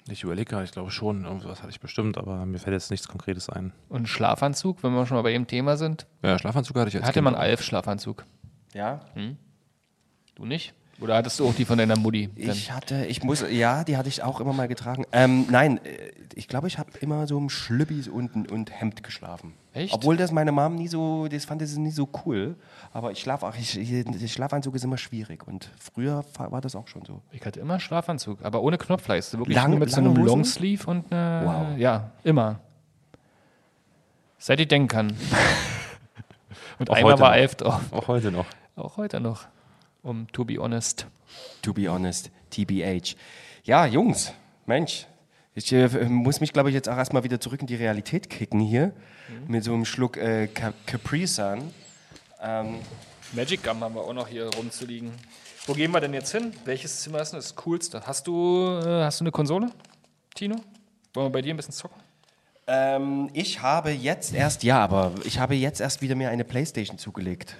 Ich 0.08 0.24
überlege 0.24 0.46
gerade, 0.50 0.64
ich 0.64 0.72
glaube 0.72 0.90
schon, 0.90 1.26
irgendwas 1.26 1.60
hatte 1.60 1.70
ich 1.70 1.78
bestimmt, 1.78 2.16
aber 2.16 2.46
mir 2.46 2.58
fällt 2.58 2.72
jetzt 2.72 2.90
nichts 2.90 3.06
Konkretes 3.06 3.50
ein. 3.50 3.72
Und 3.90 4.08
Schlafanzug, 4.08 4.82
wenn 4.82 4.92
wir 4.94 5.04
schon 5.04 5.18
mal 5.18 5.22
bei 5.22 5.32
dem 5.32 5.46
Thema 5.46 5.76
sind? 5.76 6.06
Ja, 6.22 6.38
Schlafanzug 6.38 6.74
hatte 6.78 6.88
ich 6.88 6.96
als 6.96 7.04
Hatte 7.04 7.12
kind 7.12 7.24
man 7.24 7.34
auch. 7.34 7.40
Alf-Schlafanzug? 7.40 8.24
Ja. 8.72 9.00
Du 10.34 10.46
nicht? 10.46 10.72
Oder 11.02 11.16
hattest 11.16 11.40
du 11.40 11.48
auch 11.48 11.54
die 11.54 11.64
von 11.64 11.78
deiner 11.78 11.98
Mutti? 11.98 12.30
Ich 12.36 12.70
hatte, 12.70 13.06
ich 13.06 13.24
muss, 13.24 13.44
ja, 13.50 13.82
die 13.82 13.96
hatte 13.96 14.08
ich 14.08 14.22
auch 14.22 14.40
immer 14.40 14.52
mal 14.52 14.68
getragen. 14.68 15.04
Ähm, 15.10 15.46
nein, 15.50 15.78
äh, 15.84 16.12
ich 16.34 16.46
glaube, 16.46 16.68
ich 16.68 16.78
habe 16.78 16.90
immer 17.00 17.26
so 17.26 17.36
im 17.38 17.50
Schlüppis 17.50 18.06
und, 18.06 18.50
und 18.52 18.70
Hemd 18.70 19.02
geschlafen. 19.02 19.54
Echt? 19.74 19.92
Obwohl 19.92 20.16
das 20.16 20.30
meine 20.30 20.52
Mom 20.52 20.76
nie 20.76 20.86
so, 20.86 21.26
das 21.26 21.44
fand 21.44 21.60
das 21.60 21.76
nie 21.76 21.90
so 21.90 22.08
cool. 22.24 22.54
Aber 22.92 23.10
ich 23.10 23.18
schlafe 23.20 23.46
auch, 23.46 23.54
ich, 23.56 23.76
ich, 23.76 24.04
der 24.04 24.28
Schlafanzug 24.28 24.76
ist 24.76 24.84
immer 24.84 24.96
schwierig. 24.98 25.46
Und 25.46 25.70
früher 25.78 26.24
war 26.38 26.60
das 26.60 26.76
auch 26.76 26.86
schon 26.86 27.04
so. 27.04 27.20
Ich 27.32 27.44
hatte 27.44 27.58
immer 27.58 27.80
Schlafanzug, 27.80 28.38
aber 28.44 28.62
ohne 28.62 28.78
Knopfleiste. 28.78 29.38
Wirklich 29.38 29.56
Lang- 29.56 29.70
nur 29.70 29.80
mit 29.80 29.90
so 29.90 29.96
einem 29.98 30.12
Hosen? 30.12 30.24
Longsleeve 30.24 30.86
und 30.88 31.12
eine, 31.12 31.42
Wow. 31.44 31.78
ja, 31.78 32.12
immer. 32.22 32.60
Seit 34.38 34.60
ich 34.60 34.68
denken 34.68 34.88
kann. 34.88 35.08
und 36.78 36.90
Auch 36.90 36.94
einmal 36.94 37.12
heute 37.14 37.22
war 37.22 37.36
drauf. 37.70 37.80
Auch 37.92 38.08
heute 38.08 38.30
noch. 38.30 38.46
Auch 38.76 38.96
heute 38.96 39.20
noch. 39.20 39.46
Um 40.02 40.26
to 40.32 40.44
be 40.44 40.58
honest. 40.58 41.06
To 41.62 41.72
be 41.72 41.88
honest, 41.90 42.30
TBH. 42.50 43.14
Ja, 43.64 43.86
Jungs, 43.86 44.32
Mensch, 44.66 45.06
ich 45.54 45.72
äh, 45.72 45.88
muss 46.08 46.40
mich, 46.40 46.52
glaube 46.52 46.68
ich, 46.70 46.74
jetzt 46.74 46.88
auch 46.88 46.96
erstmal 46.96 47.24
wieder 47.24 47.40
zurück 47.40 47.60
in 47.60 47.66
die 47.66 47.76
Realität 47.76 48.28
kicken 48.28 48.60
hier. 48.60 48.92
Mit 49.48 49.64
so 49.64 49.72
einem 49.72 49.84
Schluck 49.84 50.16
äh, 50.16 50.48
Ca- 50.48 50.74
Capri 50.84 51.26
Sun. 51.26 51.72
Ähm, 52.42 52.80
Magic 53.32 53.62
Gum 53.62 53.80
haben 53.80 53.94
wir 53.94 54.02
auch 54.02 54.12
noch 54.12 54.28
hier 54.28 54.50
rumzuliegen. 54.54 55.10
Wo 55.66 55.72
gehen 55.74 55.92
wir 55.92 56.00
denn 56.00 56.12
jetzt 56.12 56.32
hin? 56.32 56.52
Welches 56.64 57.00
Zimmer 57.02 57.20
ist 57.22 57.30
denn 57.32 57.38
das 57.38 57.54
coolste? 57.54 58.02
Hast 58.04 58.26
du, 58.26 58.80
äh, 58.84 59.04
hast 59.04 59.20
du 59.20 59.24
eine 59.24 59.30
Konsole, 59.30 59.70
Tino? 60.34 60.56
Wollen 61.14 61.26
wir 61.26 61.30
bei 61.30 61.40
dir 61.42 61.54
ein 61.54 61.56
bisschen 61.56 61.72
zocken? 61.72 62.02
ähm, 62.66 63.30
ich 63.32 63.62
habe 63.62 63.90
jetzt 63.90 64.34
erst, 64.34 64.62
ja, 64.64 64.80
aber 64.82 65.12
ich 65.24 65.38
habe 65.38 65.54
jetzt 65.54 65.80
erst 65.80 66.02
wieder 66.02 66.14
mir 66.16 66.28
eine 66.30 66.44
Playstation 66.44 66.98
zugelegt. 66.98 67.56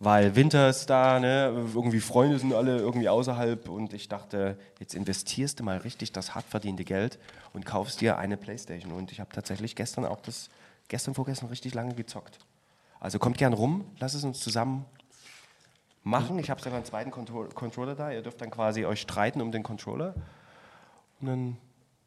Weil 0.00 0.34
Winter 0.34 0.68
ist 0.68 0.86
da, 0.90 1.20
ne? 1.20 1.52
irgendwie 1.74 2.00
Freunde 2.00 2.38
sind 2.38 2.52
alle 2.52 2.78
irgendwie 2.78 3.08
außerhalb 3.08 3.68
und 3.68 3.94
ich 3.94 4.08
dachte, 4.08 4.58
jetzt 4.78 4.94
investierst 4.94 5.60
du 5.60 5.64
mal 5.64 5.78
richtig 5.78 6.12
das 6.12 6.34
hart 6.34 6.44
verdiente 6.46 6.84
Geld 6.84 7.18
und 7.52 7.64
kaufst 7.64 8.00
dir 8.00 8.18
eine 8.18 8.36
Playstation. 8.36 8.92
Und 8.92 9.12
ich 9.12 9.20
habe 9.20 9.30
tatsächlich 9.32 9.76
gestern 9.76 10.04
auch 10.04 10.20
das, 10.20 10.50
gestern, 10.88 11.14
vorgestern 11.14 11.48
richtig 11.48 11.74
lange 11.74 11.94
gezockt. 11.94 12.38
Also 13.00 13.18
kommt 13.18 13.38
gern 13.38 13.52
rum, 13.52 13.84
lass 13.98 14.14
es 14.14 14.24
uns 14.24 14.40
zusammen 14.40 14.84
machen. 16.02 16.38
Ich 16.38 16.50
habe 16.50 16.60
selber 16.60 16.76
einen 16.76 16.84
zweiten 16.84 17.10
Contro 17.10 17.44
Controller 17.54 17.94
da. 17.94 18.10
Ihr 18.10 18.22
dürft 18.22 18.40
dann 18.40 18.50
quasi 18.50 18.84
euch 18.84 19.00
streiten 19.00 19.40
um 19.40 19.52
den 19.52 19.62
Controller. 19.62 20.14
Und 21.20 21.26
dann 21.26 21.56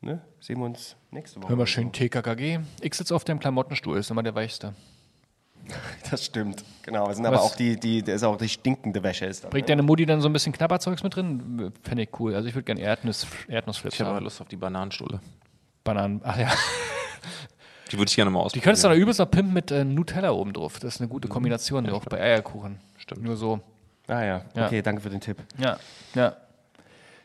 ne, 0.01 0.21
sehen 0.39 0.59
wir 0.59 0.65
uns 0.65 0.95
nächste 1.11 1.41
Woche. 1.41 1.49
Hör 1.49 1.55
mal 1.55 1.67
schön 1.67 1.91
TKKG. 1.91 2.59
Ich 2.81 2.93
sitze 2.93 3.15
auf 3.15 3.23
dem 3.23 3.39
Klamottenstuhl, 3.39 3.97
ist 3.97 4.11
immer 4.11 4.23
der 4.23 4.35
weichste. 4.35 4.73
Das 6.11 6.23
stimmt. 6.25 6.63
Genau. 6.83 7.09
Es 7.09 7.17
sind 7.17 7.25
aber 7.25 7.35
Was? 7.37 7.43
auch 7.43 7.55
die, 7.55 7.77
die, 7.79 8.01
das 8.01 8.15
ist 8.15 8.23
auch 8.23 8.37
die 8.37 8.47
stinkende 8.47 9.03
Wäsche. 9.03 9.25
Ist 9.25 9.43
dann, 9.43 9.49
Bringt 9.51 9.67
ne? 9.67 9.73
deine 9.73 9.83
Mutti 9.83 10.05
dann 10.05 10.21
so 10.21 10.29
ein 10.29 10.33
bisschen 10.33 10.53
Knabberzeugs 10.53 11.03
mit 11.03 11.15
drin? 11.15 11.71
Fände 11.83 12.03
ich 12.03 12.09
cool. 12.19 12.33
Also 12.35 12.47
ich 12.47 12.55
würde 12.55 12.63
gerne 12.63 12.81
Erdnuss, 12.81 13.27
Erdnussflips 13.47 13.95
Ich 13.95 14.01
habe 14.01 14.11
aber. 14.11 14.21
Lust 14.21 14.39
auf 14.41 14.47
die 14.47 14.55
Bananenstulle. 14.55 15.19
Bananen. 15.83 16.21
Ach 16.23 16.37
ja. 16.37 16.49
Die 17.91 17.97
würde 17.97 18.09
ich 18.09 18.15
gerne 18.15 18.31
mal 18.31 18.39
Die 18.39 18.45
ausprobieren. 18.45 18.63
könntest 18.63 18.83
du 18.83 18.89
noch 18.89 18.95
übelst 18.95 19.19
noch 19.19 19.31
pimpen 19.31 19.53
mit 19.53 19.71
äh, 19.71 19.83
Nutella 19.85 20.31
oben 20.31 20.53
drauf. 20.53 20.79
Das 20.79 20.95
ist 20.95 21.01
eine 21.01 21.07
gute 21.09 21.27
Kombination, 21.27 21.89
auch 21.89 22.03
bei 22.05 22.19
Eierkuchen. 22.19 22.79
Stimmt. 22.97 23.23
Nur 23.23 23.37
so. 23.37 23.61
Ah 24.07 24.23
ja. 24.23 24.41
Ja. 24.55 24.65
Okay, 24.65 24.81
danke 24.81 25.01
für 25.01 25.09
den 25.09 25.21
Tipp. 25.21 25.37
Ja, 25.57 25.77
ja. 26.15 26.35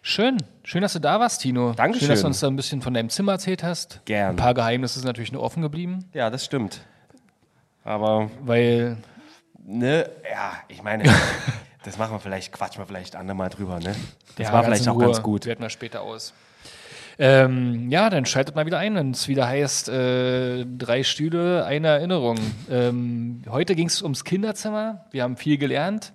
Schön. 0.05 0.38
Schön, 0.64 0.82
dass 0.82 0.93
du 0.95 0.99
da 1.01 1.20
warst, 1.20 1.43
Tino. 1.43 1.72
Dankeschön. 1.74 2.07
Schön, 2.07 2.09
dass 2.11 2.20
du 2.22 2.26
uns 2.26 2.40
da 2.40 2.49
ein 2.49 2.57
bisschen 2.57 2.82
von 2.82 2.93
deinem 2.93 3.09
Zimmer 3.09 3.32
erzählt 3.32 3.62
hast. 3.62 4.01
Gern. 4.05 4.30
Ein 4.30 4.36
paar 4.36 4.55
Geheimnisse 4.55 4.99
sind 4.99 5.07
natürlich 5.07 5.30
nur 5.32 5.43
offen 5.43 5.62
geblieben, 5.62 6.07
Ja, 6.12 6.28
das 6.30 6.45
stimmt. 6.45 6.80
Aber, 7.85 8.30
weil 8.43 8.97
ne, 9.64 10.09
ja, 10.30 10.53
ich 10.68 10.83
meine, 10.83 11.05
das 11.85 11.99
machen 11.99 12.12
wir 12.14 12.20
vielleicht, 12.20 12.53
quatschen 12.53 12.83
wir 12.83 12.87
vielleicht 12.87 13.16
andermal 13.16 13.49
drüber, 13.51 13.78
ne? 13.80 13.95
Das 14.37 14.49
Ja, 14.49 14.53
war 14.53 14.64
vielleicht 14.64 14.89
auch 14.89 14.95
Ruhe. 14.95 15.05
ganz 15.07 15.22
gut. 15.22 15.47
Werten 15.47 15.62
wir 15.62 15.70
später 15.70 16.03
aus. 16.03 16.33
Ähm, 17.18 17.91
ja, 17.91 18.09
dann 18.09 18.24
schaltet 18.24 18.55
mal 18.57 18.64
wieder 18.64 18.78
ein, 18.78 18.95
wenn 18.95 19.11
es 19.11 19.28
wieder 19.28 19.47
heißt, 19.47 19.89
äh, 19.91 20.64
drei 20.64 21.03
Stühle, 21.03 21.64
eine 21.66 21.89
Erinnerung. 21.89 22.39
Ähm, 22.70 23.43
heute 23.49 23.74
ging 23.74 23.89
es 23.89 24.03
ums 24.03 24.24
Kinderzimmer. 24.24 25.05
Wir 25.11 25.22
haben 25.22 25.37
viel 25.37 25.59
gelernt. 25.59 26.14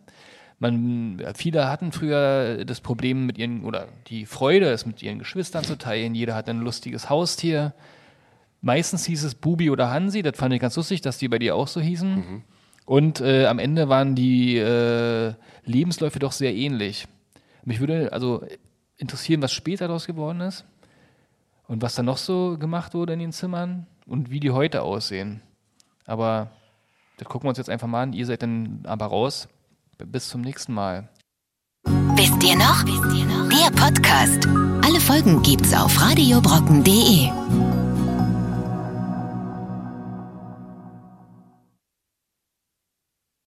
Man, 0.60 1.22
viele 1.36 1.70
hatten 1.70 1.92
früher 1.92 2.66
das 2.66 2.82
Problem 2.82 3.28
mit 3.28 3.38
ihren, 3.38 3.64
oder 3.64 3.88
die 4.08 4.26
Freude, 4.26 4.72
es 4.72 4.88
mit 4.88 5.04
ihren 5.04 5.20
Geschwistern 5.20 5.64
zu 5.64 5.78
teilen. 5.78 6.16
Jeder 6.16 6.34
hat 6.34 6.50
ein 6.50 6.62
lustiges 6.62 7.12
Haustier. 7.12 7.74
Meistens 8.62 9.06
hieß 9.06 9.24
es 9.24 9.36
Bubi 9.36 9.70
oder 9.70 9.90
Hansi. 9.90 10.22
Das 10.22 10.38
fand 10.38 10.54
ich 10.54 10.60
ganz 10.62 10.76
lustig, 10.76 11.02
dass 11.02 11.18
die 11.18 11.28
bei 11.28 11.40
dir 11.40 11.56
auch 11.56 11.68
so 11.68 11.80
hießen. 11.80 12.44
Und 12.86 13.22
äh, 13.22 13.46
am 13.48 13.60
Ende 13.60 13.90
waren 13.90 14.16
die 14.16 14.58
äh, 14.58 15.34
Lebensläufe 15.66 16.20
doch 16.20 16.32
sehr 16.32 16.56
ähnlich. 16.56 17.08
Mich 17.66 17.80
würde 17.80 18.14
also 18.14 18.44
interessieren, 18.98 19.42
was 19.42 19.52
später 19.52 19.88
daraus 19.88 20.08
geworden 20.08 20.42
ist 20.42 20.66
und 21.68 21.82
was 21.82 21.96
da 21.96 22.04
noch 22.04 22.18
so 22.18 22.58
gemacht 22.58 22.94
wurde 22.94 23.14
in 23.14 23.20
den 23.20 23.32
Zimmern 23.32 23.86
und 24.06 24.32
wie 24.32 24.40
die 24.40 24.52
heute 24.52 24.82
aussehen. 24.82 25.42
Aber 26.06 26.52
das 27.18 27.28
gucken 27.28 27.46
wir 27.46 27.50
uns 27.50 27.58
jetzt 27.58 27.70
einfach 27.70 27.88
mal 27.88 28.04
an. 28.04 28.14
Ihr 28.14 28.26
seid 28.26 28.42
dann 28.42 28.80
aber 28.86 29.08
raus. 29.08 29.50
Bis 29.98 30.30
zum 30.30 30.42
nächsten 30.42 30.74
Mal. 30.74 31.10
Wisst 32.16 32.44
ihr 32.44 32.56
noch? 32.56 32.86
Wisst 32.86 33.18
ihr 33.18 33.26
noch? 33.26 33.50
Der 33.50 33.72
Podcast. 33.72 34.48
Alle 34.86 35.00
Folgen 35.00 35.42
gibt's 35.42 35.74
auf 35.74 36.00
radiobrocken.de. 36.02 37.77